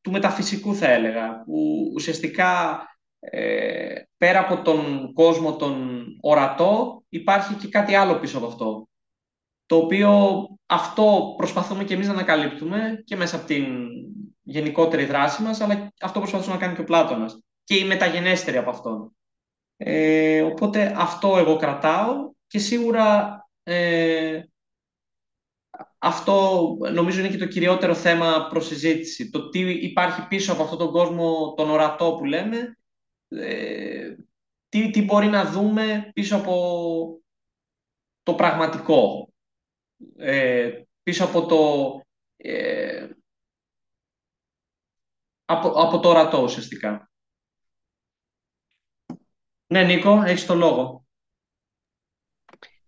του 0.00 0.10
μεταφυσικού 0.10 0.74
θα 0.74 0.88
έλεγα, 0.90 1.42
που 1.44 1.90
ουσιαστικά 1.94 2.82
ε, 3.20 3.94
πέρα 4.16 4.38
από 4.40 4.62
τον 4.62 5.12
κόσμο 5.12 5.56
τον 5.56 6.04
ορατό 6.20 7.02
υπάρχει 7.08 7.54
και 7.54 7.68
κάτι 7.68 7.94
άλλο 7.94 8.18
πίσω 8.18 8.38
από 8.38 8.46
αυτό. 8.46 8.88
Το 9.66 9.76
οποίο 9.76 10.38
αυτό 10.66 11.34
προσπαθούμε 11.36 11.84
και 11.84 11.94
εμείς 11.94 12.06
να 12.06 12.12
ανακαλύπτουμε 12.12 13.02
και 13.04 13.16
μέσα 13.16 13.36
από 13.36 13.46
την 13.46 13.86
γενικότερη 14.42 15.04
δράση 15.04 15.42
μας, 15.42 15.60
αλλά 15.60 15.92
αυτό 16.00 16.18
προσπαθούμε 16.18 16.54
να 16.54 16.60
κάνει 16.60 16.74
και 16.74 16.80
ο 16.80 16.84
Πλάτωνας 16.84 17.38
και 17.64 17.76
η 17.76 17.84
μεταγενέστερη 17.84 18.56
από 18.56 18.70
αυτόν. 18.70 19.14
Ε, 19.82 20.42
οπότε 20.42 20.94
αυτό 20.96 21.38
εγώ 21.38 21.56
κρατάω 21.56 22.30
και 22.46 22.58
σίγουρα 22.58 23.34
ε, 23.62 24.42
αυτό 25.98 26.76
νομίζω 26.92 27.18
είναι 27.18 27.28
και 27.28 27.36
το 27.36 27.46
κυριότερο 27.46 27.94
θέμα 27.94 28.46
προς 28.50 28.66
συζήτηση. 28.66 29.30
Το 29.30 29.48
τι 29.48 29.60
υπάρχει 29.70 30.26
πίσω 30.28 30.52
από 30.52 30.62
αυτόν 30.62 30.78
τον 30.78 30.90
κόσμο, 30.90 31.54
τον 31.56 31.70
ορατό 31.70 32.14
που 32.18 32.24
λέμε, 32.24 32.78
ε, 33.28 34.14
τι, 34.68 34.90
τι 34.90 35.02
μπορεί 35.02 35.26
να 35.26 35.44
δούμε 35.44 36.10
πίσω 36.14 36.36
από 36.36 37.22
το 38.22 38.34
πραγματικό, 38.34 39.32
ε, 40.16 40.82
πίσω 41.02 41.24
από 41.24 41.46
το, 41.46 42.00
ε, 42.36 43.08
από, 45.44 45.68
από 45.68 46.00
το 46.00 46.08
ορατό 46.08 46.42
ουσιαστικά. 46.42 47.09
Ναι, 49.70 49.82
Νίκο, 49.82 50.22
έχεις 50.22 50.46
το 50.46 50.54
λόγο 50.54 51.04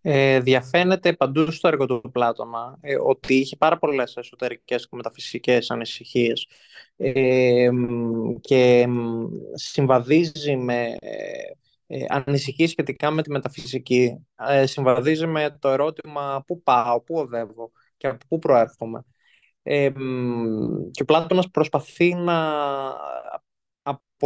ε, 0.02 0.40
διαφαίνεται 0.40 1.12
παντού 1.12 1.50
στο 1.50 1.68
έργο 1.68 1.86
του 1.86 2.10
Πλάτωνα 2.12 2.78
ε, 2.80 2.96
ότι 3.02 3.34
είχε 3.34 3.56
πάρα 3.56 3.78
πολλές 3.78 4.16
εσωτερικές 4.16 4.88
και 4.88 4.96
μεταφυσικές 4.96 5.70
ανησυχίες 5.70 6.48
ε, 6.96 7.68
και 8.40 8.86
συμβαδίζει 9.54 10.56
με 10.56 10.96
ε, 11.86 12.04
ανησυχίες 12.08 12.70
σχετικά 12.70 13.10
με 13.10 13.22
τη 13.22 13.30
μεταφυσική. 13.30 14.26
Ε, 14.48 14.66
συμβαδίζει 14.66 15.26
με 15.26 15.56
το 15.60 15.68
ερώτημα 15.68 16.44
πού 16.46 16.62
πάω, 16.62 17.00
πού 17.00 17.14
οδεύω 17.18 17.72
και 17.96 18.06
από 18.06 18.24
πού 18.28 18.38
προέρχομαι. 18.38 19.04
Ε, 19.62 19.90
και 20.90 21.02
ο 21.02 21.04
Πλάτωνας 21.04 21.50
προσπαθεί 21.50 22.14
να 22.14 22.34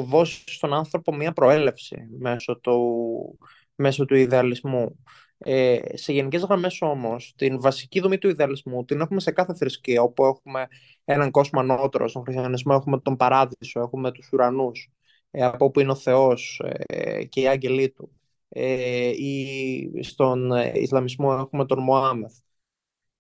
αποδώσει 0.01 0.43
στον 0.47 0.75
άνθρωπο 0.75 1.15
μία 1.15 1.33
προέλευση 1.33 1.97
μέσω 2.19 2.59
του, 2.59 3.39
μέσω 3.75 4.05
του 4.05 4.15
ιδεαλισμού. 4.15 5.05
Ε, 5.39 5.79
σε 5.93 6.13
γενικές 6.13 6.43
γραμμές 6.43 6.81
όμως, 6.81 7.35
την 7.37 7.61
βασική 7.61 8.01
δομή 8.01 8.19
του 8.19 8.29
ιδεαλισμού 8.29 8.85
την 8.85 9.01
έχουμε 9.01 9.21
σε 9.21 9.31
κάθε 9.31 9.55
θρησκεία, 9.55 10.03
όπου 10.03 10.25
έχουμε 10.25 10.67
έναν 11.05 11.31
κόσμο 11.31 11.61
ανώτερο. 11.61 12.09
Στον 12.09 12.23
χριστιανισμό 12.23 12.77
έχουμε 12.79 13.01
τον 13.01 13.17
παράδεισο, 13.17 13.81
έχουμε 13.81 14.13
τους 14.13 14.29
ουρανούς, 14.33 14.91
ε, 15.31 15.45
από 15.45 15.65
όπου 15.65 15.81
είναι 15.81 15.91
ο 15.91 15.95
Θεός 15.95 16.63
ε, 16.87 17.25
και 17.25 17.41
οι 17.41 17.49
άγγελοι 17.49 17.91
του. 17.91 18.11
Ε, 18.49 19.09
ή 19.09 20.03
στον 20.03 20.51
Ισλαμισμό 20.75 21.37
έχουμε 21.41 21.67
τον 21.67 21.83
Μωάμεθ, 21.83 22.35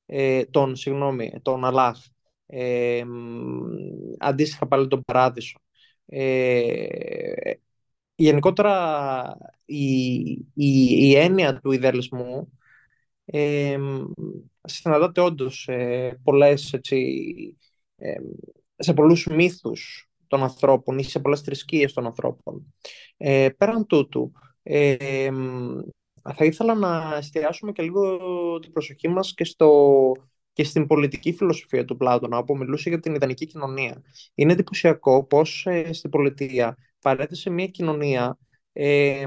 ε, 0.06 0.44
τον, 0.44 0.76
συγγνώμη, 0.76 1.32
τον 1.42 1.64
Αλάχ. 1.64 1.98
Ε, 2.46 3.02
αντίστοιχα 4.18 4.66
πάλι 4.66 4.88
τον 4.88 5.02
παράδεισο. 5.04 5.58
Ε, 6.06 7.52
γενικότερα 8.14 9.36
η, 9.64 10.20
η, 10.54 10.86
η 11.08 11.16
έννοια 11.16 11.60
του 11.60 11.72
ιδεαλισμού 11.72 12.52
ε, 13.24 13.78
συναντάται 14.62 15.20
όντως 15.20 15.60
σε, 15.60 16.08
πολλές, 16.22 16.72
έτσι, 16.72 17.56
σε 18.76 18.94
πολλούς 18.94 19.26
μύθους 19.26 20.10
των 20.26 20.42
ανθρώπων 20.42 20.98
ή 20.98 21.04
σε 21.04 21.18
πολλές 21.18 21.40
θρησκείες 21.40 21.92
των 21.92 22.06
ανθρώπων. 22.06 22.74
Ε, 23.16 23.48
πέραν 23.56 23.86
τούτου, 23.86 24.32
ε, 24.62 25.30
θα 26.34 26.44
ήθελα 26.44 26.74
να 26.74 27.16
εστιάσουμε 27.16 27.72
και 27.72 27.82
λίγο 27.82 28.18
την 28.58 28.72
προσοχή 28.72 29.08
μας 29.08 29.34
και, 29.34 29.44
στο, 29.44 30.12
και 30.56 30.64
στην 30.64 30.86
πολιτική 30.86 31.32
φιλοσοφία 31.32 31.84
του 31.84 31.96
Πλάτωνα, 31.96 32.38
όπου 32.38 32.56
μιλούσε 32.56 32.88
για 32.88 33.00
την 33.00 33.14
ιδανική 33.14 33.46
κοινωνία. 33.46 34.02
Είναι 34.34 34.52
εντυπωσιακό 34.52 35.24
πώς 35.24 35.66
ε, 35.66 35.92
στην 35.92 36.10
πολιτεία 36.10 36.76
παρέθεσε 37.00 37.50
μια 37.50 37.66
κοινωνία 37.66 38.38
ε, 38.72 39.26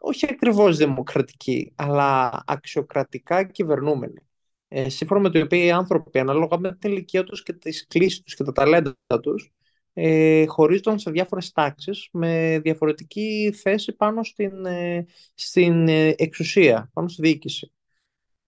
όχι 0.00 0.26
ακριβώς 0.30 0.76
δημοκρατική, 0.76 1.72
αλλά 1.76 2.42
αξιοκρατικά 2.46 3.44
κυβερνούμενη. 3.44 4.20
Ε, 4.68 4.88
σύμφωνα 4.88 5.20
με 5.20 5.30
το 5.30 5.40
οποίο 5.40 5.64
οι 5.64 5.70
άνθρωποι, 5.70 6.18
ανάλογα 6.18 6.58
με 6.58 6.76
την 6.76 6.90
ηλικία 6.90 7.24
τους 7.24 7.42
και 7.42 7.52
τις 7.52 7.86
κλήσεις 7.86 8.22
τους 8.22 8.34
και 8.34 8.44
τα 8.44 8.52
ταλέντα 8.52 8.94
τους, 9.22 9.52
ε, 9.92 10.46
χωρίζονταν 10.46 10.98
σε 10.98 11.10
διάφορες 11.10 11.52
τάξεις 11.52 12.08
με 12.12 12.60
διαφορετική 12.62 13.54
θέση 13.62 13.92
πάνω 13.92 14.24
στην, 14.24 14.66
ε, 14.66 15.06
στην 15.34 15.88
ε, 15.88 16.14
εξουσία, 16.16 16.90
πάνω 16.92 17.08
στη 17.08 17.22
διοίκηση. 17.22 17.72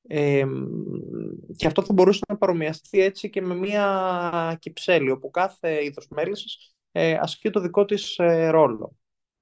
Ε, 0.07 0.45
και 1.57 1.67
αυτό 1.67 1.83
θα 1.83 1.93
μπορούσε 1.93 2.21
να 2.29 2.37
παρομοιαστεί 2.37 3.01
έτσι 3.01 3.31
και 3.31 3.43
με 3.43 3.55
μια 3.55 4.59
κυψέλη, 4.61 5.11
όπου 5.11 5.31
κάθε 5.31 5.85
είδος 5.85 6.07
μέλησης 6.11 6.75
ε, 6.93 7.19
ασκεί 7.21 7.51
το 7.51 7.61
δικό 7.61 7.85
της 7.85 8.19
ε, 8.19 8.49
ρόλο. 8.49 8.97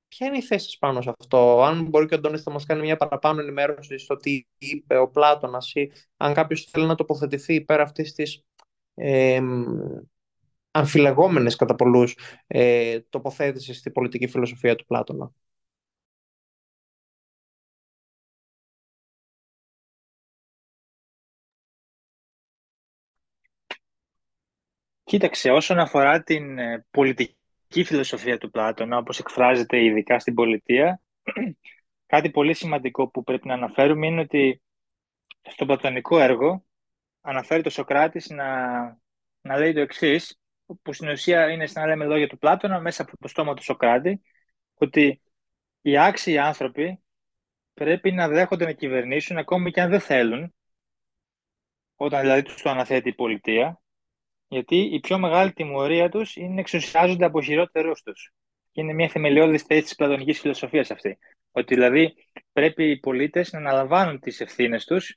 Ποια 0.08 0.26
είναι 0.26 0.36
η 0.36 0.42
θέση 0.42 0.78
πάνω 0.78 1.00
σε 1.00 1.12
αυτό, 1.20 1.62
αν 1.62 1.86
μπορεί 1.86 2.06
και 2.06 2.14
ο 2.14 2.16
Αντώνης 2.16 2.42
θα 2.42 2.50
μας 2.50 2.66
κάνει 2.66 2.80
μια 2.80 2.96
παραπάνω 2.96 3.40
ενημέρωση 3.40 3.98
στο 3.98 4.16
τι 4.16 4.42
είπε 4.58 4.96
ο 4.96 5.08
Πλάτωνας 5.08 5.72
ή 5.74 5.92
αν 6.16 6.34
κάποιος 6.34 6.64
θέλει 6.64 6.86
να 6.86 6.94
τοποθετηθεί 6.94 7.54
υπέρ 7.54 7.80
αυτής 7.80 8.12
της 8.12 8.44
ε, 8.94 9.40
αμφιλεγόμενες 10.70 11.56
κατά 11.56 11.74
πολλούς 11.74 12.16
ε, 12.46 13.00
τοποθέτησης 13.00 13.78
στη 13.78 13.90
πολιτική 13.90 14.26
φιλοσοφία 14.26 14.76
του 14.76 14.84
Πλάτωνα. 14.86 15.32
Κοίταξε, 25.12 25.50
όσον 25.50 25.78
αφορά 25.78 26.22
την 26.22 26.58
ε, 26.58 26.86
πολιτική 26.90 27.36
η 27.68 27.84
φιλοσοφία 27.84 28.38
του 28.38 28.50
Πλάτωνα, 28.50 28.96
όπως 28.96 29.18
εκφράζεται 29.18 29.84
ειδικά 29.84 30.18
στην 30.18 30.34
πολιτεία, 30.34 31.00
κάτι 32.12 32.30
πολύ 32.30 32.54
σημαντικό 32.54 33.08
που 33.08 33.22
πρέπει 33.22 33.46
να 33.46 33.54
αναφέρουμε 33.54 34.06
είναι 34.06 34.20
ότι 34.20 34.62
στο 35.42 35.66
πλατωνικό 35.66 36.18
έργο 36.18 36.64
αναφέρει 37.20 37.62
το 37.62 37.70
Σοκράτης 37.70 38.28
να, 38.28 38.80
να 39.40 39.58
λέει 39.58 39.72
το 39.72 39.80
εξής, 39.80 40.40
που 40.82 40.92
στην 40.92 41.08
ουσία 41.08 41.50
είναι 41.50 41.66
σαν 41.66 41.82
να 41.82 41.88
λέμε 41.88 42.04
λόγια 42.04 42.28
του 42.28 42.38
Πλάτωνα 42.38 42.80
μέσα 42.80 43.02
από 43.02 43.18
το 43.18 43.28
στόμα 43.28 43.54
του 43.54 43.62
Σοκράτη, 43.62 44.22
ότι 44.74 45.22
οι 45.80 45.98
άξιοι 45.98 46.38
άνθρωποι 46.38 47.02
πρέπει 47.74 48.12
να 48.12 48.28
δέχονται 48.28 48.64
να 48.64 48.72
κυβερνήσουν 48.72 49.36
ακόμη 49.36 49.70
και 49.70 49.80
αν 49.80 49.90
δεν 49.90 50.00
θέλουν, 50.00 50.54
όταν 51.96 52.20
δηλαδή 52.20 52.42
τους 52.42 52.62
το 52.62 52.70
αναθέτει 52.70 53.08
η 53.08 53.14
πολιτεία, 53.14 53.82
Γιατί 54.52 54.76
η 54.76 55.00
πιο 55.00 55.18
μεγάλη 55.18 55.52
τιμωρία 55.52 56.08
τους 56.08 56.36
είναι 56.36 56.54
να 56.54 56.60
εξουσιάζονται 56.60 57.24
από 57.24 57.42
χειρότερους 57.42 58.02
τους. 58.02 58.32
Και 58.70 58.80
είναι 58.80 58.92
μια 58.92 59.08
θεμελιώδης 59.08 59.62
θέση 59.62 59.82
της 59.82 59.94
πλατωνικής 59.94 60.40
φιλοσοφίας 60.40 60.90
αυτή. 60.90 61.18
Ότι 61.50 61.74
δηλαδή 61.74 62.14
πρέπει 62.52 62.90
οι 62.90 62.98
πολίτες 62.98 63.52
να 63.52 63.58
αναλαμβάνουν 63.58 64.20
τις 64.20 64.40
ευθύνες 64.40 64.84
τους 64.84 65.16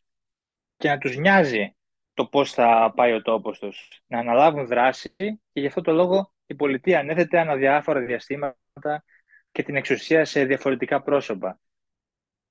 και 0.77 0.89
να 0.89 0.97
τους 0.97 1.17
νοιάζει 1.17 1.75
το 2.13 2.25
πώς 2.25 2.53
θα 2.53 2.93
πάει 2.95 3.13
ο 3.13 3.21
τόπος 3.21 3.59
τους. 3.59 4.01
Να 4.07 4.19
αναλάβουν 4.19 4.67
δράση 4.67 5.15
και 5.17 5.59
γι' 5.59 5.67
αυτό 5.67 5.81
το 5.81 5.91
λόγο 5.91 6.33
η 6.45 6.55
πολιτεία 6.55 6.99
ανέθεται 6.99 7.39
ανά 7.39 7.55
διάφορα 7.55 7.99
διαστήματα 7.99 9.03
και 9.51 9.63
την 9.63 9.75
εξουσία 9.75 10.25
σε 10.25 10.45
διαφορετικά 10.45 11.01
πρόσωπα. 11.01 11.59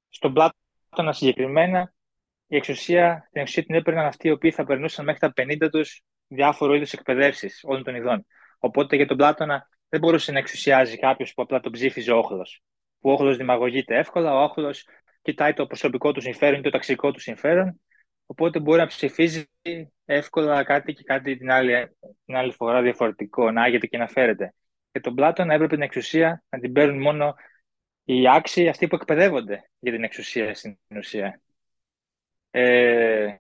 Στον 0.09 0.32
Πλάτωνα 0.32 1.12
συγκεκριμένα, 1.12 1.95
η 2.47 2.57
εξουσία, 2.57 3.28
την 3.32 3.41
εξουσία 3.41 3.64
την 3.64 3.74
έπαιρναν 3.74 4.07
αυτοί 4.07 4.28
οι 4.28 4.30
οποίοι 4.30 4.51
θα 4.51 4.64
περνούσαν 4.64 5.05
μέχρι 5.05 5.20
τα 5.20 5.32
50 5.37 5.68
τους 5.70 6.03
διάφορου 6.28 6.74
είδου 6.74 6.86
εκπαιδεύσεις 6.92 7.60
όλων 7.64 7.84
των 7.84 7.94
ειδών. 7.94 8.26
Οπότε 8.58 8.96
για 8.96 9.06
τον 9.06 9.16
Πλάτωνα 9.16 9.68
δεν 9.88 10.00
μπορούσε 10.00 10.32
να 10.32 10.38
εξουσιάζει 10.38 10.98
κάποιος 10.98 11.34
που 11.34 11.42
απλά 11.42 11.60
τον 11.60 11.72
ψήφιζε 11.72 12.12
όχλος. 12.12 12.62
Που 13.00 13.10
ο 13.10 13.12
όχλος 13.12 13.36
δημαγωγείται 13.36 13.96
εύκολα, 13.98 14.34
ο 14.34 14.42
όχλος 14.42 14.86
κοιτάει 15.22 15.52
το 15.52 15.66
προσωπικό 15.66 16.12
του 16.12 16.20
συμφέρον 16.20 16.58
ή 16.58 16.62
το 16.62 16.70
ταξικό 16.70 17.10
του 17.10 17.20
συμφέρον. 17.20 17.80
Οπότε 18.26 18.60
μπορεί 18.60 18.78
να 18.78 18.86
ψηφίζει 18.86 19.44
εύκολα 20.04 20.64
κάτι 20.64 20.92
και 20.92 21.02
κάτι 21.02 21.36
την 21.36 21.50
άλλη, 21.50 21.96
την 22.24 22.36
άλλη 22.36 22.52
φορά 22.52 22.82
διαφορετικό, 22.82 23.50
να 23.50 23.62
άγεται 23.62 23.86
και 23.86 23.98
να 23.98 24.06
φέρεται. 24.06 24.54
Και 24.92 25.00
τον 25.00 25.14
Πλάτωνα 25.14 25.54
έπρεπε 25.54 25.74
την 25.74 25.82
εξουσία 25.82 26.44
να 26.48 26.58
την 26.58 26.72
παίρνουν 26.72 27.02
μόνο 27.02 27.34
οι 28.04 28.28
άξιοι 28.28 28.68
αυτοί 28.68 28.86
που 28.86 28.94
εκπαιδεύονται 28.94 29.70
για 29.78 29.92
την 29.92 30.04
εξουσία 30.04 30.54
στην 30.54 30.78
ουσία. 30.96 31.40
Ε, 32.50 33.36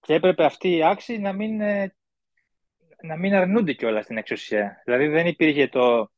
και 0.00 0.14
έπρεπε 0.14 0.44
αυτοί 0.44 0.76
οι 0.76 0.84
άξιοι 0.84 1.18
να 1.18 1.32
μην 1.32 1.60
ε, 1.60 1.94
να 3.04 3.16
μην 3.16 3.34
αρνούνται 3.34 3.72
κιόλας 3.72 4.06
την 4.06 4.16
εξουσία. 4.16 4.82
Δηλαδή 4.84 5.06
δεν 5.06 5.26
υπήρχε 5.26 5.68
το 5.68 6.12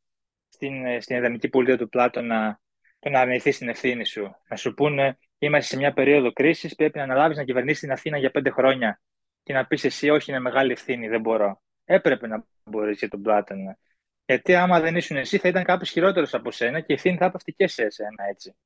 στην, 0.49 1.01
στην 1.03 1.17
ιδανική 1.17 1.49
πολιτεία 1.49 1.79
του 1.79 1.89
Πλάτωνα 1.89 2.61
το 2.99 3.09
να 3.11 3.21
αρνηθεί 3.21 3.51
την 3.51 3.69
ευθύνη 3.69 4.05
σου. 4.05 4.37
Να 4.49 4.57
σου 4.57 4.75
πούνε, 4.75 5.19
είμαστε 5.39 5.69
σε 5.69 5.77
μια 5.77 5.93
περίοδο 5.93 6.33
κρίσης, 6.33 6.75
πρέπει 6.75 6.99
να 6.99 7.05
αναλάβεις 7.05 7.37
να 7.37 7.45
κυβερνήσεις 7.45 7.81
την 7.81 7.93
Αθήνα 7.93 8.19
για 8.19 8.31
πέντε 8.31 8.51
χρόνια 8.51 9.01
και 9.43 9.53
να 9.53 9.67
πεις 9.67 9.85
εσύ, 9.85 10.11
Όχι, 10.11 10.31
είναι 10.31 10.41
μεγάλη 10.41 10.73
ευθύνη, 10.73 11.09
δεν 11.09 11.21
μπορώ. 11.21 11.63
Έπρεπε 11.85 12.27
να 12.27 12.47
μπορείς 12.65 12.99
για 12.99 13.09
τον 13.09 13.23
Πλάτωνα. 13.23 13.79
Γιατί 14.25 14.55
άμα 14.55 14.81
δεν 14.81 14.97
ήσουν 14.97 15.17
εσύ, 15.17 15.39
θα 15.39 15.49
ήταν 15.49 15.65
κάποιος 15.65 15.91
χειρότερος 15.91 16.35
από 16.35 16.51
σένα 16.51 16.81
και 16.81 16.87
η 16.89 16.95
ευθύνη 16.95 17.17
θα 17.17 17.25
έπεφτε 17.25 17.51
και 17.51 17.67
σε 17.67 17.83
εσένα 17.83 18.25
έτσι. 18.29 18.57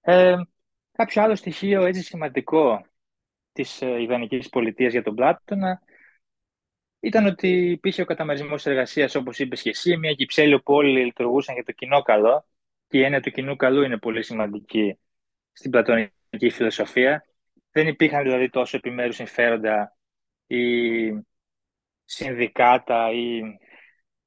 Ε, 0.00 0.36
κάποιο 0.92 1.22
άλλο 1.22 1.34
στοιχείο 1.34 1.84
έτσι 1.84 2.02
σημαντικό 2.02 2.84
της 3.52 3.82
ε, 3.82 4.02
ιδανικής 4.02 4.48
πολιτείας 4.48 4.92
για 4.92 5.02
τον 5.02 5.14
Πλάτωνα 5.14 5.82
ήταν 7.00 7.26
ότι 7.26 7.70
υπήρχε 7.70 8.02
ο 8.02 8.04
καταμερισμός 8.04 8.66
εργασίας, 8.66 9.14
όπως 9.14 9.38
είπες 9.38 9.62
και 9.62 9.68
εσύ, 9.68 9.96
μια 9.96 10.12
κυψέλη 10.12 10.60
που 10.60 10.74
όλοι 10.74 11.04
λειτουργούσαν 11.04 11.54
για 11.54 11.64
το 11.64 11.72
κοινό 11.72 12.02
καλό. 12.02 12.46
Και 12.88 12.98
η 12.98 13.02
έννοια 13.02 13.20
του 13.20 13.30
κοινού 13.30 13.56
καλού 13.56 13.82
είναι 13.82 13.98
πολύ 13.98 14.22
σημαντική 14.22 14.98
στην 15.52 15.70
πλατωνική 15.70 16.50
φιλοσοφία. 16.50 17.24
Δεν 17.70 17.86
υπήρχαν 17.86 18.22
δηλαδή 18.22 18.48
τόσο 18.48 18.76
επιμέρους 18.76 19.16
συμφέροντα 19.16 19.96
ή 20.46 20.56
συνδικάτα 22.04 23.10
ή 23.12 23.40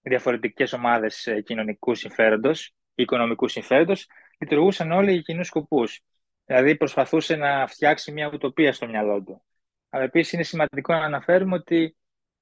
διαφορετικές 0.02 0.74
ομάδες 0.74 1.28
ε, 1.28 1.42
κοινωνικού 1.42 1.96
συμφέροντος, 1.96 2.76
οικονομικού 2.96 3.48
συμφέροντος, 3.48 4.08
λειτουργούσαν 4.40 4.92
όλοι 4.92 5.12
για 5.12 5.22
κοινούς 5.22 5.48
σκοπούς. 5.48 6.02
Δηλαδή 6.46 6.76
προσπαθούσε 6.76 7.36
να 7.36 7.68
φτιάξει 7.68 8.12
μια 8.12 8.30
ουτοπία 8.34 8.74
στο 8.74 8.88
μυαλό 8.88 9.24
του. 9.24 9.44
Αλλά 9.90 10.04
επίσης 10.04 10.34
είναι 10.34 10.44
σημαντικό 10.44 10.94
να 10.94 11.04
αναφέρουμε 11.04 11.56
ότι 11.56 11.96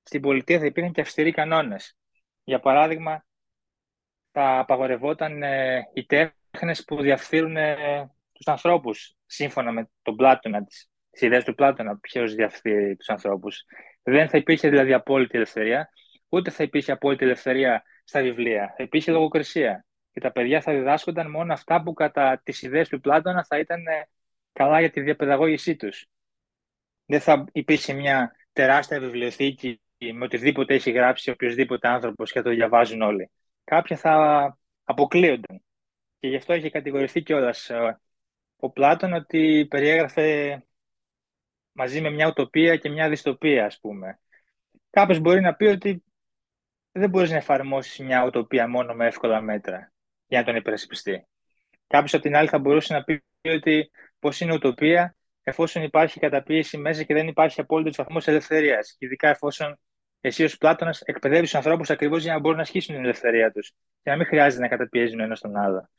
στην 0.03 0.21
πολιτεία 0.21 0.59
θα 0.59 0.65
υπήρχαν 0.65 0.91
και 0.91 1.01
αυστηροί 1.01 1.31
κανόνες. 1.31 1.97
Για 2.43 2.59
παράδειγμα, 2.59 3.25
θα 4.31 4.59
απαγορευόταν 4.59 5.43
ε, 5.43 5.81
οι 5.93 6.05
τέχνες 6.05 6.83
που 6.85 7.01
διαφθείρουν 7.01 7.57
ε, 7.57 8.11
τους 8.31 8.47
ανθρώπους, 8.47 9.15
σύμφωνα 9.25 9.71
με 9.71 9.89
τον 10.01 10.15
Πλάτωνα, 10.15 10.65
τις 10.65 10.89
ιδέες 11.21 11.43
του 11.43 11.55
Πλάτωνα, 11.55 11.97
ποιος 11.97 12.35
διαφθείρει 12.35 12.95
τους 12.95 13.09
ανθρώπους. 13.09 13.63
Δεν 14.03 14.29
θα 14.29 14.37
υπήρχε 14.37 14.69
δηλαδή 14.69 14.93
απόλυτη 14.93 15.37
ελευθερία, 15.37 15.89
ούτε 16.29 16.51
θα 16.51 16.63
υπήρχε 16.63 16.91
απόλυτη 16.91 17.23
ελευθερία 17.23 17.83
στα 18.03 18.21
βιβλία. 18.21 18.73
Θα 18.77 18.83
υπήρχε 18.83 19.11
λογοκρισία. 19.11 19.85
Και 20.11 20.19
τα 20.19 20.31
παιδιά 20.31 20.61
θα 20.61 20.73
διδάσκονταν 20.73 21.29
μόνο 21.29 21.53
αυτά 21.53 21.83
που 21.83 21.93
κατά 21.93 22.41
τις 22.43 22.61
ιδέες 22.61 22.89
του 22.89 22.99
Πλάτωνα 22.99 23.43
θα 23.43 23.59
ήταν 23.59 23.87
ε, 23.87 24.09
καλά 24.53 24.79
για 24.79 24.89
τη 24.89 25.01
διαπαιδαγώγησή 25.01 25.75
τους. 25.75 26.05
Δεν 27.05 27.19
θα 27.19 27.45
υπήρχε 27.51 27.93
μια 27.93 28.35
τεράστια 28.53 28.99
βιβλιοθήκη 28.99 29.81
με 30.13 30.25
οτιδήποτε 30.25 30.73
έχει 30.73 30.91
γράψει 30.91 31.29
οποιοδήποτε 31.29 31.87
άνθρωπος 31.87 32.31
και 32.31 32.41
το 32.41 32.49
διαβάζουν 32.49 33.01
όλοι. 33.01 33.31
Κάποια 33.63 33.97
θα 33.97 34.57
αποκλείονταν. 34.83 35.63
Και 36.19 36.27
γι' 36.27 36.35
αυτό 36.35 36.53
έχει 36.53 36.69
κατηγορηθεί 36.69 37.21
κιόλας 37.21 37.69
ε, 37.69 37.99
ο 38.55 38.69
Πλάτων 38.69 39.13
ότι 39.13 39.67
περιέγραφε 39.69 40.63
μαζί 41.71 42.01
με 42.01 42.09
μια 42.09 42.27
ουτοπία 42.27 42.75
και 42.75 42.89
μια 42.89 43.09
δυστοπία, 43.09 43.65
ας 43.65 43.79
πούμε. 43.79 44.19
Κάποιος 44.89 45.19
μπορεί 45.19 45.41
να 45.41 45.55
πει 45.55 45.65
ότι 45.65 46.03
δεν 46.91 47.09
μπορείς 47.09 47.29
να 47.29 47.35
εφαρμόσεις 47.35 47.99
μια 47.99 48.25
ουτοπία 48.25 48.67
μόνο 48.67 48.93
με 48.93 49.07
εύκολα 49.07 49.41
μέτρα 49.41 49.93
για 50.27 50.39
να 50.39 50.45
τον 50.45 50.55
υπερασπιστεί. 50.55 51.27
Κάποιος 51.87 52.13
από 52.13 52.23
την 52.23 52.35
άλλη 52.35 52.47
θα 52.47 52.59
μπορούσε 52.59 52.93
να 52.93 53.03
πει 53.03 53.23
ότι 53.43 53.91
πώ 54.19 54.29
είναι 54.39 54.53
ουτοπία 54.53 55.15
εφόσον 55.43 55.83
υπάρχει 55.83 56.19
καταπίεση 56.19 56.77
μέσα 56.77 57.03
και 57.03 57.13
δεν 57.13 57.27
υπάρχει 57.27 57.61
απόλυτος 57.61 57.95
βαθμός 57.95 58.27
ελευθερίας. 58.27 58.95
Ειδικά 58.99 59.29
εφόσον 59.29 59.79
εσύ 60.21 60.43
ως 60.43 60.57
Πλάτωνας 60.57 61.01
εκπαιδεύεις 61.01 61.49
τους 61.49 61.55
ανθρώπους 61.55 61.89
ακριβώς 61.89 62.23
για 62.23 62.33
να 62.33 62.39
μπορούν 62.39 62.57
να 62.57 62.63
ασχίσουν 62.63 62.95
την 62.95 63.03
ελευθερία 63.03 63.51
τους 63.51 63.73
και 64.03 64.09
να 64.09 64.15
μην 64.15 64.25
χρειάζεται 64.25 64.61
να 64.61 64.67
καταπιέζουν 64.67 65.19
ένας 65.19 65.39
τον 65.39 65.55
άλλο. 65.55 65.89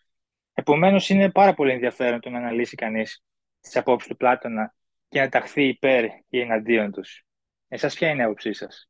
Επομένως, 0.54 1.08
είναι 1.08 1.30
πάρα 1.30 1.54
πολύ 1.54 1.72
ενδιαφέρον 1.72 2.20
το 2.20 2.30
να 2.30 2.38
αναλύσει 2.38 2.76
κανείς 2.76 3.22
τις 3.60 3.76
απόψεις 3.76 4.08
του 4.08 4.16
Πλάτωνα 4.16 4.74
και 5.08 5.20
να 5.20 5.28
ταχθεί 5.28 5.66
υπέρ 5.68 6.04
ή 6.28 6.40
εναντίον 6.40 6.92
τους. 6.92 7.24
Εσάς, 7.68 7.94
ποια 7.94 8.08
είναι 8.08 8.20
η 8.20 8.24
άποψή 8.24 8.52
σας; 8.52 8.88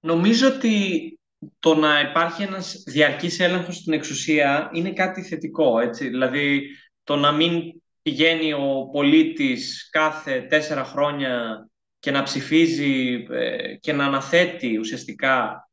Νομίζω 0.00 0.48
ότι 0.48 1.18
το 1.58 1.74
να 1.74 2.00
υπάρχει 2.00 2.42
ένας 2.42 2.82
διαρκής 2.86 3.40
έλεγχος 3.40 3.76
στην 3.76 3.92
εξουσία 3.92 4.70
είναι 4.72 4.92
κάτι 4.92 5.22
θετικό, 5.22 5.78
έτσι. 5.78 6.08
Δηλαδή, 6.08 6.68
το 7.04 7.16
να 7.16 7.32
μην 7.32 7.82
πηγαίνει 8.06 8.52
ο 8.52 8.88
πολίτης 8.92 9.88
κάθε 9.90 10.40
τέσσερα 10.42 10.84
χρόνια 10.84 11.66
και 11.98 12.10
να 12.10 12.22
ψηφίζει 12.22 13.26
ε, 13.30 13.74
και 13.74 13.92
να 13.92 14.04
αναθέτει 14.04 14.78
ουσιαστικά 14.78 15.68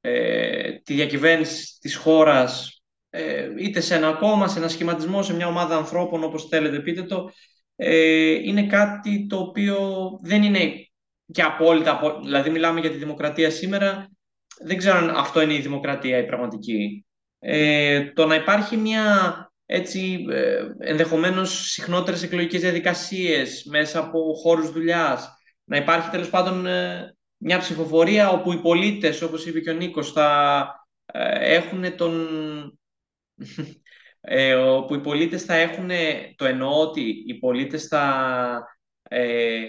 ε, 0.00 0.72
τη 0.72 0.94
διακυβέρνηση 0.94 1.78
της 1.80 1.96
χώρας 1.96 2.82
ε, 3.10 3.48
είτε 3.58 3.80
σε 3.80 3.94
ένα 3.94 4.12
κόμμα, 4.12 4.48
σε 4.48 4.58
ένα 4.58 4.68
σχηματισμό, 4.68 5.22
σε 5.22 5.34
μια 5.34 5.46
ομάδα 5.46 5.76
ανθρώπων 5.76 6.24
όπως 6.24 6.48
θέλετε 6.48 6.80
πείτε 6.80 7.02
το, 7.02 7.30
είναι 8.42 8.66
κάτι 8.66 9.26
το 9.26 9.38
οποίο 9.38 10.08
δεν 10.22 10.42
είναι 10.42 10.88
και 11.32 11.42
απόλυτα, 11.42 12.00
δηλαδή 12.22 12.50
μιλάμε 12.50 12.80
για 12.80 12.90
τη 12.90 12.96
δημοκρατία 12.96 13.50
σήμερα, 13.50 14.08
δεν 14.64 14.76
ξέρω 14.76 14.96
αν 14.96 15.10
αυτό 15.10 15.40
είναι 15.40 15.54
η 15.54 15.60
δημοκρατία 15.60 16.18
η 16.18 16.26
πραγματική. 16.26 17.06
το 18.14 18.26
να 18.26 18.34
υπάρχει 18.34 18.76
μια 18.76 19.47
έτσι, 19.70 20.24
ε, 20.30 20.66
ενδεχομένως 20.78 21.70
συχνότερες 21.70 22.22
εκλογικές 22.22 22.60
διαδικασίες 22.60 23.64
μέσα 23.64 23.98
από 23.98 24.34
χώρους 24.34 24.70
δουλειάς. 24.70 25.28
Να 25.64 25.76
υπάρχει 25.76 26.10
τέλος 26.10 26.30
πάντων 26.30 26.66
ε, 26.66 27.16
μια 27.36 27.58
ψηφοφορία 27.58 28.30
όπου 28.30 28.52
οι 28.52 28.60
πολίτες, 28.60 29.22
όπως 29.22 29.46
είπε 29.46 29.60
και 29.60 29.70
ο 29.70 29.72
Νίκος, 29.72 30.12
θα 30.12 30.66
ε, 31.06 31.54
έχουν 31.54 31.96
τον... 31.96 32.26
Ε, 34.20 34.54
όπου 34.54 34.94
οι 34.94 35.00
πολίτες 35.00 35.42
θα 35.42 35.54
έχουν, 35.54 35.90
το 36.36 36.44
εννοώ 36.44 36.80
ότι 36.80 37.24
οι 37.26 37.34
πολίτες 37.38 37.86
θα, 37.86 38.62
ε, 39.02 39.64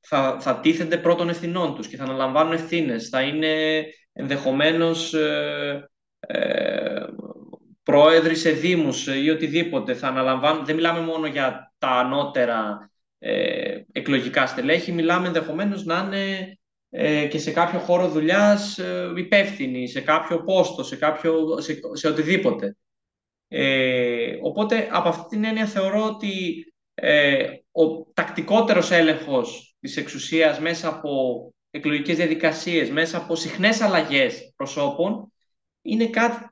θα, 0.00 0.36
θα 0.40 0.60
τίθενται 0.60 0.98
πρώτων 0.98 1.28
ευθυνών 1.28 1.74
τους 1.74 1.88
και 1.88 1.96
θα 1.96 2.04
αναλαμβάνουν 2.04 2.52
ευθύνες. 2.52 3.08
Θα 3.08 3.22
είναι 3.22 3.84
ενδεχομένως 4.12 5.14
πρόεδροι 7.90 8.34
σε 8.34 8.50
δήμους 8.50 9.06
ή 9.06 9.30
οτιδήποτε 9.30 9.94
θα 9.94 10.08
αναλαμβάνουν. 10.08 10.64
Δεν 10.64 10.74
μιλάμε 10.74 11.00
μόνο 11.00 11.26
για 11.26 11.72
τα 11.78 11.88
ανώτερα 11.88 12.90
ε, 13.18 13.80
εκλογικά 13.92 14.46
στελέχη, 14.46 14.92
μιλάμε 14.92 15.26
ενδεχομένως 15.26 15.84
να 15.84 15.98
είναι 15.98 16.58
ε, 16.90 17.26
και 17.26 17.38
σε 17.38 17.50
κάποιο 17.50 17.78
χώρο 17.78 18.08
δουλειάς 18.08 18.78
ε, 18.78 19.12
υπεύθυνοι, 19.16 19.88
σε 19.88 20.00
κάποιο 20.00 20.42
πόστο, 20.42 20.82
σε, 20.82 20.96
κάποιο, 20.96 21.60
σε, 21.60 21.78
σε 21.92 22.08
οτιδήποτε. 22.08 22.76
Ε, 23.48 24.36
οπότε, 24.42 24.88
από 24.90 25.08
αυτή 25.08 25.28
την 25.28 25.44
έννοια 25.44 25.66
θεωρώ 25.66 26.06
ότι 26.06 26.64
ε, 26.94 27.46
ο 27.70 28.12
τακτικότερος 28.14 28.90
έλεγχος 28.90 29.76
της 29.80 29.96
εξουσίας 29.96 30.60
μέσα 30.60 30.88
από 30.88 31.10
εκλογικές 31.70 32.16
διαδικασίες, 32.16 32.90
μέσα 32.90 33.16
από 33.16 33.36
συχνές 33.36 33.80
αλλαγές 33.80 34.52
προσώπων, 34.56 35.32
είναι 35.82 36.06
κάτι 36.06 36.44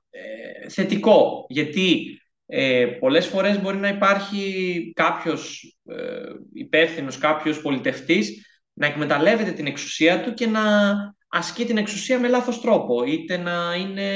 θετικό, 0.68 1.46
γιατί 1.48 2.12
Ε, 2.50 2.86
πολλές 2.86 3.26
φορές 3.26 3.60
μπορεί 3.60 3.76
να 3.76 3.88
υπάρχει 3.88 4.92
κάποιος 4.96 5.76
ε, 5.84 6.22
υπεύθυνος, 6.52 7.18
κάποιος 7.18 7.60
πολιτευτής 7.60 8.46
να 8.72 8.86
εκμεταλλεύεται 8.86 9.52
την 9.52 9.66
εξουσία 9.66 10.22
του 10.22 10.34
και 10.34 10.46
να 10.46 10.60
ασκεί 11.28 11.64
την 11.64 11.76
εξουσία 11.76 12.18
με 12.18 12.28
λάθος 12.28 12.60
τρόπο, 12.60 13.04
είτε 13.04 13.36
να, 13.36 13.74
είναι, 13.74 14.08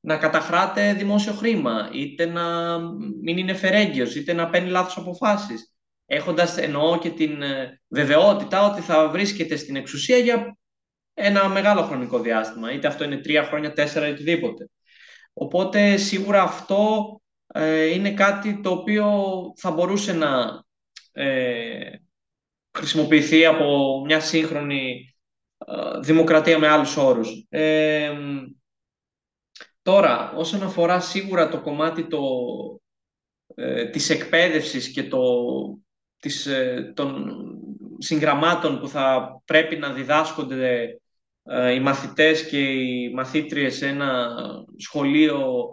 να 0.00 0.16
καταχράται 0.16 0.94
δημόσιο 0.94 1.32
χρήμα, 1.32 1.90
είτε 1.92 2.26
να 2.26 2.78
μην 3.22 3.38
είναι 3.38 3.54
φερέγγιος, 3.54 4.14
είτε 4.14 4.32
να 4.32 4.50
παίρνει 4.50 4.70
λάθος 4.70 4.96
αποφάσεις, 4.96 5.72
έχοντας 6.06 6.56
εννοώ 6.56 6.98
και 6.98 7.10
την 7.10 7.42
ε, 7.42 7.80
βεβαιότητα 7.88 8.64
ότι 8.70 8.80
θα 8.80 9.08
βρίσκεται 9.08 9.56
στην 9.56 9.76
εξουσία 9.76 10.18
για 10.18 10.56
ένα 11.14 11.48
μεγάλο 11.48 11.82
χρονικό 11.82 12.18
διάστημα, 12.18 12.72
είτε 12.72 12.86
αυτό 12.86 13.04
είναι 13.04 13.16
τρία 13.16 13.44
χρόνια, 13.44 13.72
τέσσερα 13.72 14.08
ή 14.08 14.10
οτιδήποτε. 14.10 14.68
Οπότε 15.32 15.96
σίγουρα 15.96 16.42
αυτό 16.42 17.14
ε, 17.46 17.84
είναι 17.84 18.14
κάτι 18.14 18.60
το 18.60 18.70
οποίο 18.70 19.22
θα 19.56 19.70
μπορούσε 19.70 20.12
να 20.12 20.62
ε, 21.12 21.90
χρησιμοποιηθεί 22.72 23.46
από 23.46 24.00
μια 24.04 24.20
σύγχρονη 24.20 25.14
ε, 25.66 26.00
δημοκρατία 26.00 26.58
με 26.58 26.68
άλλους 26.68 26.96
όρους. 26.96 27.46
Ε, 27.48 28.12
τώρα, 29.82 30.32
όσον 30.32 30.62
αφορά 30.62 31.00
σίγουρα 31.00 31.48
το 31.48 31.60
κομμάτι 31.60 32.06
το, 32.06 32.20
ε, 33.54 33.86
της 33.86 34.10
εκπαίδευσης 34.10 34.92
και 34.92 35.08
το, 35.08 35.20
της, 36.16 36.48
των 36.94 37.36
συγγραμμάτων 37.98 38.80
που 38.80 38.88
θα 38.88 39.40
πρέπει 39.44 39.76
να 39.76 39.92
διδάσκονται 39.92 41.00
οι 41.74 41.80
μαθητές 41.80 42.46
και 42.48 42.58
οι 42.58 43.12
μαθήτριες 43.14 43.76
σε 43.76 43.86
ένα 43.86 44.34
σχολείο 44.76 45.68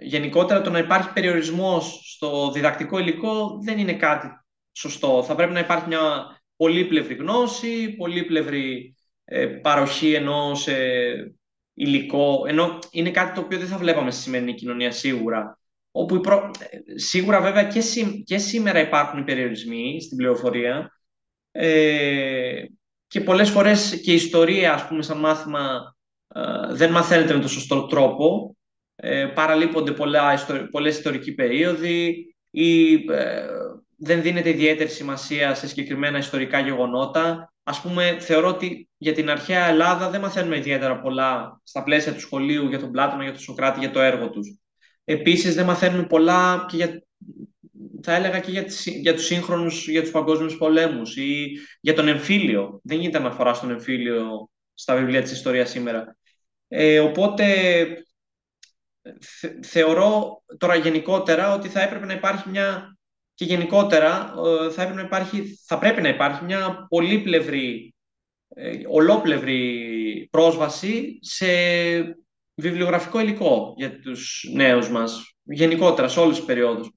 γενικότερα 0.00 0.60
το 0.60 0.70
να 0.70 0.78
υπάρχει 0.78 1.12
περιορισμός 1.12 2.00
στο 2.14 2.50
διδακτικό 2.50 2.98
υλικό 2.98 3.58
δεν 3.64 3.78
είναι 3.78 3.94
κάτι 3.94 4.28
σωστό. 4.72 5.22
Θα 5.22 5.34
πρέπει 5.34 5.52
να 5.52 5.58
υπάρχει 5.58 5.88
μια 5.88 6.36
πολύπλευρη 6.56 7.14
γνώση, 7.14 7.94
πολύπλευρη 7.96 8.94
ε, 9.24 9.46
παροχή 9.46 10.12
ενώ 10.12 10.54
σε 10.54 10.74
υλικό, 11.74 12.44
ενώ 12.46 12.78
είναι 12.90 13.10
κάτι 13.10 13.34
το 13.34 13.40
οποίο 13.40 13.58
δεν 13.58 13.66
θα 13.66 13.78
βλέπαμε 13.78 14.10
στη 14.10 14.22
σημερινή 14.22 14.54
κοινωνία 14.54 14.90
σίγουρα. 14.90 15.58
Όπου 15.90 16.20
προ... 16.20 16.50
Σίγουρα 16.94 17.40
βέβαια 17.40 17.64
και, 17.64 17.80
και 18.24 18.38
σήμερα 18.38 18.80
υπάρχουν 18.80 19.20
οι 19.20 19.24
περιορισμοί 19.24 20.00
στην 20.02 20.16
πληροφορία 20.16 20.92
ε, 21.50 22.64
και 23.06 23.20
πολλές 23.20 23.50
φορές 23.50 24.00
και 24.00 24.10
η 24.12 24.14
ιστορία, 24.14 24.74
ας 24.74 24.86
πούμε, 24.86 25.02
σαν 25.02 25.18
μάθημα 25.18 25.94
ε, 26.34 26.40
δεν 26.74 26.90
μαθαίνεται 26.90 27.34
με 27.34 27.40
τον 27.40 27.48
σωστό 27.48 27.86
τρόπο. 27.86 28.56
Ε, 28.96 29.26
παραλείπονται 29.26 29.92
πολλά, 29.92 30.46
πολλές 30.70 30.96
ιστορικοί 30.96 31.34
περίοδοι 31.34 32.34
ή 32.50 32.92
ε, 32.94 33.46
δεν 33.96 34.22
δίνεται 34.22 34.48
ιδιαίτερη 34.48 34.90
σημασία 34.90 35.54
σε 35.54 35.66
συγκεκριμένα 35.66 36.18
ιστορικά 36.18 36.58
γεγονότα. 36.58 37.52
Ας 37.62 37.80
πούμε, 37.80 38.16
θεωρώ 38.20 38.48
ότι 38.48 38.88
για 38.96 39.12
την 39.12 39.30
αρχαία 39.30 39.66
Ελλάδα 39.66 40.10
δεν 40.10 40.20
μαθαίνουμε 40.20 40.56
ιδιαίτερα 40.56 41.00
πολλά 41.00 41.60
στα 41.62 41.82
πλαίσια 41.82 42.12
του 42.12 42.20
σχολείου 42.20 42.68
για 42.68 42.78
τον 42.78 42.90
Πλάτωνα, 42.90 43.22
για 43.22 43.32
τον 43.32 43.40
Σοκράτη, 43.40 43.78
για 43.78 43.90
το 43.90 44.00
έργο 44.00 44.30
τους. 44.30 44.58
Επίσης, 45.04 45.54
δεν 45.54 45.64
μαθαίνουμε 45.64 46.06
πολλά 46.06 46.66
και 46.68 46.76
για, 46.76 47.02
θα 48.04 48.14
έλεγα 48.14 48.40
και 48.40 48.50
για, 48.50 48.64
τις, 48.64 48.86
για 48.86 49.14
τους 49.14 49.24
σύγχρονους, 49.24 49.88
για 49.88 50.02
τους 50.02 50.10
παγκόσμιους 50.10 50.56
πολέμους 50.56 51.16
ή 51.16 51.46
για 51.80 51.94
τον 51.94 52.08
εμφύλιο. 52.08 52.80
Δεν 52.82 52.98
γίνεται 52.98 53.18
αναφορά 53.18 53.54
στον 53.54 53.70
εμφύλιο 53.70 54.50
στα 54.74 54.96
βιβλία 54.96 55.22
της 55.22 55.32
ιστορίας 55.32 55.70
σήμερα. 55.70 56.16
Ε, 56.68 57.00
οπότε, 57.00 57.44
θεωρώ 59.62 60.42
τώρα 60.58 60.74
γενικότερα 60.74 61.54
ότι 61.54 61.68
θα 61.68 61.82
έπρεπε 61.82 62.06
να 62.06 62.12
υπάρχει 62.12 62.48
μια 62.48 62.96
και 63.34 63.44
γενικότερα 63.44 64.34
ε, 64.66 64.70
θα, 64.70 64.82
έπρεπε 64.82 65.00
να 65.00 65.06
υπάρχει, 65.06 65.58
θα 65.66 65.78
πρέπει 65.78 66.00
να 66.00 66.08
υπάρχει 66.08 66.44
μια 66.44 66.86
πολύπλευρη, 66.88 67.94
ε, 68.48 68.78
ολόπλευρη 68.88 70.28
πρόσβαση 70.30 71.18
σε 71.20 71.46
βιβλιογραφικό 72.54 73.20
υλικό 73.20 73.74
για 73.76 74.00
τους 74.00 74.50
νέους 74.52 74.90
μας, 74.90 75.34
γενικότερα 75.42 76.08
σε 76.08 76.20
όλες 76.20 76.36
τις 76.36 76.44
περιόδους. 76.44 76.90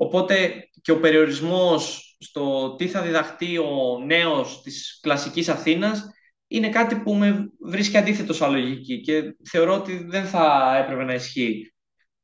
Οπότε 0.00 0.68
και 0.82 0.92
ο 0.92 1.00
περιορισμός 1.00 2.16
στο 2.20 2.74
τι 2.74 2.88
θα 2.88 3.02
διδαχτεί 3.02 3.58
ο 3.58 3.98
νέος 4.06 4.62
της 4.62 4.98
κλασικής 5.02 5.48
Αθήνας 5.48 6.10
είναι 6.46 6.68
κάτι 6.68 6.96
που 6.96 7.14
με 7.14 7.50
βρίσκει 7.60 7.96
αντίθετο 7.96 8.32
σαν 8.32 8.52
λογική 8.52 9.00
και 9.00 9.36
θεωρώ 9.50 9.74
ότι 9.74 10.04
δεν 10.04 10.24
θα 10.24 10.76
έπρεπε 10.82 11.04
να 11.04 11.14
ισχύει. 11.14 11.74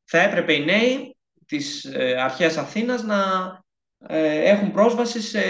Θα 0.04 0.18
έπρεπε 0.18 0.52
οι 0.52 0.64
νέοι 0.64 1.16
της 1.46 1.84
ε, 1.84 2.16
αρχαίας 2.20 2.56
Αθήνας 2.56 3.02
να 3.02 3.22
ε, 3.98 4.50
έχουν 4.50 4.72
πρόσβαση 4.72 5.20
σε 5.20 5.40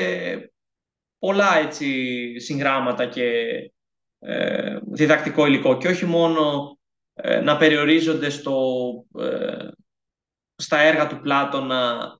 πολλά 1.18 1.58
έτσι, 1.58 2.40
συγγράμματα 2.40 3.06
και 3.06 3.32
ε, 4.18 4.78
διδακτικό 4.92 5.46
υλικό 5.46 5.76
και 5.76 5.88
όχι 5.88 6.04
μόνο 6.04 6.78
να 7.42 7.56
περιορίζονται 7.56 8.30
στο, 8.30 8.66
στα 10.56 10.78
έργα 10.78 11.06
του 11.06 11.20
Πλάτωνα 11.20 12.12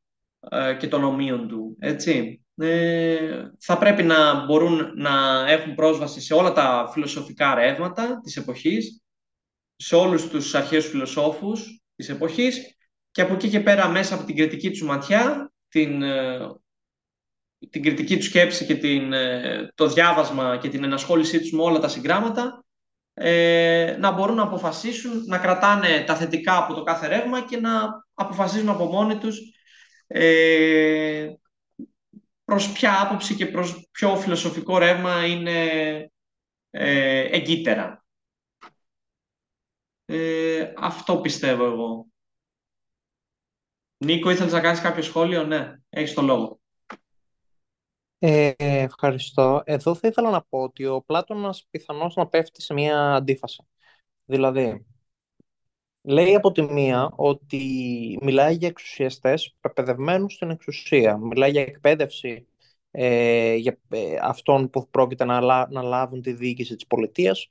και 0.78 0.88
των 0.88 1.04
ομοίων 1.04 1.48
του. 1.48 1.76
Έτσι. 1.80 2.44
θα 3.58 3.78
πρέπει 3.78 4.02
να 4.02 4.44
μπορούν 4.44 4.92
να 4.96 5.44
έχουν 5.48 5.74
πρόσβαση 5.74 6.20
σε 6.20 6.34
όλα 6.34 6.52
τα 6.52 6.88
φιλοσοφικά 6.92 7.54
ρεύματα 7.54 8.20
της 8.22 8.36
εποχής, 8.36 9.02
σε 9.76 9.96
όλους 9.96 10.28
τους 10.28 10.54
αρχαίους 10.54 10.86
φιλοσόφους 10.86 11.82
της 11.96 12.08
εποχής 12.08 12.76
και 13.10 13.22
από 13.22 13.34
εκεί 13.34 13.48
και 13.48 13.60
πέρα 13.60 13.88
μέσα 13.88 14.14
από 14.14 14.24
την 14.24 14.36
κριτική 14.36 14.70
τους 14.70 14.82
ματιά, 14.82 15.52
την, 15.68 16.02
ε, 16.02 16.38
την 17.70 17.82
κριτική 17.82 18.16
τους 18.16 18.26
σκέψη 18.26 18.64
και 18.64 18.74
την, 18.74 19.12
ε, 19.12 19.72
το 19.74 19.86
διάβασμα 19.88 20.56
και 20.56 20.68
την 20.68 20.84
ενασχόλησή 20.84 21.40
τους 21.40 21.52
με 21.52 21.62
όλα 21.62 21.78
τα 21.78 21.88
συγγράμματα, 21.88 22.63
ε, 23.14 23.96
να 23.98 24.10
μπορούν 24.10 24.36
να 24.36 24.42
αποφασίσουν, 24.42 25.24
να 25.26 25.38
κρατάνε 25.38 26.04
τα 26.06 26.16
θετικά 26.16 26.56
από 26.56 26.74
το 26.74 26.82
κάθε 26.82 27.06
ρεύμα 27.06 27.44
και 27.44 27.56
να 27.60 28.04
αποφασίζουν 28.14 28.68
από 28.68 28.84
μόνοι 28.84 29.18
τους 29.18 29.38
ε, 30.06 31.32
προς 32.44 32.72
ποια 32.72 33.00
άποψη 33.02 33.34
και 33.34 33.46
προς 33.46 33.88
ποιο 33.90 34.16
φιλοσοφικό 34.16 34.78
ρεύμα 34.78 35.26
είναι 35.26 35.68
ε, 36.70 37.20
εγκύτερα. 37.20 38.04
Ε, 40.06 40.72
αυτό 40.76 41.20
πιστεύω 41.20 41.64
εγώ. 41.64 42.06
Νίκο, 43.96 44.30
ήθελες 44.30 44.52
να 44.52 44.60
κάνεις 44.60 44.80
κάποιο 44.80 45.02
σχόλιο, 45.02 45.44
ναι, 45.44 45.72
έχεις 45.88 46.14
το 46.14 46.22
λόγο. 46.22 46.60
Ε, 48.26 48.52
ευχαριστώ. 48.58 49.62
Εδώ 49.64 49.94
θα 49.94 50.08
ήθελα 50.08 50.30
να 50.30 50.42
πω 50.42 50.62
ότι 50.62 50.86
ο 50.86 51.02
Πλάτωνας 51.02 51.66
πιθανώς 51.70 52.14
να 52.14 52.26
πέφτει 52.26 52.62
σε 52.62 52.74
μια 52.74 53.14
αντίφαση. 53.14 53.62
Δηλαδή, 54.24 54.86
λέει 56.02 56.34
από 56.34 56.52
τη 56.52 56.62
μία 56.62 57.12
ότι 57.16 57.58
μιλάει 58.22 58.54
για 58.54 58.68
εξουσιαστές 58.68 59.54
πεπαιδευμένους 59.60 60.32
στην 60.34 60.50
εξουσία. 60.50 61.16
Μιλάει 61.16 61.50
για 61.50 61.60
εκπαίδευση 61.60 62.46
ε, 62.90 63.54
για 63.54 63.78
ε, 63.88 64.16
αυτών 64.22 64.70
που 64.70 64.88
πρόκειται 64.90 65.24
να, 65.24 65.40
να 65.70 65.82
λάβουν 65.82 66.22
τη 66.22 66.32
διοίκηση 66.32 66.74
της 66.74 66.86
πολιτείας 66.86 67.48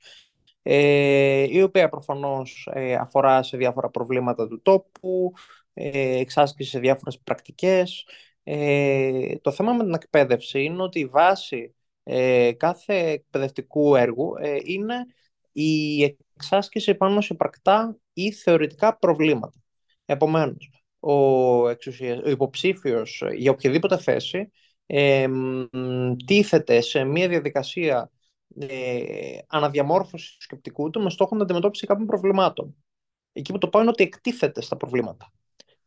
ε, 0.66 1.46
η 1.50 1.62
οποία 1.62 1.88
προφανώς 1.88 2.68
ε, 2.72 2.94
αφορά 2.94 3.42
σε 3.42 3.56
διάφορα 3.56 3.90
προβλήματα 3.90 4.48
του 4.48 4.60
τόπου, 4.62 5.32
ε, 5.74 6.18
εξάσκηση 6.18 6.70
σε 6.70 6.78
διάφορες 6.78 7.18
πρακτικές. 7.18 8.06
Ε, 8.44 9.36
το 9.36 9.50
θέμα 9.50 9.72
με 9.72 9.84
την 9.84 9.94
εκπαίδευση 9.94 10.62
είναι 10.62 10.82
ότι 10.82 11.00
η 11.00 11.06
βάση 11.06 11.74
ε, 12.02 12.52
κάθε 12.52 12.94
εκπαιδευτικού 12.94 13.96
έργου 13.96 14.34
ε, 14.38 14.56
είναι 14.64 15.06
η 15.52 16.02
εξάσκηση 16.36 16.94
πάνω 16.94 17.20
σε 17.20 17.34
πρακτά 17.34 17.96
ή 18.12 18.32
θεωρητικά 18.32 18.98
προβλήματα. 18.98 19.62
Επομένως, 20.04 20.70
ο, 21.00 21.68
εξουσία, 21.68 22.22
ο 22.24 22.30
υποψήφιος 22.30 23.22
για 23.36 23.50
οποιαδήποτε 23.50 23.98
θέση 23.98 24.50
ε, 24.86 25.26
τίθεται 26.26 26.80
σε 26.80 27.04
μια 27.04 27.28
διαδικασία 27.28 28.10
ε, 28.58 29.38
αναδιαμόρφωσης 29.46 30.36
του 30.36 30.42
σκεπτικού 30.42 30.90
του 30.90 31.02
με 31.02 31.10
στόχο 31.10 31.36
να 31.36 31.42
αντιμετώπιση 31.42 31.86
κάποιων 31.86 32.06
προβλημάτων. 32.06 32.76
Εκεί 33.32 33.52
που 33.52 33.58
το 33.58 33.68
πάω 33.68 33.82
είναι 33.82 33.90
ότι 33.90 34.02
εκτίθεται 34.02 34.60
στα 34.60 34.76
προβλήματα. 34.76 35.32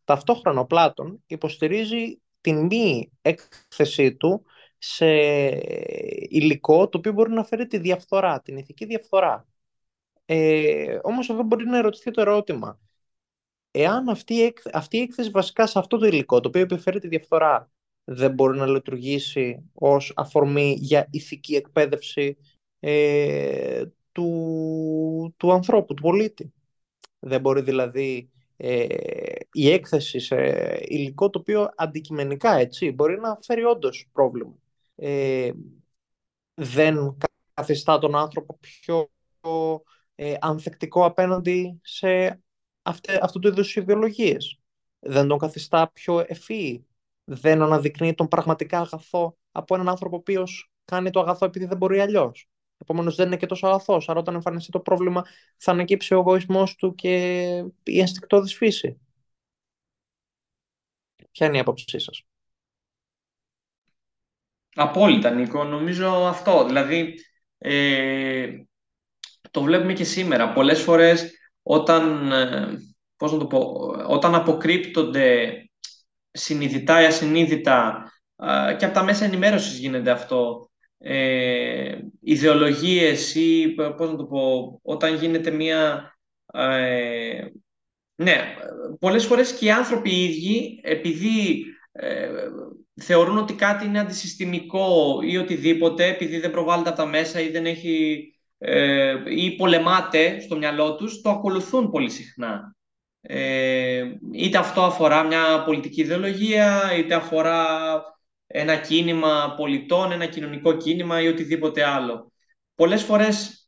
Ταυτόχρονα 0.04 0.60
ο 0.60 0.66
Πλάτων 0.66 1.24
υποστηρίζει 1.28 2.20
την 2.48 2.66
μη 2.66 3.12
έκθεσή 3.22 4.16
του 4.16 4.46
σε 4.78 5.06
υλικό 6.30 6.90
το 6.90 6.98
οποίο 6.98 7.12
μπορεί 7.12 7.32
να 7.32 7.44
φέρει 7.44 7.68
τη 7.68 7.78
διαφθορά, 7.78 8.42
την 8.42 8.58
ηθική 8.58 8.86
διαφθορά. 8.86 9.48
Ε, 10.26 11.00
όμως 11.02 11.30
εδώ 11.30 11.44
μπορεί 11.44 11.66
να 11.66 11.78
ερωτηθεί 11.78 12.12
το 12.12 12.22
ερώτημα. 12.22 12.80
Εάν 13.72 14.10
αυτή, 14.10 14.54
αυτή 14.74 14.98
η 14.98 15.02
έκθεση 15.02 15.30
βασικά 15.30 15.68
σε 15.68 15.80
αυτό 15.80 15.98
το 15.98 16.06
υλικό, 16.06 16.40
το 16.40 16.48
οποίο 16.48 16.62
επιφέρει 16.62 17.00
τη 17.00 17.08
διαφθορά, 17.08 17.72
δεν 18.04 18.34
μπορεί 18.34 18.58
να 18.58 18.66
λειτουργήσει 18.66 19.70
ως 19.74 20.14
αφορμή 20.16 20.76
για 20.80 21.08
ηθική 21.12 21.56
εκπαίδευση 21.56 22.38
ε, 22.80 23.84
του, 24.12 25.34
του 25.38 25.52
ανθρώπου, 25.52 25.94
του 25.94 26.02
πολίτη. 26.02 26.54
Δεν 27.20 27.42
μπορεί 27.42 27.62
δηλαδή 27.62 28.32
ε, 28.58 28.86
η 29.52 29.70
έκθεση 29.72 30.20
σε 30.20 30.36
υλικό 30.82 31.30
το 31.30 31.40
οποίο 31.40 31.70
αντικειμενικά 31.76 32.54
έτσι 32.54 32.92
μπορεί 32.92 33.20
να 33.20 33.38
φέρει 33.42 33.64
όντως 33.64 34.10
πρόβλημα. 34.12 34.56
Ε, 34.96 35.52
δεν 36.54 37.18
καθιστά 37.54 37.98
τον 37.98 38.16
άνθρωπο 38.16 38.58
πιο 38.60 39.10
ε, 40.16 40.34
ανθεκτικό 40.40 41.06
απέναντι 41.06 41.80
σε 41.84 42.42
αυτέ, 42.82 43.20
αυτού 43.22 43.40
του 43.40 43.48
είδους 43.48 43.76
ιδεολογίες. 43.76 44.60
Δεν 45.00 45.28
τον 45.28 45.38
καθιστά 45.38 45.92
πιο 45.94 46.24
ευφύη. 46.28 46.88
Δεν 47.24 47.62
αναδεικνύει 47.62 48.14
τον 48.14 48.28
πραγματικά 48.28 48.80
αγαθό 48.80 49.38
από 49.52 49.76
έναν 49.76 49.90
άνθρωπο 49.90 50.16
ο 50.16 50.20
οποίος 50.20 50.72
κάνει 50.86 51.10
το 51.10 51.20
αγαθό 51.20 51.46
επειδή 51.46 51.66
δεν 51.66 51.78
μπορεί 51.78 52.00
αλλιώς. 52.00 52.50
Επομένως 52.78 53.16
δεν 53.16 53.28
είναι 53.28 53.38
και 53.38 53.46
τόσο 53.46 53.68
αγαθό. 53.68 54.02
Άρα 54.08 54.20
όταν 54.20 54.36
εμφανιστεί 54.36 54.72
το 54.72 54.80
πρόβλημα 54.80 55.26
θα 55.58 55.72
ανακύψει 55.72 56.14
ο 56.14 56.18
εγωισμός 56.18 56.76
του 56.76 56.96
και 56.96 57.16
η 57.84 58.00
ενστικτόδης 58.00 58.54
φύση. 58.56 59.00
Ποια 61.32 61.48
είναι 61.48 61.58
η 61.58 61.60
άποψή 61.60 62.00
σας; 62.00 62.24
Απόλυτα, 64.76 65.30
Νίκο. 65.30 65.64
Νομίζω 65.64 66.08
αυτό. 66.10 66.66
Δηλαδή, 66.66 67.14
ε, 67.58 68.48
το 69.52 69.62
βλέπουμε 69.62 69.94
και 69.94 70.04
σήμερα. 70.04 70.54
Πολλές 70.54 70.82
φορές 70.82 71.32
όταν, 71.64 72.32
ε, 72.32 72.78
πώς 73.18 73.32
να 73.32 73.38
το 73.38 73.46
πω, 73.48 73.60
όταν 74.08 74.36
αποκρύπτονται 74.36 75.54
συνειδητά 76.32 77.02
ή 77.02 77.06
ασυνείδητα 77.06 78.04
και 78.78 78.86
από 78.86 78.94
τα 78.94 79.04
μέσα 79.04 79.26
ενημέρωσης 79.26 79.78
γίνεται 79.78 80.12
αυτό 80.12 80.67
ε, 80.98 81.98
ιδεολογίες 82.22 83.36
ή 83.36 83.74
πώς 83.98 84.10
να 84.12 84.16
το 84.16 84.26
πω, 84.26 84.80
όταν 84.84 85.16
γίνεται 85.16 85.52
μία... 85.52 86.12
Ε, 86.54 87.46
ναι, 88.16 88.56
πολλές 89.00 89.26
φορές 89.26 89.54
και 89.54 89.66
οι 89.66 89.72
άνθρωποι 89.72 90.10
οι 90.10 90.24
ίδιοι, 90.24 90.80
επειδή 90.84 91.66
ε, 91.92 92.30
θεωρούν 93.02 93.38
ότι 93.38 93.54
κάτι 93.54 93.86
είναι 93.86 94.00
αντισυστημικό 94.00 95.20
ή 95.24 95.38
οτιδήποτε, 95.38 96.06
επειδή 96.06 96.40
δεν 96.40 96.52
προβάλλεται 96.52 96.90
από 96.90 96.98
τα 96.98 97.06
μέσα 97.06 97.42
ή 97.42 97.50
δεν 97.50 97.66
έχει 97.66 98.28
ε, 98.58 99.16
ή 99.26 99.56
πολεμάται 99.56 100.40
στο 100.40 100.58
μυαλό 100.58 100.96
τους, 100.96 101.22
το 101.22 101.30
ακολουθούν 101.30 101.90
πολύ 101.90 102.10
συχνά. 102.10 102.76
Ε, 103.22 104.04
είτε 104.34 104.58
αυτό 104.58 104.82
αφορά 104.82 105.24
μια 105.24 105.64
πολιτική 105.66 106.02
ιδεολογία, 106.02 106.94
είτε 106.98 107.16
αφορά 107.16 107.66
ένα 108.48 108.76
κίνημα 108.76 109.54
πολιτών, 109.58 110.12
ένα 110.12 110.26
κοινωνικό 110.26 110.78
κίνημα 110.78 111.22
ή 111.22 111.28
οτιδήποτε 111.28 111.84
άλλο. 111.84 112.32
Πολλές 112.76 113.04
φορές 113.04 113.68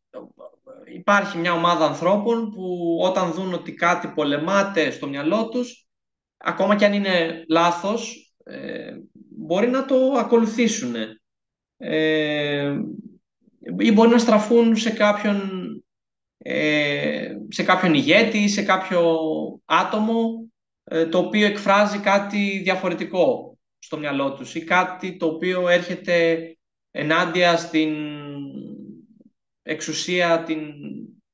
υπάρχει 0.86 1.38
μια 1.38 1.54
ομάδα 1.54 1.86
ανθρώπων 1.86 2.52
που 2.52 2.98
όταν 3.02 3.32
δουν 3.32 3.54
ότι 3.54 3.74
κάτι 3.74 4.08
πολεμάται 4.08 4.92
στο 4.92 5.08
μυαλό 5.08 5.50
τους, 5.50 5.88
ακόμα 6.38 6.76
και 6.76 6.86
αν 6.86 6.94
είναι 6.94 7.46
λάθος, 7.50 8.34
ε, 8.44 8.92
μπορεί 9.30 9.68
να 9.68 9.86
το 9.86 9.96
ακολουθήσουν. 10.18 10.96
Ε, 11.78 12.80
ή 13.80 13.92
μπορεί 13.92 14.10
να 14.10 14.18
στραφούν 14.18 14.76
σε 14.76 14.90
κάποιον, 14.90 15.40
ε, 16.38 17.34
σε 17.50 17.64
κάποιον 17.64 17.94
ηγέτη, 17.94 18.48
σε 18.48 18.64
κάποιο 18.64 19.18
άτομο 19.66 20.50
ε, 20.84 21.06
το 21.06 21.18
οποίο 21.18 21.46
εκφράζει 21.46 22.00
κάτι 22.00 22.60
διαφορετικό 22.64 23.49
στο 23.80 23.98
μυαλό 23.98 24.34
τους 24.34 24.56
ή 24.56 24.64
κάτι 24.64 25.18
το 25.18 25.26
οποίο 25.26 25.68
έρχεται 25.68 26.40
ενάντια 26.92 27.58
στην 27.58 27.96
εξουσία, 29.62 30.44
την, 30.44 30.72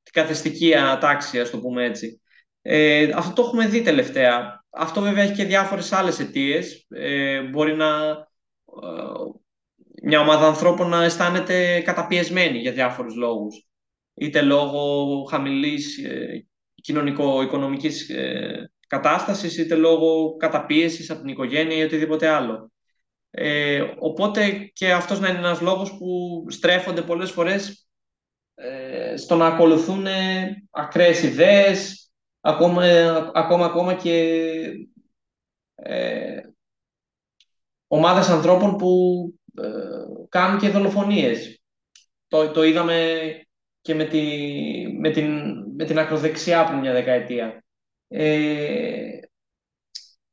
την 0.04 0.14
καθεστική 0.14 0.76
ατάξια, 0.76 1.42
ας 1.42 1.50
το 1.50 1.60
πούμε 1.60 1.86
έτσι. 1.86 2.22
Ε, 2.62 3.12
αυτό 3.16 3.34
το 3.34 3.42
έχουμε 3.42 3.68
δει 3.68 3.82
τελευταία. 3.82 4.64
Αυτό 4.70 5.02
βέβαια 5.02 5.24
έχει 5.24 5.34
και 5.34 5.44
διάφορες 5.44 5.92
άλλες 5.92 6.20
αιτίες. 6.20 6.86
Ε, 6.90 7.42
μπορεί 7.42 7.76
να 7.76 8.24
μια 10.04 10.20
ομάδα 10.20 10.48
ανθρώπων 10.48 10.90
να 10.90 11.04
αισθάνεται 11.04 11.82
καταπιεσμένη 11.82 12.58
για 12.58 12.72
διάφορους 12.72 13.16
λόγους. 13.16 13.68
Είτε 14.14 14.42
λόγω 14.42 15.24
χαμηλής 15.24 15.98
ε, 15.98 16.48
κοινωνικο-οικονομικής 16.82 18.10
ε, 18.10 18.72
κατάστασης, 18.88 19.58
είτε 19.58 19.76
λόγω 19.76 20.36
καταπίεσης 20.36 21.10
από 21.10 21.20
την 21.20 21.30
οικογένεια 21.30 21.78
ή 21.78 21.84
οτιδήποτε 21.84 22.28
άλλο. 22.28 22.72
Ε, 23.32 23.82
οπότε 23.98 24.72
και 24.74 24.92
αυτός 24.92 25.20
να 25.20 25.30
είναι 25.30 25.38
ένας 25.38 25.62
λόγος 25.62 25.98
που 25.98 26.44
στρέφονται 26.50 27.02
πολλές 27.02 27.32
φορές 27.32 27.88
ε, 28.56 29.18
στο 29.18 29.36
να 29.36 29.48
ακολουθούν 29.48 30.06
ακραίες 30.72 31.24
ιδέες, 31.24 32.12
ακόμα, 32.42 32.84
ακόμα, 33.34 33.66
ακόμα 33.66 33.94
και 33.94 34.42
ε, 35.76 36.42
ομάδες 37.88 38.30
ανθρώπων 38.30 38.78
που 38.78 38.90
ε, 39.62 39.70
κάνουν 40.30 40.60
και 40.60 40.70
δολοφονίες. 40.70 41.60
Το, 42.28 42.52
το 42.52 42.64
είδαμε 42.64 43.30
και 43.82 43.96
με, 43.96 44.04
τη, 44.04 44.22
με, 45.00 45.10
την, 45.10 45.54
με 45.76 45.86
την 45.86 46.00
ακροδεξιά 46.00 46.66
πριν 46.66 46.80
μια 46.80 46.94
δεκαετία. 46.94 47.65
Ε, 48.18 49.20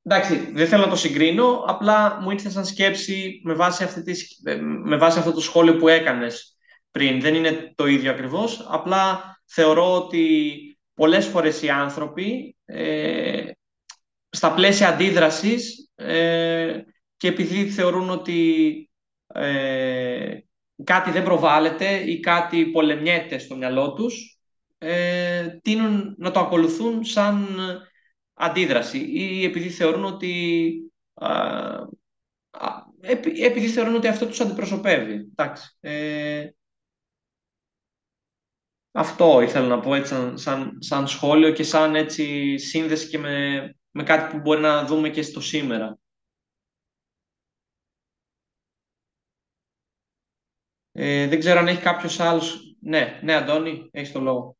εντάξει, 0.03 0.51
δεν 0.53 0.66
θέλω 0.66 0.85
να 0.85 0.91
το 0.91 0.97
συγκρίνω, 0.97 1.64
απλά 1.66 2.20
μου 2.20 2.30
ήρθε 2.30 2.51
σαν 2.51 2.64
σκέψη 2.64 3.41
με 3.45 3.55
βάση, 3.55 3.85
αυτή 3.85 4.03
τη, 4.03 4.20
με 4.85 4.97
βάση 4.97 5.18
αυτό 5.18 5.33
το 5.33 5.41
σχόλιο 5.41 5.76
που 5.76 5.89
έκανες 5.89 6.57
πριν. 6.91 7.20
Δεν 7.20 7.35
είναι 7.35 7.72
το 7.74 7.87
ίδιο 7.87 8.11
ακριβώς, 8.11 8.66
απλά 8.70 9.20
θεωρώ 9.47 9.95
ότι 9.95 10.57
πολλές 10.95 11.26
φορές 11.26 11.62
οι 11.62 11.68
άνθρωποι 11.68 12.57
ε, 12.64 13.51
στα 14.28 14.55
πλαίσια 14.55 14.89
αντίδρασης 14.89 15.91
ε, 15.95 16.80
και 17.16 17.28
επειδή 17.28 17.68
θεωρούν 17.68 18.11
ότι 18.11 18.91
ε, 19.26 20.39
κάτι 20.85 21.11
δεν 21.11 21.22
προβάλλεται 21.22 21.95
ή 21.97 22.20
κάτι 22.20 22.66
πολεμιέται 22.66 23.39
στο 23.39 23.57
μυαλό 23.57 23.93
τους, 23.93 24.32
ε, 24.83 25.59
τείνουν 25.62 26.14
να 26.18 26.30
το 26.30 26.41
ακολουθούν 26.41 27.05
σαν 27.05 27.59
αντίδραση 28.35 28.99
ή 28.99 29.45
επειδή 29.45 29.70
θεωρούν 29.70 30.05
ότι 30.05 30.72
επειδή 33.43 33.68
θεωρούν 33.68 33.95
ότι 33.95 34.09
αυτό 34.09 34.26
τους 34.26 34.41
αντιπροσωπεύει. 34.41 35.12
Εντάξει. 35.12 35.76
Ε, 35.80 36.49
αυτό 38.93 39.41
ήθελα 39.41 39.66
να 39.66 39.80
πω 39.80 39.95
έτσι 39.95 40.14
σαν, 40.35 40.76
σαν, 40.83 41.09
σχόλιο 41.09 41.53
και 41.53 41.62
σαν 41.62 41.95
έτσι 41.95 42.59
σύνδεση 42.59 43.09
και 43.09 43.18
με, 43.18 43.61
με 43.91 44.03
κάτι 44.03 44.33
που 44.33 44.41
μπορεί 44.41 44.61
να 44.61 44.85
δούμε 44.85 45.09
και 45.11 45.22
στο 45.22 45.41
σήμερα. 45.41 45.99
Ε, 50.93 51.26
δεν 51.28 51.39
ξέρω 51.39 51.59
αν 51.59 51.68
έχει 51.68 51.83
κάποιος 51.83 52.20
άλλος. 52.20 52.76
Ναι, 52.80 53.20
ναι, 53.22 53.35
Αντώνη, 53.35 53.89
έχεις 53.93 54.12
το 54.12 54.20
λόγο. 54.20 54.57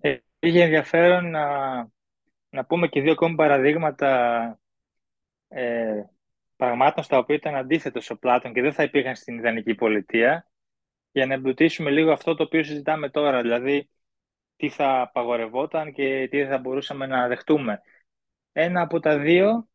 Ε, 0.00 0.18
είχε 0.46 0.62
ενδιαφέρον 0.62 1.30
να, 1.30 1.46
να 2.50 2.64
πούμε 2.64 2.88
και 2.88 3.00
δύο 3.00 3.12
ακόμη 3.12 3.34
παραδείγματα 3.34 4.58
ε, 5.48 6.02
πραγμάτων 6.56 7.04
στα 7.04 7.18
οποία 7.18 7.34
ήταν 7.34 7.54
αντίθετος 7.54 8.10
ο 8.10 8.18
Πλάτων 8.18 8.52
και 8.52 8.60
δεν 8.60 8.72
θα 8.72 8.82
υπήρχαν 8.82 9.16
στην 9.16 9.38
ιδανική 9.38 9.74
πολιτεία 9.74 10.48
για 11.12 11.26
να 11.26 11.34
εμπλουτίσουμε 11.34 11.90
λίγο 11.90 12.12
αυτό 12.12 12.34
το 12.34 12.42
οποίο 12.42 12.62
συζητάμε 12.64 13.08
τώρα, 13.10 13.42
δηλαδή 13.42 13.88
τι 14.56 14.68
θα 14.68 15.00
απαγορευόταν 15.00 15.92
και 15.92 16.28
τι 16.30 16.46
θα 16.46 16.58
μπορούσαμε 16.58 17.06
να 17.06 17.28
δεχτούμε. 17.28 17.80
Ένα 18.52 18.80
από 18.80 19.00
τα 19.00 19.18
δύο 19.18 19.68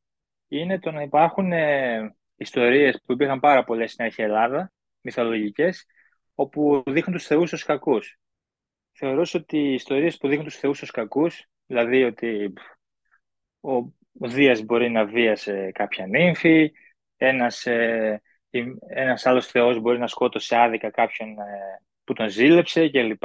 είναι 0.47 0.79
το 0.79 0.91
να 0.91 1.01
υπάρχουν 1.01 1.51
ε, 1.51 2.15
ιστορίες 2.35 3.01
που 3.05 3.11
υπήρχαν 3.11 3.39
πάρα 3.39 3.63
πολλές 3.63 3.91
στην 3.91 4.05
αρχαία 4.05 4.25
Ελλάδα, 4.25 4.71
μυθολογικές, 5.01 5.85
όπου 6.35 6.83
δείχνουν 6.85 7.17
τους 7.17 7.25
θεούς 7.25 7.53
ως 7.53 7.63
κακούς. 7.63 8.19
Θεωρώ 9.01 9.25
ότι 9.33 9.57
οι 9.57 9.73
ιστορίες 9.73 10.17
που 10.17 10.27
δείχνουν 10.27 10.45
τους 10.45 10.57
θεούς 10.57 10.81
ως 10.81 10.91
κακούς, 10.91 11.47
δηλαδή 11.65 12.03
ότι 12.03 12.53
ο, 13.59 13.71
ο 14.19 14.27
Δίας 14.27 14.61
μπορεί 14.61 14.89
να 14.89 15.05
βίασε 15.05 15.71
κάποια 15.71 16.07
νύμφη, 16.07 16.71
ένας, 17.17 17.65
ε, 17.65 18.21
ένας 18.87 19.25
άλλος 19.25 19.47
θεός 19.47 19.79
μπορεί 19.79 19.99
να 19.99 20.07
σκότωσε 20.07 20.55
άδικα 20.55 20.89
κάποιον 20.89 21.29
ε, 21.29 21.81
που 22.03 22.13
τον 22.13 22.29
ζήλεψε 22.29 22.89
κλπ. 22.89 23.23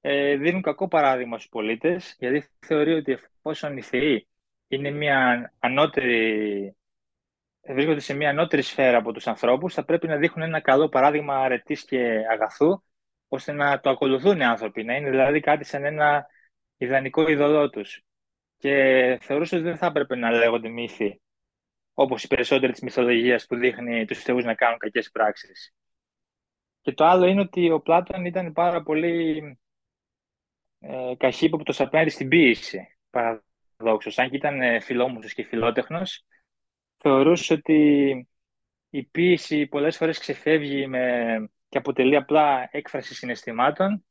Ε, 0.00 0.36
δίνουν 0.36 0.62
κακό 0.62 0.88
παράδειγμα 0.88 1.38
στους 1.38 1.50
πολίτες, 1.50 2.16
γιατί 2.18 2.48
θεωρεί 2.58 2.92
ότι 2.92 3.12
εφόσον 3.12 3.76
οι 3.76 3.82
θεοί 3.82 4.28
είναι 4.68 4.90
μια 4.90 5.52
ανώτερη 5.58 6.76
βρίσκονται 7.68 8.00
σε 8.00 8.14
μια 8.14 8.30
ανώτερη 8.30 8.62
σφαίρα 8.62 8.96
από 8.98 9.12
τους 9.12 9.26
ανθρώπους, 9.26 9.74
θα 9.74 9.84
πρέπει 9.84 10.06
να 10.06 10.16
δείχνουν 10.16 10.46
ένα 10.46 10.60
καλό 10.60 10.88
παράδειγμα 10.88 11.38
αρετής 11.38 11.84
και 11.84 12.24
αγαθού, 12.30 12.82
ώστε 13.28 13.52
να 13.52 13.80
το 13.80 13.90
ακολουθούν 13.90 14.40
οι 14.40 14.44
άνθρωποι, 14.44 14.84
να 14.84 14.96
είναι 14.96 15.10
δηλαδή 15.10 15.40
κάτι 15.40 15.64
σαν 15.64 15.84
ένα 15.84 16.26
ιδανικό 16.76 17.28
ειδωλό 17.28 17.70
τους. 17.70 18.02
Και 18.56 18.72
θεωρούσα 19.20 19.56
ότι 19.56 19.64
δεν 19.64 19.76
θα 19.76 19.86
έπρεπε 19.86 20.16
να 20.16 20.30
λέγονται 20.30 20.68
μύθοι, 20.68 21.20
όπως 21.94 22.24
οι 22.24 22.26
περισσότεροι 22.26 22.72
της 22.72 22.80
μυθολογίας 22.82 23.46
που 23.46 23.56
δείχνει 23.56 24.04
τους 24.04 24.22
θεούς 24.22 24.44
να 24.44 24.54
κάνουν 24.54 24.78
κακές 24.78 25.10
πράξεις. 25.10 25.74
Και 26.80 26.92
το 26.92 27.04
άλλο 27.04 27.26
είναι 27.26 27.40
ότι 27.40 27.70
ο 27.70 27.80
Πλάτων 27.80 28.24
ήταν 28.24 28.52
πάρα 28.52 28.82
πολύ 28.82 29.58
ε, 30.78 31.14
καχύποπτος 31.16 31.80
απέναντι 31.80 32.10
στην 32.10 32.28
ποίηση, 32.28 32.98
παραδόξως. 33.10 34.18
Αν 34.18 34.30
και 34.30 34.36
ήταν 34.36 34.60
ε, 34.60 34.80
φιλόμουσος 34.80 35.32
και 35.32 35.42
φιλότεχνος, 35.44 36.24
θεωρούσε 36.96 37.52
ότι 37.52 38.28
η 38.90 39.02
ποίηση 39.04 39.66
πολλές 39.66 39.96
φορές 39.96 40.18
ξεφεύγει 40.18 40.86
με, 40.86 41.50
και 41.68 41.78
αποτελεί 41.78 42.16
απλά 42.16 42.68
έκφραση 42.70 43.14
συναισθημάτων, 43.14 44.04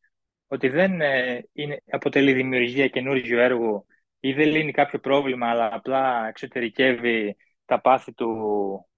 ότι 0.47 0.70
δεν 0.70 1.01
ε, 1.01 1.43
είναι, 1.53 1.84
αποτελεί 1.91 2.34
δημιουργία 2.34 2.88
καινούργιου 2.88 3.39
έργου 3.39 3.86
ή 4.20 4.34
δεν 4.34 4.47
λύνει 4.47 4.72
κάποιο 4.72 4.99
πρόβλημα, 4.99 5.49
αλλά 5.49 5.70
απλά 5.74 6.28
εξωτερικεύει 6.28 7.38
τα 7.66 7.82
πάθη 7.82 8.14
του, 8.14 8.36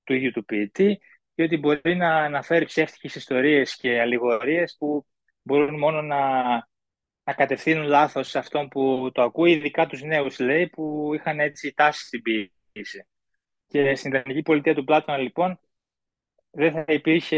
του 0.04 0.14
ίδιου 0.14 0.32
του 0.32 0.46
ποιητή 0.46 1.00
ή 1.36 1.44
ότι 1.44 1.58
μπορεί 1.58 1.96
να 1.96 2.16
αναφέρει 2.16 2.66
ψεύτικες 2.66 3.16
ιστορίες 3.16 3.76
και 3.76 4.00
αλληγορίες 4.00 4.76
που 4.80 5.06
μπορούν 5.42 5.78
μόνο 5.78 6.02
να, 6.02 6.44
να 7.24 7.34
κατευθύνουν 7.34 7.86
λάθος 7.86 8.30
σε 8.30 8.40
αυτόν 8.40 8.68
που 8.68 9.10
το 9.14 9.22
ακούει, 9.22 9.52
ειδικά 9.52 9.88
τους 9.88 10.02
νέους 10.02 10.40
λέει, 10.40 10.68
που 10.70 11.12
είχαν 11.14 11.40
έτσι 11.40 11.74
τάση 11.74 12.06
στην 12.06 12.22
ποιήση. 12.22 13.08
Και 13.68 13.96
στην 13.96 14.14
ιδανική 14.14 14.42
πολιτεία 14.42 14.76
του 14.76 14.84
Πλάτωνα, 14.84 15.18
λοιπόν, 15.18 15.60
δεν 16.52 16.72
θα, 16.72 16.86
υπήρχε, 16.88 17.38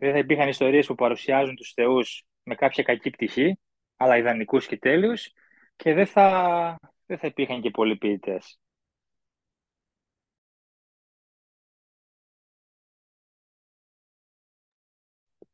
δεν 0.00 0.12
θα 0.12 0.18
υπήρχαν 0.18 0.48
ιστορίες 0.48 0.86
που 0.86 0.94
παρουσιάζουν 0.94 1.56
τους 1.56 1.72
θεούς 1.72 2.26
με 2.42 2.54
κάποια 2.54 2.82
κακή 2.82 3.10
πτυχή, 3.10 3.58
αλλά 3.96 4.16
ιδανικούς 4.16 4.66
και 4.66 4.78
τέλειους, 4.78 5.32
και 5.76 5.92
δεν 5.94 6.06
θα, 6.06 6.78
δεν 7.06 7.18
θα 7.18 7.26
υπήρχαν 7.26 7.60
και 7.60 7.70
πολλοί 7.70 7.96
ποιητές. 7.96 8.58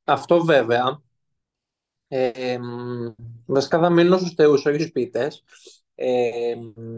Αυτό 0.04 0.44
βέβαια, 0.44 1.02
ε, 2.08 2.58
βασικά 3.46 3.78
θα 3.78 3.90
μείνω 3.90 4.16
στους 4.18 4.34
θεούς, 4.34 4.66
όχι 4.66 4.78
στους 4.78 4.92
ποιητές, 4.92 5.44
ε, 5.94 6.54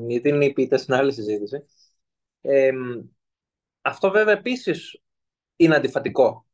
γιατί 0.07 0.29
είναι 0.29 0.45
οι 0.45 0.53
ποιητές 0.53 0.81
στην 0.81 0.95
άλλη 0.95 1.13
συζήτηση. 1.13 1.65
αυτό 3.83 4.11
βέβαια 4.11 4.33
επίσης 4.33 5.01
είναι 5.65 5.77
αντιφατικό. 5.77 6.47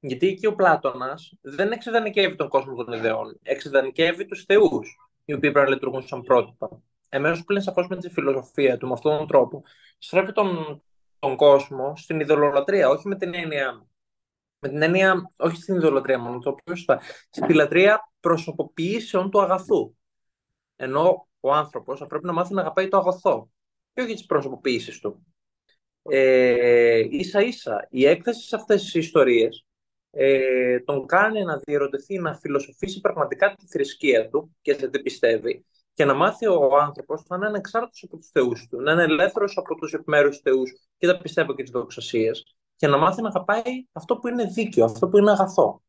Γιατί 0.00 0.26
εκεί 0.26 0.46
ο 0.46 0.54
Πλάτωνας 0.54 1.32
δεν 1.40 1.72
εξεδανικεύει 1.72 2.36
τον 2.36 2.48
κόσμο 2.48 2.84
των 2.84 2.92
ιδεών, 2.92 3.38
εξεδανικεύει 3.42 4.26
τους 4.26 4.44
θεούς, 4.44 4.96
οι 5.24 5.32
οποίοι 5.32 5.50
πρέπει 5.52 5.68
να 5.68 5.74
λειτουργούν 5.74 6.06
σαν 6.06 6.22
πρότυπα. 6.22 6.82
Εμένα 7.08 7.44
που 7.46 7.60
σαφώ 7.60 7.86
με 7.88 7.96
τη 7.96 8.10
φιλοσοφία 8.10 8.76
του, 8.76 8.86
με 8.86 8.92
αυτόν 8.92 9.18
τον 9.18 9.26
τρόπο, 9.26 9.62
στρέφει 9.98 10.32
τον, 10.32 10.82
τον 11.18 11.36
κόσμο 11.36 11.96
στην 11.96 12.20
ιδεολολατρία, 12.20 12.88
όχι 12.88 13.08
με 13.08 13.16
την 13.16 13.34
έννοια 13.34 13.86
με 14.58 14.68
την 14.68 14.82
έννοια, 14.82 15.30
όχι 15.36 15.56
στην 15.56 15.76
ιδεολατρία 15.76 16.18
μόνο, 16.18 16.38
το 16.38 16.52
πιο 16.52 16.76
σωστά, 16.76 17.00
στη 17.30 17.52
λατρεία 17.52 18.12
προσωποποιήσεων 18.20 19.30
του 19.30 19.40
αγαθού. 19.40 19.94
Ενώ 20.76 21.28
ο 21.40 21.52
άνθρωπος 21.52 21.98
θα 21.98 22.06
πρέπει 22.06 22.26
να 22.26 22.32
μάθει 22.32 22.54
να 22.54 22.60
αγαπάει 22.60 22.88
το 22.88 22.96
αγαθό 22.96 23.50
και 23.92 24.02
όχι 24.02 24.14
τις 24.14 24.26
προσωποποιήσεις 24.26 25.00
του. 25.00 25.26
Ε, 26.10 27.06
ίσα 27.10 27.40
ίσα, 27.40 27.86
η 27.90 28.06
έκθεση 28.06 28.46
σε 28.46 28.56
αυτές 28.56 28.82
τις 28.82 28.94
ιστορίες 28.94 29.64
ε, 30.10 30.80
τον 30.80 31.06
κάνει 31.06 31.44
να 31.44 31.56
διερωτηθεί, 31.56 32.18
να 32.18 32.34
φιλοσοφήσει 32.34 33.00
πραγματικά 33.00 33.54
τη 33.54 33.66
θρησκεία 33.66 34.28
του 34.28 34.56
και 34.62 34.74
σε 34.74 34.88
τι 34.88 35.02
πιστεύει 35.02 35.64
και 35.92 36.04
να 36.04 36.14
μάθει 36.14 36.46
ο 36.46 36.78
άνθρωπος 36.80 37.22
να 37.28 37.36
είναι 37.36 37.46
ανεξάρτητος 37.46 38.02
από 38.02 38.16
τους 38.16 38.28
θεούς 38.28 38.66
του, 38.70 38.80
να 38.80 38.92
είναι 38.92 39.02
ελεύθερος 39.02 39.56
από 39.56 39.74
τους 39.74 39.92
επιμέρους 39.92 40.38
θεούς 40.38 40.72
και 40.98 41.06
τα 41.06 41.18
πιστεύω 41.18 41.54
και 41.54 41.62
τις 41.62 41.70
δοξασίες 41.70 42.56
και 42.76 42.86
να 42.86 42.96
μάθει 42.96 43.22
να 43.22 43.28
αγαπάει 43.28 43.86
αυτό 43.92 44.16
που 44.16 44.28
είναι 44.28 44.44
δίκαιο, 44.44 44.84
αυτό 44.84 45.08
που 45.08 45.18
είναι 45.18 45.30
αγαθό. 45.30 45.82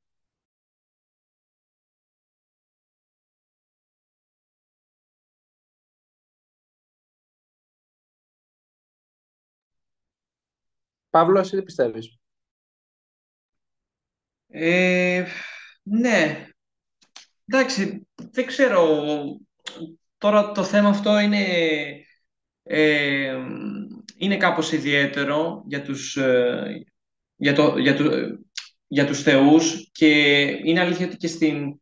Παύλος, 11.18 11.42
εσύ 11.48 11.56
τι 11.58 11.64
πιστεύεις; 11.64 12.18
Ε, 14.48 15.26
ναι. 15.84 16.48
Εντάξει, 17.46 18.08
δεν 18.16 18.46
ξέρω. 18.46 19.04
Τώρα 20.18 20.52
το 20.52 20.64
θέμα 20.64 20.90
αυτό 20.90 21.20
είναι 21.20 21.46
ε, 22.64 23.38
είναι 24.18 24.38
κάπως 24.38 24.72
ιδιαίτερο 24.72 25.64
για 25.68 25.82
τους, 25.82 26.18
ε, 26.18 26.86
για 27.36 27.54
το, 27.54 27.78
για, 27.78 27.96
το, 27.96 28.04
για 28.88 29.06
τους 29.06 29.22
θεούς 29.22 29.90
και 29.92 30.42
είναι 30.64 30.80
αλήθεια 30.80 31.06
ότι 31.06 31.18
και 31.18 31.28
στην, 31.28 31.82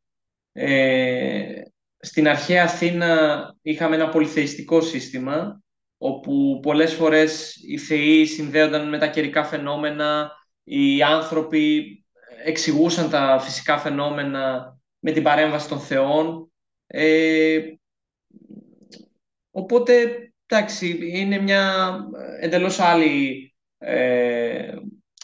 ε, 0.51 1.61
στην 1.99 2.27
αρχαία 2.27 2.63
Αθήνα 2.63 3.55
είχαμε 3.61 3.95
ένα 3.95 4.09
πολυθεϊστικό 4.09 4.81
σύστημα 4.81 5.63
όπου 6.05 6.59
πολλές 6.61 6.93
φορές 6.93 7.55
οι 7.67 7.77
θεοί 7.77 8.25
συνδέονταν 8.25 8.89
με 8.89 8.97
τα 8.97 9.07
καιρικά 9.07 9.43
φαινόμενα, 9.43 10.31
οι 10.63 11.01
άνθρωποι 11.03 11.99
εξηγούσαν 12.45 13.09
τα 13.09 13.39
φυσικά 13.41 13.77
φαινόμενα 13.77 14.75
με 14.99 15.11
την 15.11 15.23
παρέμβαση 15.23 15.69
των 15.69 15.79
θεών. 15.79 16.51
Ε, 16.87 17.59
οπότε 19.51 19.93
εντάξει, 20.45 20.99
είναι 21.01 21.39
μια 21.39 21.95
εντελώς 22.39 22.79
άλλη, 22.79 23.53
ε, 23.77 24.75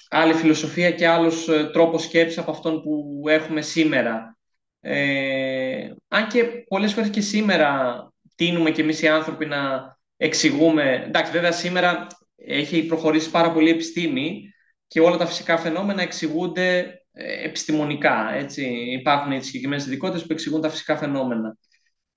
άλλη 0.10 0.34
φιλοσοφία 0.34 0.92
και 0.92 1.08
άλλος 1.08 1.48
ε, 1.48 1.70
τρόπος 1.74 2.04
σκέψης 2.04 2.38
από 2.38 2.52
αυτόν 2.52 2.82
που 2.82 3.24
έχουμε 3.28 3.62
σήμερα. 3.62 4.38
Ε, 4.80 5.94
αν 6.08 6.28
και 6.28 6.44
πολλές 6.44 6.94
φορές 6.94 7.10
και 7.10 7.22
σήμερα 7.22 8.12
τίνουμε 8.36 8.72
και 8.72 8.82
εμείς 8.82 9.02
οι 9.02 9.08
άνθρωποι 9.08 9.46
να 9.46 9.92
εξηγούμε... 10.24 11.04
Εντάξει, 11.08 11.32
βέβαια 11.32 11.52
σήμερα 11.52 12.08
έχει 12.36 12.86
προχωρήσει 12.86 13.32
πάρα 13.32 13.52
πολύ 13.52 13.68
η 13.68 13.72
επιστήμη 13.72 14.54
και 14.88 15.00
όλα 15.00 15.18
τα 15.18 15.26
φυσικά 15.26 15.58
φαινόμενα 15.58 16.02
εξηγούνται 16.02 17.02
ε, 17.12 17.46
επιστημονικά. 17.46 18.34
Έτσι. 18.34 18.66
Υπάρχουν 19.00 19.32
οι 19.32 19.44
συγκεκριμένες 19.44 19.86
ειδικότητες 19.86 20.26
που 20.26 20.34
εξηγούν 20.34 20.62
τα 20.62 20.70
φυσικά 20.70 20.98
φαινόμενα. 20.98 21.58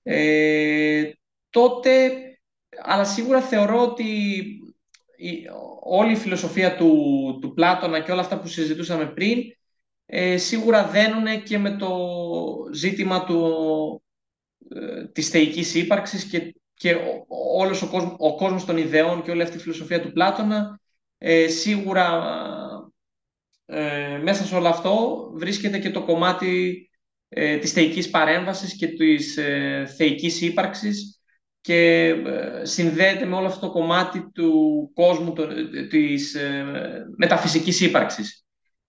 Ε, 0.02 1.10
τότε 1.50 2.10
αλλά 2.82 3.04
σίγουρα 3.04 3.40
θεωρώ 3.40 3.82
ότι 3.82 4.04
η, 5.16 5.32
όλη 5.82 6.12
η 6.12 6.16
φιλοσοφία 6.16 6.76
του, 6.76 7.38
του 7.40 7.54
Πλάτωνα 7.54 8.00
και 8.00 8.12
όλα 8.12 8.20
αυτά 8.20 8.40
που 8.40 8.48
συζητούσαμε 8.48 9.06
πριν 9.06 9.38
ε, 10.06 10.36
σίγουρα 10.36 10.86
δένουν 10.86 11.42
και 11.42 11.58
με 11.58 11.76
το 11.76 11.98
ζήτημα 12.72 13.24
του, 13.24 14.02
ε, 14.68 15.06
της 15.06 15.28
θεϊκής 15.28 15.74
ύπαρξης 15.74 16.24
και, 16.24 16.54
και 16.84 16.96
όλος 17.56 17.82
ο, 17.82 17.86
κόσμος, 17.86 18.14
ο 18.18 18.36
κόσμος 18.36 18.64
των 18.64 18.76
ιδεών 18.76 19.22
και 19.22 19.30
όλη 19.30 19.42
αυτή 19.42 19.56
η 19.56 19.60
φιλοσοφία 19.60 20.00
του 20.00 20.12
Πλάτωνα 20.12 20.80
ε, 21.18 21.48
σίγουρα 21.48 22.22
ε, 23.66 24.18
μέσα 24.22 24.44
σε 24.44 24.54
όλο 24.54 24.68
αυτό 24.68 25.24
βρίσκεται 25.34 25.78
και 25.78 25.90
το 25.90 26.02
κομμάτι 26.02 26.90
ε, 27.28 27.56
της 27.56 27.72
θεϊκής 27.72 28.10
παρέμβασης 28.10 28.76
και 28.76 28.86
της 28.86 29.36
ε, 29.36 29.84
θεϊκής 29.96 30.40
ύπαρξης 30.40 31.20
και 31.60 32.06
ε, 32.08 32.64
συνδέεται 32.64 33.24
με 33.24 33.36
όλο 33.36 33.46
αυτό 33.46 33.66
το 33.66 33.72
κομμάτι 33.72 34.30
του 34.34 34.90
κόσμου 34.94 35.32
της 35.90 36.34
ε, 36.34 36.64
μεταφυσικής 37.16 37.80
ύπαρξης 37.80 38.44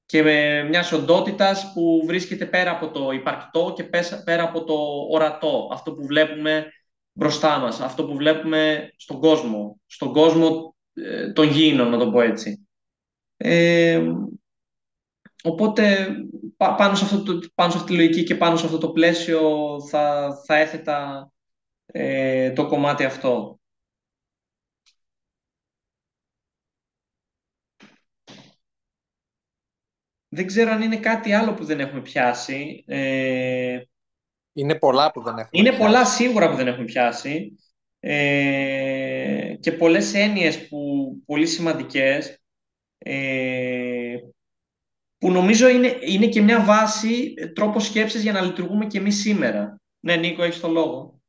και 0.05 0.23
με 0.23 0.63
μιας 0.63 0.91
οντότητας 0.91 1.71
που 1.73 2.03
βρίσκεται 2.05 2.45
πέρα 2.45 2.71
από 2.71 2.91
το 2.91 3.11
υπαρκτό 3.11 3.73
και 3.75 3.83
πέρα 4.23 4.43
από 4.43 4.63
το 4.63 4.75
ορατό, 5.09 5.69
αυτό 5.71 5.93
που 5.93 6.05
βλέπουμε 6.05 6.67
μπροστά 7.15 7.59
μας, 7.59 7.79
αυτό 7.79 8.05
που 8.05 8.15
βλέπουμε 8.15 8.91
στον 8.95 9.19
κόσμο, 9.19 9.79
στον 9.85 10.13
κόσμο 10.13 10.75
ε, 10.93 11.31
των 11.31 11.47
γήινων, 11.47 11.89
να 11.89 11.97
το 11.97 12.11
πω 12.11 12.21
έτσι. 12.21 12.67
Ε, 13.37 14.01
οπότε 15.43 16.07
πάνω 16.57 16.95
σε, 16.95 17.03
αυτό 17.03 17.39
πάνω 17.55 17.71
σε 17.71 17.77
αυτή 17.77 17.91
τη 17.91 17.97
λογική 17.97 18.23
και 18.23 18.35
πάνω 18.35 18.57
σε 18.57 18.65
αυτό 18.65 18.77
το 18.77 18.91
πλαίσιο 18.91 19.77
θα, 19.89 20.35
θα 20.45 20.55
έθετα 20.55 21.31
ε, 21.85 22.51
το 22.51 22.67
κομμάτι 22.67 23.03
αυτό. 23.05 23.59
Δεν 30.29 30.47
ξέρω 30.47 30.71
αν 30.71 30.81
είναι 30.81 30.99
κάτι 30.99 31.33
άλλο 31.33 31.53
που 31.53 31.65
δεν 31.65 31.79
έχουμε 31.79 32.01
πιάσει. 32.01 32.83
Ε, 32.87 33.81
είναι 34.55 34.75
πολλά 34.75 35.11
που 35.11 35.21
δεν 35.21 35.37
έχουμε 35.37 35.49
Είναι 35.51 35.77
πολλά 35.77 36.05
σίγουρα 36.05 36.49
που 36.49 36.55
δεν 36.55 36.67
έχουμε 36.67 36.85
πιάσει. 36.85 37.55
Ε, 37.99 39.55
και 39.59 39.71
πολλές 39.71 40.13
έννοιες 40.13 40.67
που, 40.67 40.77
πολύ 41.25 41.45
σημαντικές 41.47 42.39
ε, 42.97 44.17
που 45.17 45.31
νομίζω 45.31 45.67
είναι, 45.67 45.97
είναι 46.01 46.27
και 46.27 46.41
μια 46.41 46.63
βάση, 46.63 47.33
τρόπος 47.55 47.85
σκέψης 47.85 48.21
για 48.21 48.31
να 48.31 48.41
λειτουργούμε 48.41 48.85
και 48.85 48.97
εμείς 48.97 49.19
σήμερα. 49.19 49.81
Ναι, 49.99 50.15
Νίκο, 50.15 50.43
έχεις 50.43 50.59
το 50.59 50.67
λόγο. 50.67 51.19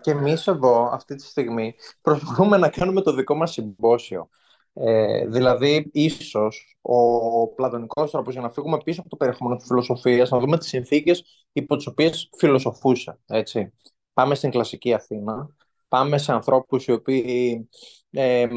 και 0.00 0.10
εμείς 0.10 0.46
εδώ, 0.46 0.90
αυτή 0.92 1.14
τη 1.14 1.24
στιγμή, 1.24 1.74
προσπαθούμε 2.02 2.56
να 2.56 2.68
κάνουμε 2.68 3.02
το 3.02 3.12
δικό 3.12 3.34
μας 3.34 3.52
συμπόσιο. 3.52 4.28
Ε, 4.72 5.26
δηλαδή, 5.26 5.90
ίσως 5.92 6.78
ο 6.80 7.48
πλατωνικός 7.48 8.10
τρόπος 8.10 8.32
για 8.32 8.42
να 8.42 8.50
φύγουμε 8.50 8.78
πίσω 8.84 9.00
από 9.00 9.08
το 9.08 9.16
περιεχόμενο 9.16 9.56
της 9.56 9.66
φιλοσοφίας, 9.66 10.30
να 10.30 10.38
δούμε 10.38 10.58
τις 10.58 10.68
συνθήκες 10.68 11.24
υπό 11.52 11.76
τις 11.76 11.86
οποίες 11.86 12.30
φιλοσοφούσε. 12.36 13.18
Έτσι. 13.26 13.72
Πάμε 14.12 14.34
στην 14.34 14.50
κλασική 14.50 14.94
Αθήνα, 14.94 15.48
πάμε 15.88 16.18
σε 16.18 16.32
ανθρώπους 16.32 16.86
οι 16.86 16.92
οποίοι 16.92 17.68
ε, 18.10 18.48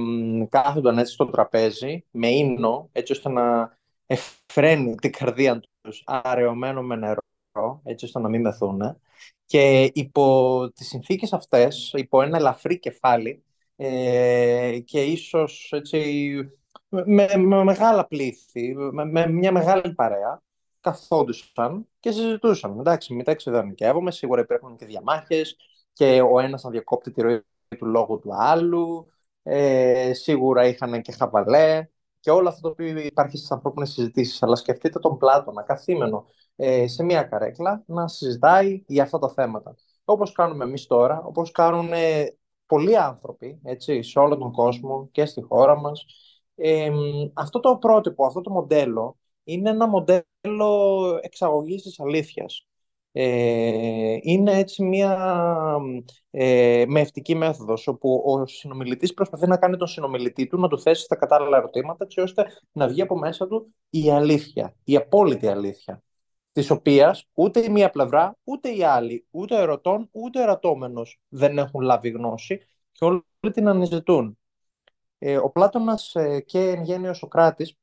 κάθονταν 0.50 0.98
έτσι 0.98 1.14
στο 1.14 1.26
τραπέζι 1.26 2.06
με 2.12 2.28
ίνο, 2.28 2.90
έτσι 2.92 3.12
ώστε 3.12 3.30
να 3.30 3.78
εφραίνει 4.06 4.96
την 4.96 5.12
καρδία 5.12 5.62
τους 5.82 6.04
αραιωμένο 6.06 6.82
με 6.82 6.96
νερό, 6.96 7.82
έτσι 7.84 8.06
ώστε 8.06 8.20
να 8.20 8.30
μην 8.30 8.42
μεθούν. 8.42 9.02
Και 9.46 9.92
υπό 9.94 10.70
τις 10.76 10.88
συνθήκες 10.88 11.34
αυτές, 11.34 11.94
υπό 11.96 12.22
ένα 12.22 12.38
ελαφρύ 12.38 12.80
κεφάλι 12.80 13.44
ε, 13.76 14.80
και 14.86 15.04
ίσως 15.04 15.70
έτσι, 15.72 16.34
με, 16.90 17.28
με 17.38 17.64
μεγάλα 17.64 18.08
πλήθη, 18.08 18.76
με, 18.76 19.06
με, 19.06 19.28
μια 19.28 19.52
μεγάλη 19.52 19.94
παρέα, 19.94 20.42
καθόντουσαν 20.82 21.88
και 22.00 22.12
συζητούσαν. 22.12 22.80
Εντάξει, 22.80 23.14
μην 23.14 23.24
τα 23.24 23.32
εξειδανικεύομαι, 23.32 24.12
σίγουρα 24.12 24.42
υπήρχαν 24.42 24.76
και 24.76 24.86
διαμάχες 24.86 25.56
και 25.94 26.22
ο 26.22 26.40
ένας 26.40 26.64
να 26.64 26.70
διακόπτει 26.70 27.12
τη 27.12 27.22
ροή 27.22 27.44
του 27.78 27.86
λόγου 27.86 28.20
του 28.20 28.36
άλλου, 28.36 29.08
ε, 29.44 30.14
σίγουρα 30.14 30.66
είχαν 30.66 31.02
και 31.02 31.12
χαβαλέ 31.12 31.88
και 32.20 32.32
όλο 32.32 32.48
αυτό 32.48 32.62
το 32.62 32.68
οποίο 32.68 32.98
υπάρχει 32.98 33.38
στις 33.38 33.52
ανθρώπινες 33.52 33.92
συζητήσεις. 33.92 34.44
Αλλά 34.44 34.56
σκεφτείτε 34.56 35.00
τον 35.00 35.18
Πλάτωνα, 35.18 35.64
καθήμενο, 35.64 36.26
ε, 36.56 36.88
σε 36.88 37.04
μια 37.04 37.24
καρέκλα, 37.24 37.84
να 37.86 38.08
συζητάει 38.08 38.84
για 38.88 39.04
αυτά 39.04 39.20
τα 39.20 39.30
θέματα. 39.30 39.76
Όπως 40.04 40.32
κάνουμε 40.32 40.64
εμείς 40.64 40.88
τώρα, 40.88 41.24
όπως 41.24 41.52
κάνουν 41.52 41.94
ε, 41.94 42.38
πολλοί 42.74 42.98
άνθρωποι 42.98 43.60
έτσι, 43.64 44.02
σε 44.02 44.20
όλο 44.20 44.38
τον 44.38 44.52
κόσμο 44.52 45.10
και 45.12 45.26
στη 45.26 45.42
χώρα 45.42 45.80
μας. 45.80 46.06
Ε, 46.56 46.92
αυτό 47.34 47.60
το 47.60 47.78
πρότυπο, 47.78 48.26
αυτό 48.26 48.42
το 48.42 48.52
μοντέλο 48.52 49.18
είναι 49.44 49.70
ένα 49.70 49.88
μοντέλο 49.88 51.20
εξαγωγής 51.22 51.82
της 51.82 52.00
αλήθειας. 52.00 52.68
Ε, 53.12 54.18
είναι 54.22 54.58
έτσι 54.58 54.84
μια 54.84 55.18
ε, 56.32 56.84
μευτική 56.88 57.36
μέθοδος 57.36 57.88
όπου 57.88 58.24
ο 58.26 58.46
συνομιλητής 58.46 59.14
προσπαθεί 59.14 59.48
να 59.48 59.58
κάνει 59.58 59.78
τον 59.78 59.88
συνομιλητή 59.88 60.48
του 60.48 60.60
να 60.60 60.68
του 60.68 60.80
θέσει 60.80 61.08
τα 61.08 61.16
κατάλληλα 61.16 61.58
ερωτήματα 61.58 62.04
έτσι 62.04 62.20
ώστε 62.20 62.46
να 62.72 62.88
βγει 62.88 63.02
από 63.02 63.18
μέσα 63.18 63.48
του 63.48 63.74
η 63.90 64.12
αλήθεια, 64.12 64.76
η 64.84 64.96
απόλυτη 64.96 65.48
αλήθεια 65.48 66.04
της 66.54 66.70
οποίας 66.70 67.30
ούτε 67.34 67.60
η 67.64 67.70
μία 67.70 67.90
πλευρά, 67.90 68.38
ούτε 68.44 68.70
η 68.76 68.84
άλλη, 68.84 69.28
ούτε 69.32 69.56
ο 69.56 69.58
ερωτών, 69.62 70.10
ούτε 70.12 70.40
ο 70.40 70.42
ερωτώμενος 70.42 71.22
δεν 71.30 71.58
έχουν 71.58 71.82
λάβει 71.82 72.10
γνώση 72.10 72.58
και 72.92 73.06
όλοι 73.06 73.24
την 73.54 73.68
αναζητούν. 73.68 74.38
Ε, 75.18 75.38
ο 75.38 75.50
Πλάτωνας 75.50 76.16
ε, 76.16 76.40
και 76.42 76.60
εν 76.60 76.84
γένει 76.84 77.08
ο 77.08 77.14
Σοκράτης 77.14 77.78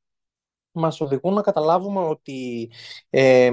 μας 0.71 1.01
οδηγούν 1.01 1.33
να 1.33 1.41
καταλάβουμε 1.41 1.99
ότι 1.99 2.71
ε, 3.09 3.51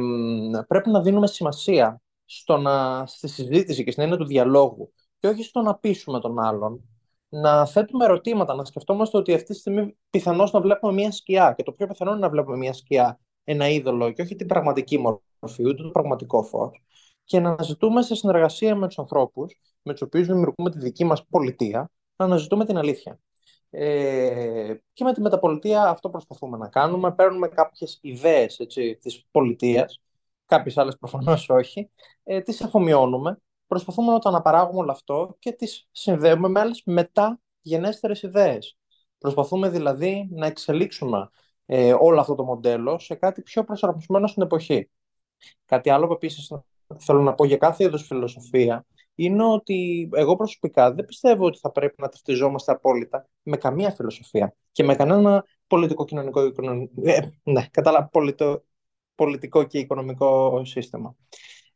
πρέπει 0.66 0.91
να 0.91 1.03
δίνουμε 1.03 1.27
σημασία 1.27 2.03
στο 2.25 2.57
να, 2.57 3.07
στη 3.07 3.29
συζήτηση 3.29 3.85
και 3.85 3.91
στην 3.91 4.03
έννοια 4.03 4.19
του 4.19 4.27
διαλόγου 4.27 4.93
και 5.19 5.29
όχι 5.29 5.43
στο 5.43 5.61
να 5.61 5.75
πείσουμε 5.75 6.21
τον 6.21 6.39
άλλον. 6.39 6.83
Να 7.29 7.66
θέτουμε 7.66 8.05
ερωτήματα, 8.05 8.55
να 8.55 8.64
σκεφτόμαστε 8.64 9.16
ότι 9.16 9.35
αυτή 9.35 9.47
τη 9.47 9.55
στιγμή 9.55 9.97
πιθανώς 10.11 10.53
να 10.53 10.61
βλέπουμε 10.61 10.93
μια 10.93 11.12
σκιά 11.12 11.53
και 11.57 11.62
το 11.62 11.73
πιο 11.73 11.87
πιθανό 11.87 12.11
είναι 12.11 12.21
να 12.21 12.29
βλέπουμε 12.29 12.57
μια 12.57 12.73
σκιά, 12.73 13.21
ένα 13.51 13.68
είδωλο 13.68 14.12
και 14.12 14.22
όχι 14.22 14.36
την 14.36 14.46
πραγματική 14.46 14.99
μορφή, 14.99 15.66
ούτε 15.66 15.82
το 15.82 15.88
πραγματικό 15.88 16.42
φως. 16.42 16.82
Και 17.24 17.40
να 17.40 17.51
αναζητούμε 17.51 18.03
σε 18.03 18.14
συνεργασία 18.14 18.74
με 18.74 18.86
τους 18.86 18.99
ανθρώπους, 18.99 19.61
με 19.82 19.92
τους 19.92 20.03
οποίους 20.03 20.26
δημιουργούμε 20.26 20.70
τη 20.70 20.78
δική 20.78 21.05
μας 21.05 21.26
πολιτεία, 21.26 21.90
να 22.16 22.24
αναζητούμε 22.24 22.64
την 22.64 22.76
αλήθεια. 22.76 23.20
Ε, 23.70 24.74
και 24.92 25.05
με 25.05 25.12
τη 25.12 25.20
μεταπολιτεία 25.20 25.82
αυτό 25.82 26.11
προσπαθούμε 26.11 26.57
να 26.57 26.68
κάνουμε. 26.68 27.12
Παίρνουμε 27.14 27.49
κάποιες 27.49 27.99
ιδέες 28.01 28.57
τη 28.57 28.96
της 28.96 29.26
πολιτείας, 29.30 30.01
κάποιες 30.46 30.78
άλλες 30.78 30.96
προφανώς 30.99 31.49
όχι, 31.49 31.90
ε, 32.24 32.40
τις 32.40 32.62
αφομοιώνουμε, 32.62 33.38
προσπαθούμε 33.66 34.12
να 34.12 34.18
το 34.18 34.28
αναπαράγουμε 34.28 34.78
όλο 34.78 34.90
αυτό 34.90 35.36
και 35.38 35.53
τις 35.53 35.88
συνδέουμε 35.92 36.49
με 36.49 36.61
άλλες 36.61 36.82
μεταγενέστερες 36.84 38.22
ιδέες. 38.22 38.76
Προσπαθούμε 39.18 39.68
δηλαδή 39.68 40.28
να 40.30 40.46
εξελίξουμε 40.46 41.30
ε, 41.71 41.95
όλο 41.99 42.21
αυτό 42.21 42.35
το 42.35 42.45
μοντέλο 42.45 42.99
σε 42.99 43.14
κάτι 43.14 43.43
πιο 43.43 43.64
προσαρμοσμένο 43.64 44.27
στην 44.27 44.43
εποχή. 44.43 44.91
Κάτι 45.64 45.91
άλλο 45.91 46.07
που 46.07 46.12
επίσης 46.12 46.53
θέλω 46.99 47.23
να 47.23 47.35
πω 47.35 47.45
για 47.45 47.57
κάθε 47.57 47.85
είδος 47.85 48.07
φιλοσοφία 48.07 48.87
είναι 49.14 49.45
ότι 49.45 50.09
εγώ 50.12 50.37
προσωπικά 50.37 50.95
δεν 50.95 51.05
πιστεύω 51.05 51.47
ότι 51.47 51.59
θα 51.59 51.71
πρέπει 51.71 51.95
να 51.99 52.09
ταυτιζόμαστε 52.09 52.73
απόλυτα 52.73 53.29
με 53.43 53.57
καμία 53.57 53.91
φιλοσοφία 53.91 54.55
και 54.73 54.85
με 54.85 54.95
κανένα 54.95 55.45
πολιτικό-κοινωνικό 55.66 56.41
ε, 57.03 57.21
ναι, 57.43 57.66
κατάλαβα, 57.71 58.09
πολιτο, 58.09 58.64
πολιτικό 59.14 59.64
και 59.64 59.79
οικονομικό 59.79 60.62
σύστημα. 60.64 61.14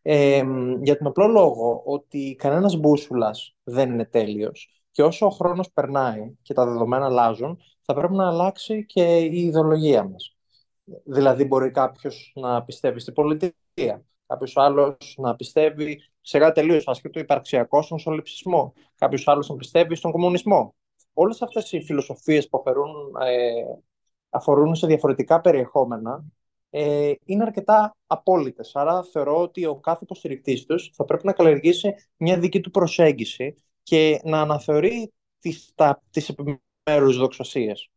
Ε, 0.02 0.44
για 0.82 0.96
τον 0.98 1.06
απλό 1.06 1.26
λόγο 1.26 1.82
ότι 1.84 2.36
κανένας 2.38 2.76
μπούσουλας 2.76 3.56
δεν 3.62 3.92
είναι 3.92 4.04
τέλειος 4.04 4.82
και 4.90 5.02
όσο 5.02 5.26
ο 5.26 5.30
χρόνος 5.30 5.70
περνάει 5.72 6.34
και 6.42 6.54
τα 6.54 6.66
δεδομένα 6.66 7.04
αλλάζουν, 7.04 7.58
θα 7.82 7.94
πρέπει 7.94 8.14
να 8.14 8.28
αλλάξει 8.28 8.86
και 8.86 9.18
η 9.18 9.38
ιδεολογία 9.38 10.04
μας. 10.04 10.36
Δηλαδή 11.04 11.44
μπορεί 11.44 11.70
κάποιος 11.70 12.32
να 12.34 12.64
πιστεύει 12.64 13.00
στην 13.00 13.14
πολιτεία, 13.14 14.04
κάποιος 14.26 14.56
άλλος 14.56 15.14
να 15.18 15.36
πιστεύει 15.36 16.00
σε 16.20 16.38
κάτι 16.38 16.60
τελείως 16.60 16.88
άσχετο 16.88 17.20
υπαρξιακό 17.20 17.82
στον 17.82 17.98
σολυψισμό, 17.98 18.72
κάποιος 18.94 19.28
άλλος 19.28 19.48
να 19.48 19.56
πιστεύει 19.56 19.94
στον 19.94 20.12
κομμουνισμό. 20.12 20.74
Όλες 21.12 21.42
αυτές 21.42 21.72
οι 21.72 21.82
φιλοσοφίες 21.82 22.48
που 22.48 22.58
αφορούν, 22.58 23.12
ε, 23.20 23.62
αφορούν 24.30 24.74
σε 24.74 24.86
διαφορετικά 24.86 25.40
περιεχόμενα 25.40 26.24
ε, 26.70 27.12
είναι 27.24 27.42
αρκετά 27.42 27.96
απόλυτες. 28.06 28.76
Άρα 28.76 29.02
θεωρώ 29.02 29.40
ότι 29.40 29.66
ο 29.66 29.76
κάθε 29.76 29.98
υποστηρικτής 30.02 30.64
τους 30.66 30.90
θα 30.94 31.04
πρέπει 31.04 31.26
να 31.26 31.32
καλλιεργήσει 31.32 31.94
μια 32.16 32.38
δική 32.38 32.60
του 32.60 32.70
προσέγγιση 32.70 33.54
και 33.82 34.20
να 34.24 34.40
αναθεωρεί 34.40 35.12
τις, 35.38 35.72
τα, 35.74 36.02
τις 36.10 36.28
επιμέρους 36.82 37.16
δοξασίες. 37.16 37.90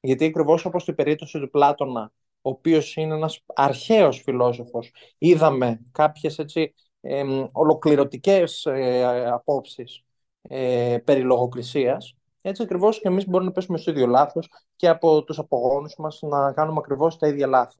Γιατί 0.00 0.24
ακριβώς 0.24 0.64
όπως 0.64 0.82
στην 0.82 0.94
περίπτωση 0.94 1.40
του 1.40 1.50
Πλάτωνα 1.50 2.12
ο 2.42 2.50
οποίος 2.50 2.96
είναι 2.96 3.14
ένας 3.14 3.40
αρχαίος 3.46 4.22
φιλόσοφος. 4.22 4.92
Είδαμε 5.18 5.80
κάποιες 5.92 6.38
έτσι, 6.38 6.74
ε, 7.00 7.24
ολοκληρωτικές 7.52 8.64
ε, 8.66 9.26
απόψεις 9.26 10.04
ε, 10.42 10.98
περί 11.04 11.20
λογοκρισίας. 11.22 12.14
Έτσι 12.40 12.62
ακριβώς 12.62 13.00
και 13.00 13.08
εμείς 13.08 13.26
μπορούμε 13.26 13.48
να 13.48 13.54
πέσουμε 13.54 13.78
στο 13.78 13.90
ίδιο 13.90 14.06
λάθος 14.06 14.48
και 14.76 14.88
από 14.88 15.24
τους 15.24 15.38
απογόνους 15.38 15.94
μας 15.98 16.18
να 16.22 16.52
κάνουμε 16.52 16.78
ακριβώς 16.78 17.18
τα 17.18 17.26
ίδια 17.28 17.46
λάθη. 17.46 17.76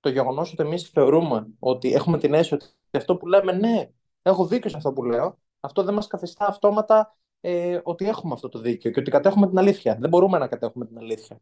Το 0.00 0.08
γεγονός 0.08 0.52
ότι 0.52 0.62
εμείς 0.62 0.88
θεωρούμε 0.88 1.46
ότι 1.58 1.92
έχουμε 1.92 2.18
την 2.18 2.34
αίσθηση 2.34 2.54
ότι 2.54 2.96
αυτό 2.96 3.16
που 3.16 3.26
λέμε, 3.26 3.52
ναι, 3.52 3.90
έχω 4.22 4.46
δίκιο 4.46 4.70
σε 4.70 4.76
αυτό 4.76 4.92
που 4.92 5.04
λέω, 5.04 5.38
αυτό 5.60 5.82
δεν 5.82 5.94
μας 5.94 6.06
καθιστά 6.06 6.46
αυτόματα 6.46 7.16
ε, 7.46 7.80
ότι 7.82 8.08
έχουμε 8.08 8.34
αυτό 8.34 8.48
το 8.48 8.58
δίκιο 8.58 8.90
και 8.90 9.00
ότι 9.00 9.10
κατέχουμε 9.10 9.48
την 9.48 9.58
αλήθεια. 9.58 9.96
Δεν 10.00 10.08
μπορούμε 10.08 10.38
να 10.38 10.48
κατέχουμε 10.48 10.86
την 10.86 10.98
αλήθεια. 10.98 11.40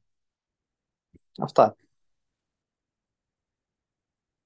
Αυτά. 1.39 1.77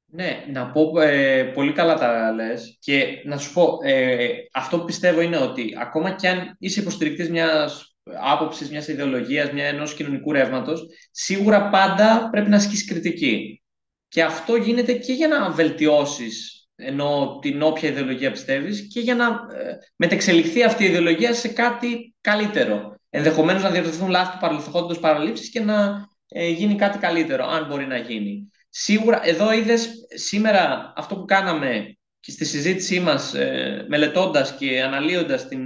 Ναι, 0.07 0.45
να 0.49 0.71
πω 0.71 1.01
ε, 1.01 1.45
πολύ 1.45 1.73
καλά 1.73 1.95
τα 1.95 2.33
λες 2.33 2.77
και 2.81 3.23
να 3.25 3.37
σου 3.39 3.53
πω, 3.53 3.79
ε, 3.83 4.29
αυτό 4.53 4.79
που 4.79 4.85
πιστεύω 4.85 5.21
είναι 5.21 5.39
ότι 5.39 5.77
ακόμα 5.79 6.15
κι 6.15 6.27
αν 6.27 6.57
είσαι 6.59 6.81
υποστηρικτής 6.81 7.31
μιας 7.31 7.97
άποψης, 8.03 8.71
μιας 8.71 8.89
ιδεολογίας, 8.89 9.53
μια 9.53 9.65
ενός 9.65 9.95
κοινωνικού 9.95 10.33
ρεύματος, 10.33 10.87
σίγουρα 11.11 11.69
πάντα 11.69 12.29
πρέπει 12.31 12.49
να 12.49 12.57
ασκείς 12.57 12.85
κριτική. 12.85 13.63
Και 14.09 14.23
αυτό 14.23 14.57
γίνεται 14.57 14.93
και 14.93 15.13
για 15.13 15.29
να 15.29 15.51
βελτιώσεις 15.51 16.56
ενώ 16.77 17.39
την 17.43 17.63
όποια 17.63 17.89
ιδεολογία 17.89 18.31
πιστεύεις 18.31 18.89
και 18.93 19.01
για 19.01 19.15
να 19.15 19.27
ε, 19.27 19.79
μετεξελιχθεί 19.97 20.63
αυτή 20.63 20.85
η 20.85 20.87
ιδεολογία 20.87 21.35
σε 21.35 21.49
κάτι 21.49 22.15
καλύτερο. 22.21 22.95
Ενδεχομένως 23.11 23.63
να 23.63 23.71
διορθωθούν 23.71 24.09
λάθη 24.09 24.33
του 24.33 24.39
παρελθόντος 24.41 24.99
παραλήψεις 24.99 25.51
και 25.51 25.61
να 25.61 26.09
ε, 26.29 26.49
γίνει 26.49 26.75
κάτι 26.75 26.99
καλύτερο, 26.99 27.47
αν 27.47 27.67
μπορεί 27.67 27.87
να 27.87 27.97
γίνει. 27.97 28.51
Σίγουρα, 28.69 29.27
εδώ 29.27 29.53
είδες 29.53 29.91
σήμερα 30.15 30.93
αυτό 30.97 31.17
που 31.17 31.25
κάναμε 31.25 31.97
και 32.21 32.31
στη 32.31 32.45
συζήτησή 32.45 33.01
μας 33.01 33.35
ε, 33.35 33.85
μελετώντας 33.89 34.55
και 34.55 34.83
αναλύοντας 34.83 35.49
την, 35.49 35.61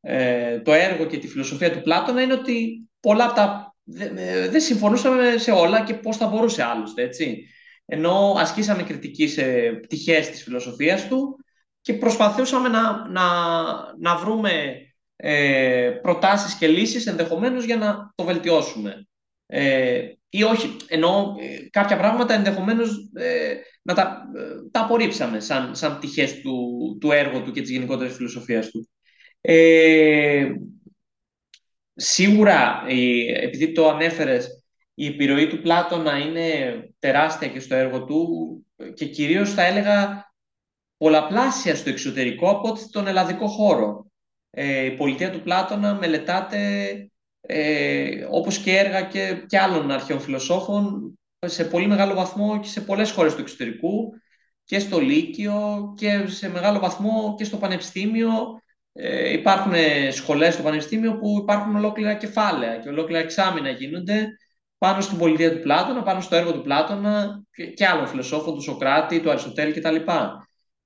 ε, 0.00 0.60
το 0.60 0.72
έργο 0.72 1.06
και 1.06 1.18
τη 1.18 1.28
φιλοσοφία 1.28 1.72
του 1.72 1.80
Πλάτωνα 1.82 2.22
είναι 2.22 2.32
ότι 2.32 2.88
πολλά 3.00 3.24
από 3.24 3.34
τα 3.34 3.74
ε, 4.16 4.48
δεν 4.48 4.60
συμφωνούσαμε 4.60 5.34
σε 5.36 5.50
όλα 5.50 5.84
και 5.84 5.94
πώς 5.94 6.16
θα 6.16 6.26
μπορούσε 6.26 6.62
άλλωστε, 6.62 7.02
έτσι. 7.02 7.46
Ενώ 7.86 8.34
ασκήσαμε 8.38 8.82
κριτική 8.82 9.28
σε 9.28 9.72
πτυχές 9.82 10.30
της 10.30 10.42
φιλοσοφίας 10.42 11.08
του 11.08 11.44
και 11.80 11.94
προσπαθούσαμε 11.94 12.68
να, 12.68 13.08
να, 13.08 13.22
να 13.98 14.16
βρούμε 14.16 14.76
ε, 15.16 15.98
προτάσεις 16.02 16.54
και 16.54 16.66
λύσεις 16.66 17.06
ενδεχομένως 17.06 17.64
για 17.64 17.76
να 17.76 18.12
το 18.14 18.24
βελτιώσουμε. 18.24 19.06
Ε, 19.46 20.02
ή 20.28 20.42
όχι, 20.42 20.76
ενώ 20.88 21.36
ε, 21.40 21.68
κάποια 21.70 21.96
πράγματα 21.96 22.34
ενδεχομένως 22.34 23.10
ε, 23.14 23.54
να 23.82 23.94
τα, 23.94 24.22
ε, 24.36 24.68
τα 24.70 24.80
απορρίψαμε 24.80 25.40
σαν, 25.40 25.74
σαν 25.74 25.96
πτυχές 25.96 26.40
του, 26.40 26.58
του 27.00 27.12
έργου 27.12 27.42
του 27.42 27.52
και 27.52 27.60
της 27.60 27.70
γενικότερης 27.70 28.14
φιλοσοφίας 28.14 28.70
του. 28.70 28.88
Ε, 29.40 30.52
σίγουρα, 31.94 32.84
επειδή 33.42 33.72
το 33.72 33.88
ανέφερες, 33.88 34.63
η 34.94 35.06
επιρροή 35.06 35.46
του 35.46 35.60
Πλάτωνα 35.60 36.18
είναι 36.18 36.78
τεράστια 36.98 37.48
και 37.48 37.60
στο 37.60 37.74
έργο 37.74 38.04
του 38.04 38.26
και 38.94 39.06
κυρίως 39.06 39.52
θα 39.52 39.62
έλεγα 39.62 40.32
πολλαπλάσια 40.96 41.74
στο 41.74 41.90
εξωτερικό 41.90 42.50
από 42.50 42.72
τον 42.90 43.06
ελλαδικό 43.06 43.46
χώρο. 43.46 44.06
Ε, 44.50 44.84
η 44.84 44.90
πολιτεία 44.90 45.30
του 45.30 45.42
Πλάτωνα 45.42 45.94
μελετάται 45.94 46.92
ε, 47.40 48.26
όπως 48.30 48.58
και 48.58 48.76
έργα 48.76 49.02
και, 49.02 49.44
και 49.46 49.58
άλλων 49.58 49.90
αρχαίων 49.90 50.20
φιλοσόφων 50.20 51.14
σε 51.46 51.64
πολύ 51.64 51.86
μεγάλο 51.86 52.14
βαθμό 52.14 52.60
και 52.60 52.68
σε 52.68 52.80
πολλές 52.80 53.10
χώρες 53.10 53.34
του 53.34 53.40
εξωτερικού 53.40 54.12
και 54.64 54.78
στο 54.78 55.00
Λύκειο 55.00 55.92
και 55.96 56.26
σε 56.26 56.50
μεγάλο 56.50 56.78
βαθμό 56.78 57.34
και 57.38 57.44
στο 57.44 57.56
Πανεπιστήμιο. 57.56 58.62
Ε, 58.92 59.32
υπάρχουν 59.32 59.72
σχολές 60.10 60.54
στο 60.54 60.62
Πανεπιστήμιο 60.62 61.18
που 61.18 61.38
υπάρχουν 61.42 61.76
ολόκληρα 61.76 62.14
κεφάλαια 62.14 62.76
και 62.78 62.88
ολόκληρα 62.88 63.20
εξάμεινα 63.20 63.70
γίνονται 63.70 64.28
πάνω 64.84 65.00
στην 65.00 65.18
πολιτεία 65.18 65.52
του 65.52 65.60
Πλάτωνα, 65.62 66.02
πάνω 66.02 66.20
στο 66.20 66.36
έργο 66.36 66.52
του 66.52 66.62
Πλάτωνα 66.62 67.42
και, 67.52 67.66
και 67.66 67.86
άλλων 67.86 68.06
φιλοσόφων, 68.06 68.54
του 68.54 68.62
Σοκράτη, 68.62 69.20
του 69.20 69.30
Αριστοτέλη 69.30 69.72
κτλ. 69.72 69.96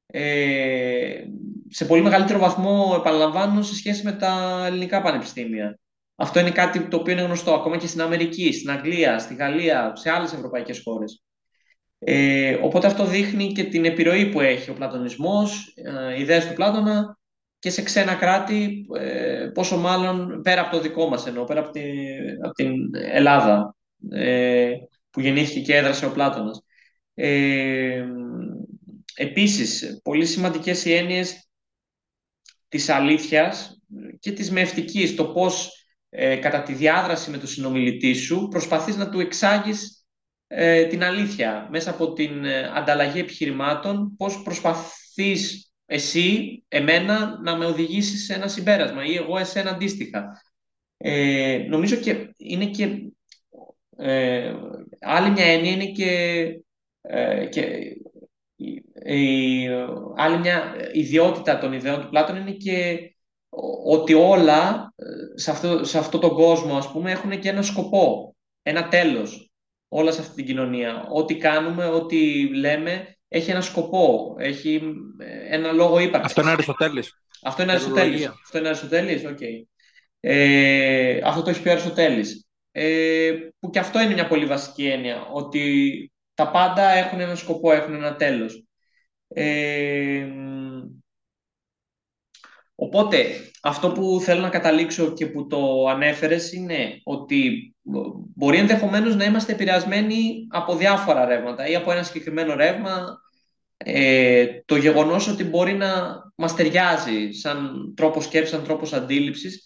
Ε, 0.06 1.24
σε 1.68 1.84
πολύ 1.84 2.02
μεγαλύτερο 2.02 2.38
βαθμό, 2.38 2.94
επαναλαμβάνω, 2.98 3.62
σε 3.62 3.74
σχέση 3.74 4.04
με 4.04 4.12
τα 4.12 4.64
ελληνικά 4.66 5.02
πανεπιστήμια. 5.02 5.78
Αυτό 6.16 6.40
είναι 6.40 6.50
κάτι 6.50 6.88
το 6.88 6.96
οποίο 6.96 7.12
είναι 7.12 7.22
γνωστό 7.22 7.54
ακόμα 7.54 7.76
και 7.76 7.86
στην 7.86 8.00
Αμερική, 8.00 8.52
στην 8.52 8.70
Αγγλία, 8.70 9.18
στη 9.18 9.34
Γαλλία, 9.34 9.92
σε 9.94 10.10
άλλες 10.10 10.32
ευρωπαϊκές 10.32 10.80
χώρες. 10.84 11.22
Ε, 11.98 12.58
οπότε 12.62 12.86
αυτό 12.86 13.04
δείχνει 13.04 13.52
και 13.52 13.64
την 13.64 13.84
επιρροή 13.84 14.26
που 14.28 14.40
έχει 14.40 14.70
ο 14.70 14.74
πλατωνισμός, 14.74 15.72
ε, 15.76 16.20
ιδέες 16.20 16.46
του 16.46 16.54
Πλάτωνα 16.54 17.18
και 17.58 17.70
σε 17.70 17.82
ξένα 17.82 18.14
κράτη, 18.14 18.86
ε, 18.98 19.50
πόσο 19.54 19.76
μάλλον 19.76 20.40
πέρα 20.42 20.60
από 20.60 20.70
το 20.70 20.80
δικό 20.80 21.08
μας 21.08 21.26
εννοώ, 21.26 21.44
πέρα 21.44 21.60
από, 21.60 21.70
τη, 21.70 21.82
από 22.44 22.52
την 22.52 22.72
Ελλάδα, 22.92 23.76
ε, 24.10 24.72
που 25.10 25.20
γεννήθηκε 25.20 25.60
και 25.60 25.76
έδρασε 25.76 26.06
ο 26.06 26.12
Πλάτωνας. 26.12 26.62
Ε, 27.14 28.04
επίσης, 29.14 30.00
πολύ 30.02 30.26
σημαντικές 30.26 30.84
οι 30.84 30.92
έννοιες 30.92 31.48
της 32.68 32.88
αλήθειας 32.88 33.82
και 34.20 34.32
της 34.32 34.50
μευτικής, 34.50 35.14
το 35.14 35.24
πώς 35.24 35.72
ε, 36.08 36.36
κατά 36.36 36.62
τη 36.62 36.72
διάδραση 36.72 37.30
με 37.30 37.38
τον 37.38 37.48
συνομιλητή 37.48 38.14
σου 38.14 38.48
προσπαθείς 38.50 38.96
να 38.96 39.08
του 39.08 39.20
εξάγεις 39.20 40.06
ε, 40.46 40.84
την 40.84 41.04
αλήθεια 41.04 41.68
μέσα 41.70 41.90
από 41.90 42.12
την 42.12 42.44
ε, 42.44 42.70
ανταλλαγή 42.74 43.18
επιχειρημάτων, 43.18 44.16
πώς 44.16 44.42
προσπαθείς 44.42 45.72
εσύ, 45.86 46.64
εμένα, 46.68 47.40
να 47.42 47.56
με 47.56 47.64
οδηγήσεις 47.64 48.24
σε 48.24 48.34
ένα 48.34 48.48
συμπέρασμα 48.48 49.04
ή 49.04 49.14
εγώ 49.14 49.38
εσένα 49.38 49.70
αντίστοιχα. 49.70 50.42
Ε, 50.96 51.64
νομίζω 51.68 51.96
και 51.96 52.34
είναι 52.36 52.66
και 52.66 53.12
ε, 53.98 54.54
άλλη 55.00 55.30
μια 55.30 55.44
έννοια 55.44 55.70
είναι 55.70 55.86
και, 55.86 56.44
ε, 57.00 57.46
και 57.46 57.60
η, 58.96 59.68
άλλη 60.16 60.38
μια 60.38 60.76
ιδιότητα 60.92 61.58
των 61.58 61.72
ιδεών 61.72 62.00
του 62.00 62.08
Πλάτων 62.08 62.36
είναι 62.36 62.52
και 62.52 62.98
ότι 63.84 64.14
όλα 64.14 64.92
ε, 64.96 65.38
σε 65.38 65.50
αυτό, 65.50 65.84
σε 65.84 65.98
αυτό 65.98 66.18
τον 66.18 66.30
κόσμο, 66.30 66.76
ας 66.76 66.92
πούμε, 66.92 67.10
έχουν 67.10 67.40
και 67.40 67.48
ένα 67.48 67.62
σκοπό, 67.62 68.36
ένα 68.62 68.88
τέλος. 68.88 69.42
Όλα 69.88 70.12
σε 70.12 70.20
αυτή 70.20 70.34
την 70.34 70.46
κοινωνία. 70.46 71.06
Ό,τι 71.08 71.36
κάνουμε, 71.36 71.86
ό,τι 71.86 72.48
λέμε, 72.54 73.16
έχει 73.28 73.50
ένα 73.50 73.60
σκοπό, 73.60 74.34
έχει 74.38 74.80
ε, 75.18 75.54
ένα 75.54 75.72
λόγο 75.72 75.98
ύπαρξης. 75.98 76.30
Αυτό 76.30 76.40
είναι 76.40 76.50
Αριστοτέλης. 76.50 77.22
Αυτό 77.42 77.62
είναι 77.62 77.72
Αριστοτέλης. 77.72 78.26
Αυτό 78.26 78.58
είναι 78.58 78.68
Αριστοτέλης, 78.68 79.24
OK. 79.24 79.38
Okay. 79.40 79.62
Ε, 80.20 81.20
αυτό 81.24 81.42
το 81.42 81.50
έχει 81.50 81.62
πει 81.62 81.68
ο 81.68 81.72
Αριστοτέλης. 81.72 82.47
Ε, 82.80 83.32
που 83.58 83.70
και 83.70 83.78
αυτό 83.78 84.00
είναι 84.00 84.14
μια 84.14 84.26
πολύ 84.26 84.46
βασική 84.46 84.86
έννοια, 84.86 85.26
ότι 85.32 86.12
τα 86.34 86.50
πάντα 86.50 86.90
έχουν 86.90 87.20
ένα 87.20 87.34
σκοπό, 87.34 87.72
έχουν 87.72 87.94
ένα 87.94 88.16
τέλος. 88.16 88.64
Ε, 89.28 90.26
Οπότε, 92.80 93.26
αυτό 93.62 93.92
που 93.92 94.20
θέλω 94.22 94.40
να 94.40 94.48
καταλήξω 94.48 95.12
και 95.12 95.26
που 95.26 95.46
το 95.46 95.86
ανέφερες 95.88 96.52
είναι 96.52 97.00
ότι 97.04 97.74
μπορεί 98.34 98.58
ενδεχομένως 98.58 99.16
να 99.16 99.24
είμαστε 99.24 99.52
επηρεασμένοι 99.52 100.46
από 100.50 100.76
διάφορα 100.76 101.24
ρεύματα 101.24 101.68
ή 101.68 101.74
από 101.74 101.92
ένα 101.92 102.02
συγκεκριμένο 102.02 102.54
ρεύμα. 102.54 103.20
Ε, 103.76 104.46
το 104.64 104.76
γεγονός 104.76 105.28
ότι 105.28 105.44
μπορεί 105.44 105.72
να 105.72 105.88
μας 106.36 106.54
ταιριάζει 106.54 107.30
σαν 107.32 107.92
τρόπος 107.96 108.24
σκέψης, 108.24 108.54
σαν 108.54 108.64
τρόπος 108.64 108.92
αντίληψης, 108.92 109.64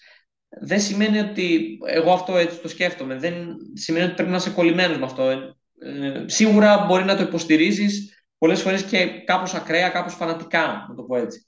δεν 0.61 0.81
σημαίνει 0.81 1.19
ότι 1.19 1.79
εγώ 1.87 2.13
αυτό 2.13 2.37
έτσι 2.37 2.59
το 2.59 2.69
σκέφτομαι. 2.69 3.15
Δεν 3.15 3.57
σημαίνει 3.75 4.05
ότι 4.05 4.15
πρέπει 4.15 4.31
να 4.31 4.37
είσαι 4.37 4.51
κολλημένος 4.51 4.99
με 4.99 5.05
αυτό. 5.05 5.29
Ε, 5.29 6.25
σίγουρα 6.27 6.85
μπορεί 6.89 7.05
να 7.05 7.17
το 7.17 7.23
υποστηρίζεις 7.23 8.25
πολλές 8.39 8.63
φορές 8.63 8.85
και 8.85 9.07
κάπως 9.25 9.55
ακραία, 9.55 9.89
κάπως 9.89 10.15
φανατικά, 10.15 10.87
να 10.89 10.95
το 10.95 11.03
πω 11.03 11.17
έτσι. 11.17 11.47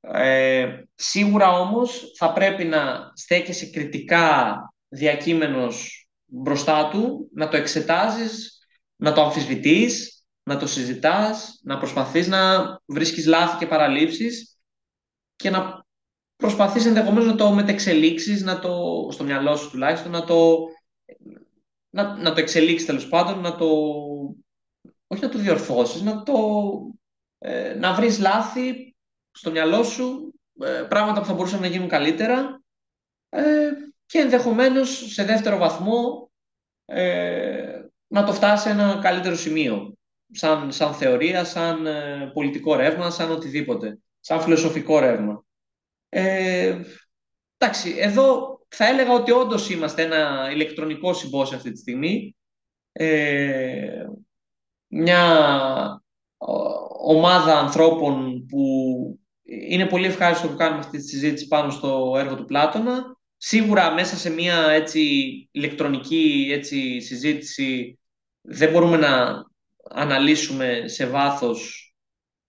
Ε, 0.00 0.68
σίγουρα 0.94 1.48
όμως 1.48 2.12
θα 2.16 2.32
πρέπει 2.32 2.64
να 2.64 3.12
στέκεσαι 3.14 3.70
κριτικά 3.70 4.56
διακείμενος 4.88 6.08
μπροστά 6.24 6.88
του, 6.88 7.30
να 7.34 7.48
το 7.48 7.56
εξετάζεις, 7.56 8.58
να 8.96 9.12
το 9.12 9.22
αμφισβητείς, 9.22 10.24
να 10.42 10.56
το 10.56 10.66
συζητάς, 10.66 11.60
να 11.62 11.78
προσπαθείς 11.78 12.28
να 12.28 12.40
βρίσκεις 12.86 13.26
λάθη 13.26 13.56
και 13.56 13.66
παραλήψεις 13.66 14.58
και 15.36 15.50
να 15.50 15.79
προσπαθείς 16.40 16.86
ενδεχομένως 16.86 17.26
να 17.26 17.34
το 17.34 17.50
μετεξελίξεις, 17.50 18.42
να 18.42 18.58
το, 18.58 19.08
στο 19.10 19.24
μυαλό 19.24 19.56
σου 19.56 19.70
τουλάχιστον, 19.70 20.10
να 20.12 20.24
το, 20.24 20.56
να, 21.90 22.16
να 22.16 22.32
το 22.32 22.40
εξελίξεις 22.40 22.86
τέλος 22.86 23.08
πάντων, 23.08 23.40
να 23.40 23.56
το, 23.56 23.66
όχι 25.06 25.22
να 25.22 25.28
το 25.28 25.38
διορθώσεις, 25.38 26.02
να 26.02 26.22
το, 26.22 26.36
ε, 27.38 27.74
να 27.74 27.94
βρεις 27.94 28.18
λάθη 28.18 28.94
στο 29.30 29.50
μυαλό 29.50 29.82
σου 29.82 30.34
ε, 30.60 30.86
πράγματα 30.88 31.20
που 31.20 31.26
θα 31.26 31.34
μπορούσαν 31.34 31.60
να 31.60 31.66
γίνουν 31.66 31.88
καλύτερα 31.88 32.62
ε, 33.28 33.70
και 34.06 34.18
ενδεχομένως 34.18 35.12
σε 35.12 35.24
δεύτερο 35.24 35.58
βαθμό 35.58 36.30
ε, 36.84 37.82
να 38.06 38.24
το 38.24 38.32
φτάσει 38.32 38.62
σε 38.62 38.70
ένα 38.70 38.98
καλύτερο 39.02 39.34
σημείο 39.34 39.94
σαν, 40.32 40.72
σαν 40.72 40.94
θεωρία, 40.94 41.44
σαν 41.44 41.86
πολιτικό 42.32 42.74
ρεύμα, 42.74 43.10
σαν 43.10 43.30
οτιδήποτε, 43.30 43.98
σαν 44.20 44.40
φιλοσοφικό 44.40 44.98
ρεύμα. 44.98 45.44
Ε, 46.12 46.80
εντάξει, 47.58 47.94
εδώ 47.98 48.58
θα 48.68 48.86
έλεγα 48.86 49.12
ότι 49.12 49.30
όντως 49.30 49.70
είμαστε 49.70 50.02
ένα 50.02 50.50
ηλεκτρονικό 50.52 51.14
συμπόσιο 51.14 51.56
αυτή 51.56 51.72
τη 51.72 51.78
στιγμή. 51.78 52.36
Ε, 52.92 54.04
μια 54.86 56.02
ομάδα 57.02 57.58
ανθρώπων 57.58 58.46
που 58.46 58.64
είναι 59.42 59.86
πολύ 59.86 60.06
ευχάριστο 60.06 60.48
που 60.48 60.56
κάνουμε 60.56 60.80
αυτή 60.80 60.98
τη 60.98 61.08
συζήτηση 61.08 61.46
πάνω 61.46 61.70
στο 61.70 62.14
έργο 62.16 62.36
του 62.36 62.44
Πλάτωνα. 62.44 63.18
Σίγουρα 63.36 63.92
μέσα 63.92 64.16
σε 64.16 64.30
μια 64.30 64.70
έτσι, 64.70 65.00
ηλεκτρονική 65.50 66.50
έτσι, 66.52 67.00
συζήτηση 67.00 67.98
δεν 68.40 68.70
μπορούμε 68.70 68.96
να 68.96 69.44
αναλύσουμε 69.90 70.82
σε 70.84 71.06
βάθος 71.06 71.94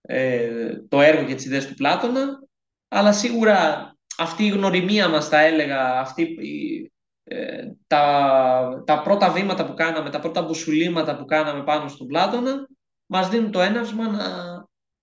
ε, 0.02 0.74
το 0.88 1.02
έργο 1.02 1.26
και 1.26 1.36
τις 1.36 1.46
ιδέες 1.46 1.68
του 1.68 1.74
Πλάτωνα, 1.74 2.48
αλλά 2.94 3.14
σίγουρα 3.14 3.86
αυτή 4.18 4.46
η 4.46 4.50
γνωριμία 4.50 5.10
μας, 5.10 5.28
θα 5.28 5.40
έλεγα, 5.40 6.00
αυτή, 6.00 6.36
ε, 7.24 7.64
τα, 7.88 8.84
τα 8.86 9.02
πρώτα 9.02 9.32
βήματα 9.32 9.66
που 9.66 9.74
κάναμε, 9.74 10.10
τα 10.10 10.20
πρώτα 10.20 10.42
μπουσουλήματα 10.42 11.18
που 11.18 11.26
κάναμε 11.26 11.64
πάνω 11.64 11.88
στον 11.88 12.08
Πλάτωνα, 12.08 12.68
μας 13.06 13.30
δίνουν 13.30 13.52
το 13.52 13.62
έναυσμα 13.62 14.08
να 14.08 14.24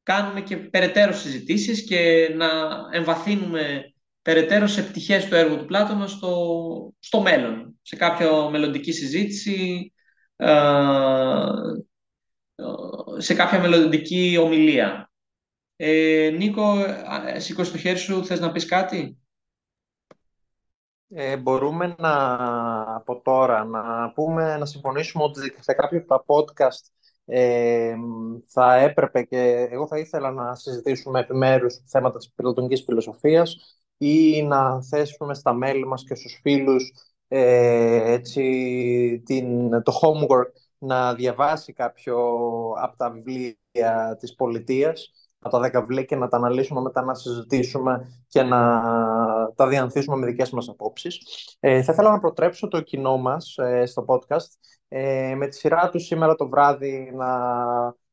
κάνουμε 0.03 0.41
και 0.41 0.57
περαιτέρω 0.57 1.13
συζητήσεις 1.13 1.85
και 1.85 2.31
να 2.35 2.49
εμβαθύνουμε 2.93 3.93
περαιτέρω 4.23 4.67
σε 4.67 4.83
πτυχές 4.83 5.27
του 5.27 5.35
έργου 5.35 5.57
του 5.57 5.65
Πλάτωνα 5.65 6.07
στο, 6.07 6.93
στο 6.99 7.21
μέλλον, 7.21 7.79
σε 7.83 7.97
κάποια 7.97 8.49
μελλοντική 8.51 8.93
συζήτηση, 8.93 9.93
ε, 10.37 10.47
σε 13.17 13.35
κάποια 13.35 13.61
μελλοντική 13.61 14.39
ομιλία. 14.41 15.08
Ε, 15.81 16.31
Νίκο, 16.37 16.75
σήκω 17.37 17.63
το 17.63 17.79
χέρι 17.79 17.99
σου, 17.99 18.25
θες 18.25 18.41
να 18.41 18.53
πεις 18.53 18.67
κάτι; 18.67 19.19
Ε, 21.11 21.37
μπορούμε 21.37 21.95
να, 21.99 22.15
από 22.95 23.21
τώρα 23.21 23.65
να 23.65 24.13
πούμε, 24.13 24.57
να 24.57 24.67
συμφωνήσουμε 24.67 25.25
ότι 25.25 25.41
σε 25.61 25.73
κάποια 25.73 25.99
από 25.99 26.07
τα 26.07 26.25
podcast 26.27 26.91
ε, 27.25 27.95
θα 28.49 28.75
έπρεπε 28.75 29.23
και 29.23 29.69
εγώ 29.71 29.87
θα 29.87 29.99
ήθελα 29.99 30.31
να 30.31 30.55
συζητήσουμε 30.55 31.21
επιμέρους 31.21 31.83
θέματα 31.87 32.19
της 32.19 32.33
πλατωνικής 32.35 32.83
φιλοσοφίας 32.83 33.57
ή 33.99 34.43
να 34.43 34.83
θέσουμε 34.83 35.35
στα 35.35 35.53
μέλη 35.53 35.87
μας 35.87 36.05
και 36.05 36.15
στους 36.15 36.39
φίλους 36.43 36.93
ε, 37.29 38.13
έτσι, 38.13 39.23
την, 39.25 39.71
το 39.83 39.93
homework 40.03 40.53
να 40.79 41.15
διαβάσει 41.15 41.73
κάποιο 41.73 42.17
από 42.79 42.97
τα 42.97 43.11
βιβλία 43.11 44.17
της 44.21 44.35
πολιτείας 44.35 45.13
τα 45.51 45.59
δέκα 45.61 45.87
και 46.07 46.17
να 46.17 46.29
τα 46.29 46.37
αναλύσουμε 46.37 46.81
μετά 46.81 47.03
να 47.03 47.15
συζητήσουμε 47.15 48.25
και 48.29 48.43
να 48.43 48.83
τα 49.55 49.69
διανθίσουμε 49.69 50.17
με 50.17 50.27
δικές 50.27 50.51
μας 50.51 50.69
απόψεις. 50.69 51.21
Ε, 51.61 51.83
θα 51.83 51.93
ήθελα 51.93 52.11
να 52.11 52.19
προτρέψω 52.19 52.69
το 52.69 52.81
κοινό 52.81 53.17
μας 53.17 53.57
ε, 53.57 53.87
στο 53.87 54.05
podcast 54.09 54.49
ε, 54.89 55.35
με 55.37 55.47
τη 55.47 55.57
σειρά 55.57 55.89
του 55.89 56.01
σήμερα 56.01 56.35
το 56.35 56.49
βράδυ 56.49 57.13
να 57.15 57.29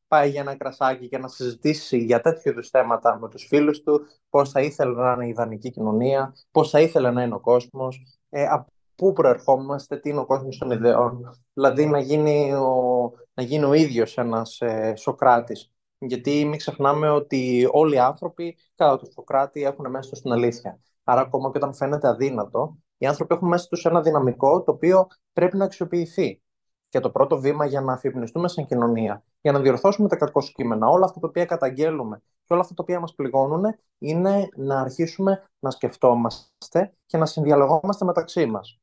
πάει 0.08 0.30
για 0.30 0.40
ένα 0.40 0.56
κρασάκι 0.56 1.08
και 1.08 1.18
να 1.18 1.28
συζητήσει 1.28 1.98
για 1.98 2.20
τέτοιου 2.20 2.50
είδους 2.50 2.68
θέματα 2.68 3.18
με 3.20 3.28
τους 3.28 3.46
φίλους 3.46 3.82
του, 3.82 4.00
πώς 4.30 4.50
θα 4.50 4.60
ήθελε 4.60 4.94
να 4.94 5.12
είναι 5.12 5.26
η 5.26 5.28
ιδανική 5.28 5.70
κοινωνία, 5.70 6.34
πώς 6.50 6.70
θα 6.70 6.80
ήθελε 6.80 7.10
να 7.10 7.22
είναι 7.22 7.34
ο 7.34 7.40
κόσμος, 7.40 8.20
ε, 8.28 8.46
από 8.46 8.72
πού 8.94 9.12
προερχόμαστε, 9.12 9.96
τι 9.96 10.08
είναι 10.08 10.20
ο 10.20 10.26
κόσμος 10.26 10.58
των 10.58 10.70
ιδεών. 10.70 11.40
Δηλαδή 11.52 11.86
να 11.86 11.98
γίνει 11.98 12.52
ο, 12.52 13.12
να 13.34 13.42
γίνει 13.42 13.64
ο 13.64 13.72
ίδιος 13.72 14.18
ένας 14.18 14.60
ε, 14.60 14.94
Σοκράτης 14.96 15.70
γιατί 15.98 16.44
μην 16.44 16.58
ξεχνάμε 16.58 17.10
ότι 17.10 17.68
όλοι 17.72 17.94
οι 17.94 17.98
άνθρωποι, 17.98 18.56
κατά 18.74 18.98
του 18.98 19.10
Σοκράτη, 19.12 19.62
έχουν 19.62 19.90
μέσα 19.90 20.10
τους 20.10 20.20
την 20.20 20.32
αλήθεια. 20.32 20.80
Άρα, 21.04 21.20
ακόμα 21.20 21.50
και 21.50 21.56
όταν 21.56 21.74
φαίνεται 21.74 22.08
αδύνατο, 22.08 22.76
οι 22.98 23.06
άνθρωποι 23.06 23.34
έχουν 23.34 23.48
μέσα 23.48 23.66
τους 23.68 23.84
ένα 23.84 24.00
δυναμικό 24.00 24.62
το 24.62 24.72
οποίο 24.72 25.06
πρέπει 25.32 25.56
να 25.56 25.64
αξιοποιηθεί. 25.64 26.40
Και 26.88 27.00
το 27.00 27.10
πρώτο 27.10 27.40
βήμα 27.40 27.66
για 27.66 27.80
να 27.80 27.92
αφυπνιστούμε 27.92 28.48
σαν 28.48 28.66
κοινωνία, 28.66 29.24
για 29.40 29.52
να 29.52 29.60
διορθώσουμε 29.60 30.08
τα 30.08 30.16
κακό 30.16 30.40
κείμενα, 30.54 30.88
όλα 30.88 31.04
αυτά 31.04 31.20
τα 31.20 31.28
οποία 31.28 31.44
καταγγέλουμε 31.44 32.22
και 32.44 32.52
όλα 32.52 32.60
αυτά 32.60 32.74
τα 32.74 32.82
οποία 32.82 33.00
μας 33.00 33.14
πληγώνουν, 33.14 33.64
είναι 33.98 34.48
να 34.56 34.80
αρχίσουμε 34.80 35.48
να 35.58 35.70
σκεφτόμαστε 35.70 36.94
και 37.06 37.18
να 37.18 37.26
συνδιαλογόμαστε 37.26 38.04
μεταξύ 38.04 38.46
μας. 38.46 38.80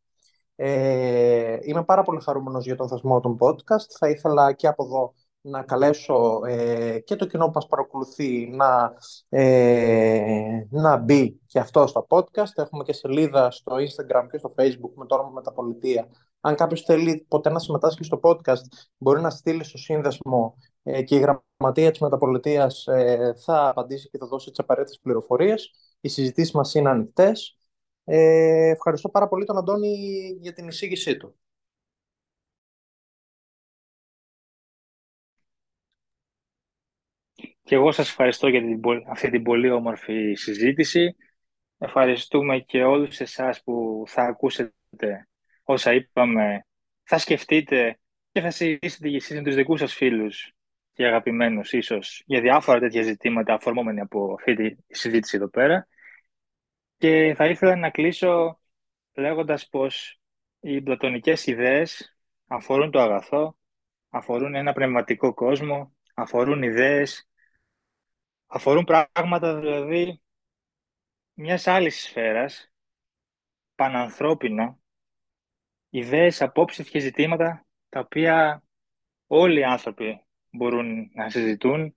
Ε, 0.55 1.57
είμαι 1.61 1.83
πάρα 1.83 2.03
πολύ 2.03 2.21
χαρούμενος 2.21 2.65
για 2.65 2.75
τον 2.75 2.87
θεσμό 2.87 3.19
των 3.19 3.37
podcast. 3.39 3.89
Θα 3.99 4.09
ήθελα 4.09 4.53
και 4.53 4.67
από 4.67 4.83
εδώ 4.83 5.13
να 5.45 5.63
καλέσω 5.63 6.41
ε, 6.45 6.99
και 6.99 7.15
το 7.15 7.25
κοινό 7.25 7.45
που 7.45 7.51
μας 7.55 7.67
παρακολουθεί 7.67 8.47
να, 8.47 8.93
ε, 9.29 10.67
να 10.69 10.97
μπει 10.97 11.39
και 11.45 11.59
αυτό 11.59 11.87
στα 11.87 12.05
podcast. 12.09 12.55
Έχουμε 12.55 12.83
και 12.83 12.93
σελίδα 12.93 13.51
στο 13.51 13.75
Instagram 13.75 14.27
και 14.31 14.37
στο 14.37 14.53
Facebook 14.57 14.91
με 14.95 15.05
το 15.05 15.15
όνομα 15.15 15.29
Μεταπολιτεία. 15.29 16.07
Αν 16.39 16.55
κάποιος 16.55 16.81
θέλει 16.81 17.25
ποτέ 17.27 17.49
να 17.49 17.59
συμμετάσχει 17.59 18.03
στο 18.03 18.19
podcast, 18.23 18.63
μπορεί 18.97 19.21
να 19.21 19.29
στείλει 19.29 19.63
στο 19.63 19.77
σύνδεσμο 19.77 20.57
ε, 20.83 21.01
και 21.01 21.15
η 21.15 21.19
γραμματεία 21.19 21.91
της 21.91 21.99
Μεταπολιτείας 21.99 22.87
ε, 22.87 23.33
θα 23.45 23.67
απαντήσει 23.67 24.09
και 24.09 24.17
θα 24.17 24.27
δώσει 24.27 24.49
τις 24.49 24.59
απαραίτητες 24.59 24.99
πληροφορίες. 25.03 25.71
Οι 26.01 26.07
συζητήσεις 26.07 26.53
μας 26.53 26.73
είναι 26.73 26.89
ανοιχτές. 26.89 27.57
Ε, 28.03 28.69
ευχαριστώ 28.69 29.09
πάρα 29.09 29.27
πολύ 29.27 29.45
τον 29.45 29.57
Αντώνη 29.57 29.95
για 30.39 30.53
την 30.53 30.67
εισήγησή 30.67 31.17
του. 31.17 31.35
Και 37.63 37.75
εγώ 37.75 37.91
σας 37.91 38.09
ευχαριστώ 38.09 38.47
για 38.47 38.61
την, 38.61 38.81
αυτή 39.09 39.29
την 39.29 39.43
πολύ 39.43 39.69
όμορφη 39.71 40.33
συζήτηση. 40.33 41.15
Ευχαριστούμε 41.77 42.59
και 42.59 42.83
όλους 42.83 43.19
εσάς 43.19 43.63
που 43.63 44.03
θα 44.07 44.21
ακούσετε 44.21 45.27
όσα 45.63 45.93
είπαμε, 45.93 46.65
θα 47.03 47.17
σκεφτείτε 47.17 47.99
και 48.31 48.41
θα 48.41 48.49
συζητήσετε 48.49 49.09
και 49.09 49.15
εσείς 49.15 49.35
με 49.35 49.43
τους 49.43 49.55
δικούς 49.55 49.79
σας 49.79 49.93
φίλους 49.93 50.53
και 50.93 51.05
αγαπημένους 51.05 51.73
ίσως 51.73 52.23
για 52.25 52.41
διάφορα 52.41 52.79
τέτοια 52.79 53.01
ζητήματα 53.01 53.53
αφορμόμενοι 53.53 53.99
από 53.99 54.33
αυτή 54.33 54.55
τη 54.55 54.75
συζήτηση 54.87 55.37
εδώ 55.37 55.49
πέρα. 55.49 55.87
Και 56.97 57.33
θα 57.35 57.45
ήθελα 57.45 57.75
να 57.75 57.89
κλείσω 57.89 58.59
λέγοντας 59.13 59.67
πως 59.67 60.19
οι 60.59 60.81
πλατωνικές 60.81 61.47
ιδέες 61.47 62.17
αφορούν 62.47 62.91
το 62.91 62.99
αγαθό, 62.99 63.57
αφορούν 64.09 64.55
ένα 64.55 64.73
πνευματικό 64.73 65.33
κόσμο, 65.33 65.95
αφορούν 66.13 66.63
ιδέες 66.63 67.27
αφορούν 68.53 68.83
πράγματα 69.11 69.59
δηλαδή 69.59 70.21
μιας 71.33 71.67
άλλης 71.67 72.01
σφαίρας, 72.01 72.71
πανανθρώπινα, 73.75 74.77
ιδέες, 75.89 76.41
απόψεις 76.41 76.89
και 76.89 76.99
ζητήματα 76.99 77.65
τα 77.89 77.99
οποία 77.99 78.63
όλοι 79.27 79.59
οι 79.59 79.63
άνθρωποι 79.63 80.25
μπορούν 80.49 81.11
να 81.13 81.29
συζητούν, 81.29 81.95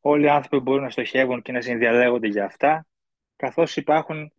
όλοι 0.00 0.24
οι 0.24 0.28
άνθρωποι 0.28 0.58
μπορούν 0.58 0.82
να 0.82 0.90
στοχεύουν 0.90 1.42
και 1.42 1.52
να 1.52 1.60
συνδιαλέγονται 1.60 2.28
για 2.28 2.44
αυτά, 2.44 2.86
καθώς 3.36 3.76
υπάρχουν 3.76 4.32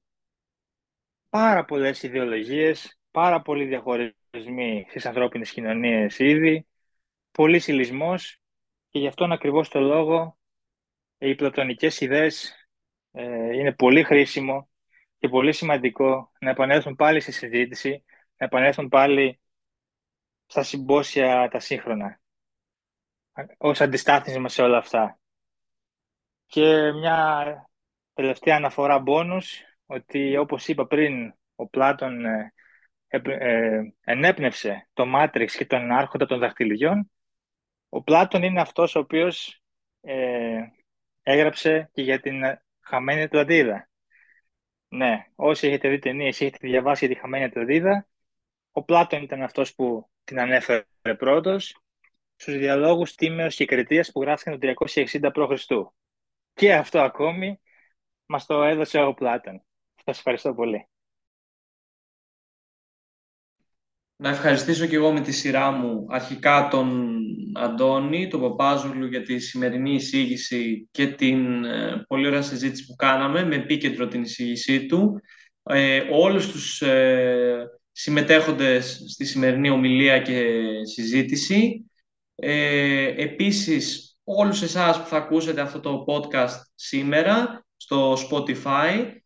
πάρα 1.30 1.66
πολλές 1.66 2.04
ιδεολογίες, 2.04 3.00
πάρα 3.12 3.42
πολλοί 3.42 3.66
διαχωρισμοί 3.66 4.86
στις 4.90 5.06
ανθρώπινες 5.06 5.52
κοινωνίες 5.52 6.20
ήδη, 6.20 6.68
πολύ 7.32 7.60
συλλισμός 7.60 8.40
και 8.90 9.00
γι' 9.00 9.08
αυτόν 9.08 9.32
ακριβώς 9.32 9.70
το 9.70 9.80
λόγο 9.80 10.35
οι 11.28 11.36
πλατωνικές 11.36 12.02
ιδέες 12.02 12.68
ε, 13.12 13.54
είναι 13.56 13.74
πολύ 13.74 14.04
χρήσιμο 14.04 14.70
και 15.18 15.30
πολύ 15.30 15.54
σημαντικό 15.54 16.32
να 16.40 16.50
επανέλθουν 16.50 16.96
πάλι 16.96 17.20
στη 17.20 17.32
συζήτηση, 17.32 18.04
να 18.38 18.46
επανέλθουν 18.46 18.88
πάλι 18.88 19.40
στα 20.46 20.64
συμπόσια 20.64 21.48
τα 21.48 21.60
σύγχρονα, 21.60 22.22
ως 23.58 23.82
αντιστάθμισμα 23.82 24.50
σε 24.50 24.62
όλα 24.62 24.78
αυτά. 24.78 25.20
Και 26.46 26.92
μια 26.92 27.70
τελευταία 28.14 28.56
αναφορά 28.56 29.00
μπόνους, 29.00 29.62
ότι 29.86 30.38
όπως 30.38 30.68
είπα 30.68 30.88
πριν, 30.88 31.34
ο 31.56 31.68
Πλάτων 31.68 32.26
ε, 32.26 32.54
ε, 33.08 33.82
ενέπνευσε 34.04 34.90
το 34.94 35.06
Μάτριξ 35.06 35.56
και 35.56 35.66
τον 35.66 35.92
άρχοντα 35.92 36.26
των 36.26 36.40
δαχτυλιών. 36.40 37.12
Ο 37.90 38.04
Πλάτων 38.04 38.44
είναι 38.44 38.62
αυτός 38.62 38.96
ο 38.96 39.00
οποίος 39.00 39.62
έγραψε 41.28 41.90
και 41.94 42.02
για 42.02 42.20
την 42.20 42.42
χαμένη 42.80 43.22
Ατλαντίδα. 43.22 43.90
Ναι, 44.88 45.26
όσοι 45.36 45.68
έχετε 45.68 45.90
δει 45.90 46.00
ταινίες, 46.00 46.42
έχετε 46.42 46.58
διαβάσει 46.62 47.06
για 47.06 47.16
τη 47.16 47.22
χαμένη 47.22 47.44
Ατλαντίδα, 47.44 48.08
ο 48.72 48.84
Πλάτων 48.84 49.22
ήταν 49.22 49.42
αυτός 49.42 49.76
που 49.76 50.10
την 50.24 50.40
ανέφερε 50.40 50.84
πρώτος 51.18 51.78
στους 52.36 52.58
διαλόγους 52.58 53.16
Τίμεως 53.16 53.56
και 53.56 53.66
Κριτία 53.66 54.08
που 54.14 54.22
γράφτηκαν 54.22 54.60
το 54.60 54.74
360 54.86 55.32
π.Χ. 55.34 55.66
Και 56.54 56.74
αυτό 56.74 57.02
ακόμη 57.02 57.62
μας 58.26 58.46
το 58.46 58.64
έδωσε 58.64 59.02
ο 59.02 59.14
Πλάτων. 59.14 59.64
Σας 60.06 60.18
ευχαριστώ 60.18 60.54
πολύ. 60.54 60.88
Να 64.18 64.30
ευχαριστήσω 64.30 64.86
και 64.86 64.96
εγώ 64.96 65.12
με 65.12 65.22
τη 65.22 65.32
σειρά 65.32 65.72
μου 65.72 66.06
αρχικά 66.10 66.68
τον 66.72 67.18
Αντώνη, 67.54 68.28
τον 68.28 68.42
Παπάζουλου 68.42 69.06
για 69.06 69.24
τη 69.24 69.40
σημερινή 69.40 69.94
εισήγηση 69.94 70.88
και 70.92 71.08
την 71.08 71.66
ε, 71.66 72.06
πολύ 72.08 72.28
ωραία 72.28 72.42
συζήτηση 72.42 72.86
που 72.86 72.96
κάναμε 72.96 73.46
με 73.46 73.56
επίκεντρο 73.56 74.08
την 74.08 74.22
εισήγησή 74.22 74.86
του. 74.86 75.22
Ε, 75.64 76.02
όλους 76.12 76.52
τους 76.52 76.82
ε, 76.82 77.68
συμμετέχοντες 77.92 79.04
στη 79.08 79.26
σημερινή 79.26 79.70
ομιλία 79.70 80.20
και 80.20 80.62
συζήτηση. 80.94 81.86
Ε, 82.36 83.14
επίσης, 83.18 84.18
όλους 84.24 84.62
εσάς 84.62 85.02
που 85.02 85.08
θα 85.08 85.18
ακούσετε 85.18 85.62
αυτό 85.62 85.80
το 85.80 86.06
podcast 86.08 86.62
σήμερα 86.76 87.66
στο 87.78 88.14
Spotify 88.14 88.90
ε, 88.98 89.24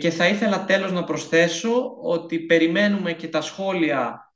και 0.00 0.10
θα 0.10 0.28
ήθελα 0.28 0.64
τέλος 0.64 0.92
να 0.92 1.04
προσθέσω 1.04 1.96
ότι 2.02 2.38
περιμένουμε 2.38 3.12
και 3.12 3.28
τα 3.28 3.40
σχόλια 3.40 4.32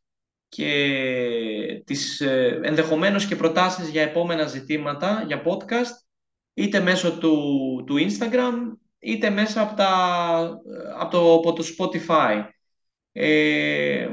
και 0.48 1.82
τις 1.84 2.20
ε, 2.20 2.60
ενδεχομένως 2.62 3.26
και 3.26 3.36
προτάσεις 3.36 3.88
για 3.88 4.02
επόμενα 4.02 4.46
ζητήματα, 4.46 5.24
για 5.26 5.42
podcast, 5.44 6.06
είτε 6.54 6.80
μέσω 6.80 7.18
του, 7.18 7.34
του 7.86 7.96
Instagram, 7.98 8.54
είτε 8.98 9.30
μέσα 9.30 9.60
από, 9.60 9.76
τα, 9.76 9.92
από, 10.98 11.10
το, 11.10 11.34
από 11.34 11.52
το 11.52 11.64
Spotify. 11.78 12.44
Ε, 13.12 14.08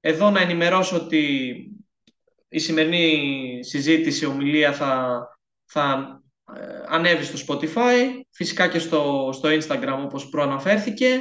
εδώ 0.00 0.30
να 0.30 0.40
ενημερώσω 0.40 0.96
ότι 0.96 1.54
η 2.48 2.58
σημερινή 2.58 3.58
συζήτηση, 3.64 4.26
ομιλία 4.26 4.72
θα, 4.72 5.22
θα 5.64 6.18
ε, 6.22 6.23
ανέβει 6.88 7.24
στο 7.24 7.38
Spotify, 7.48 8.20
φυσικά 8.30 8.68
και 8.68 8.78
στο, 8.78 9.30
στο 9.32 9.48
Instagram 9.48 9.98
όπως 10.04 10.28
προαναφέρθηκε. 10.28 11.20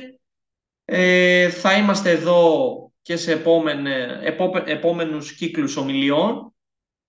Ε, 0.86 1.50
θα 1.50 1.78
είμαστε 1.78 2.12
εδώ 2.12 2.74
και 3.02 3.16
σε 3.16 3.32
επόμενε, 3.32 4.20
επόμενους 4.66 5.36
κύκλους 5.36 5.78
ομιλιών 5.78 6.54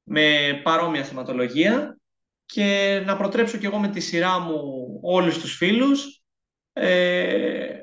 με 0.02 0.60
παρόμοια 0.62 1.04
θεματολογία 1.04 1.98
και 2.46 3.02
να 3.06 3.16
προτρέψω 3.16 3.58
και 3.58 3.66
εγώ 3.66 3.78
με 3.78 3.88
τη 3.88 4.00
σειρά 4.00 4.38
μου 4.38 4.60
όλους 5.02 5.38
τους 5.38 5.56
φίλους 5.56 6.22
ε, 6.72 7.82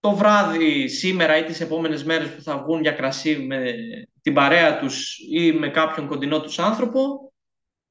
το 0.00 0.14
βράδυ 0.14 0.88
σήμερα 0.88 1.36
ή 1.36 1.44
τις 1.44 1.60
επόμενες 1.60 2.04
μέρες 2.04 2.34
που 2.34 2.42
θα 2.42 2.58
βγουν 2.58 2.80
για 2.80 2.92
κρασί 2.92 3.38
με 3.38 3.74
την 4.22 4.34
παρέα 4.34 4.78
τους 4.78 5.18
ή 5.30 5.52
με 5.52 5.68
κάποιον 5.68 6.06
κοντινό 6.06 6.40
τους 6.40 6.58
άνθρωπο 6.58 7.32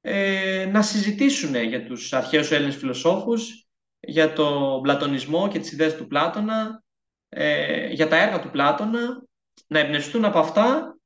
ε, 0.06 0.68
να 0.72 0.82
συζητήσουν 0.82 1.54
για 1.54 1.84
τους 1.84 2.12
αρχαίους 2.12 2.50
Έλληνες 2.50 2.76
φιλοσόφους, 2.76 3.66
για 4.00 4.32
τον 4.32 4.82
πλατωνισμό 4.82 5.48
και 5.48 5.58
τις 5.58 5.72
ιδέες 5.72 5.96
του 5.96 6.06
Πλάτωνα, 6.06 6.82
ε, 7.28 7.86
για 7.86 8.08
τα 8.08 8.16
έργα 8.16 8.40
του 8.40 8.50
Πλάτωνα, 8.50 9.22
να 9.66 9.78
εμπνευστούν 9.78 10.24
από 10.24 10.38
αυτά 10.38 10.96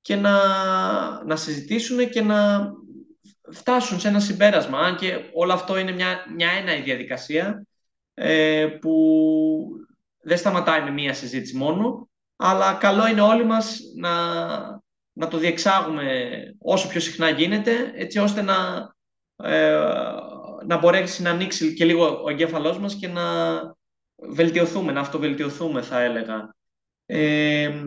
και 0.00 0.16
να, 0.16 0.34
να 1.24 1.36
συζητήσουν 1.36 2.08
και 2.10 2.22
να 2.22 2.70
φτάσουν 3.52 4.00
σε 4.00 4.08
ένα 4.08 4.20
συμπέρασμα. 4.20 4.78
Αν 4.78 4.96
και 4.96 5.30
όλο 5.34 5.52
αυτό 5.52 5.78
είναι 5.78 5.92
μια, 5.92 6.24
μια 6.34 6.50
ένα 6.50 6.76
η 6.76 6.82
διαδικασία 6.82 7.66
ε, 8.14 8.66
που 8.66 8.96
δεν 10.22 10.38
σταματάει 10.38 10.82
με 10.82 10.90
μία 10.90 11.14
συζήτηση 11.14 11.56
μόνο, 11.56 12.08
αλλά 12.36 12.74
καλό 12.74 13.06
είναι 13.06 13.20
όλοι 13.20 13.44
μας 13.44 13.80
να, 13.96 14.10
να 15.12 15.28
το 15.28 15.38
διεξάγουμε 15.38 16.42
όσο 16.58 16.88
πιο 16.88 17.00
συχνά 17.00 17.30
γίνεται, 17.30 17.92
έτσι 17.94 18.18
ώστε 18.18 18.42
να, 18.42 18.88
ε, 19.36 19.76
να 20.66 20.78
μπορέσει 20.78 21.22
να 21.22 21.30
ανοίξει 21.30 21.74
και 21.74 21.84
λίγο 21.84 22.22
ο 22.22 22.30
εγκέφαλός 22.30 22.78
μας 22.78 22.94
και 22.94 23.08
να 23.08 23.24
βελτιωθούμε, 24.16 24.92
να 24.92 25.00
αυτοβελτιωθούμε 25.00 25.82
θα 25.82 26.00
έλεγα. 26.00 26.54
Ε, 27.06 27.82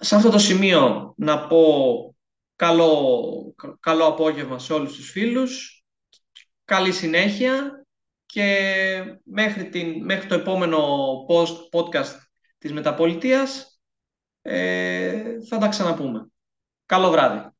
σε 0.00 0.14
αυτό 0.14 0.30
το 0.30 0.38
σημείο 0.38 1.14
να 1.16 1.46
πω 1.46 2.16
καλό, 2.56 3.54
καλό 3.80 4.04
απόγευμα 4.06 4.58
σε 4.58 4.72
όλους 4.72 4.96
τους 4.96 5.10
φίλους, 5.10 5.84
καλή 6.64 6.92
συνέχεια 6.92 7.84
και 8.26 9.18
μέχρι, 9.24 9.68
την, 9.68 10.04
μέχρι 10.04 10.28
το 10.28 10.34
επόμενο 10.34 10.78
post, 11.28 11.56
podcast 11.72 12.16
της 12.58 12.72
Μεταπολιτείας 12.72 13.75
ε, 14.46 15.40
θα 15.48 15.58
τα 15.58 15.68
ξαναπούμε. 15.68 16.28
Καλό 16.86 17.10
βράδυ. 17.10 17.55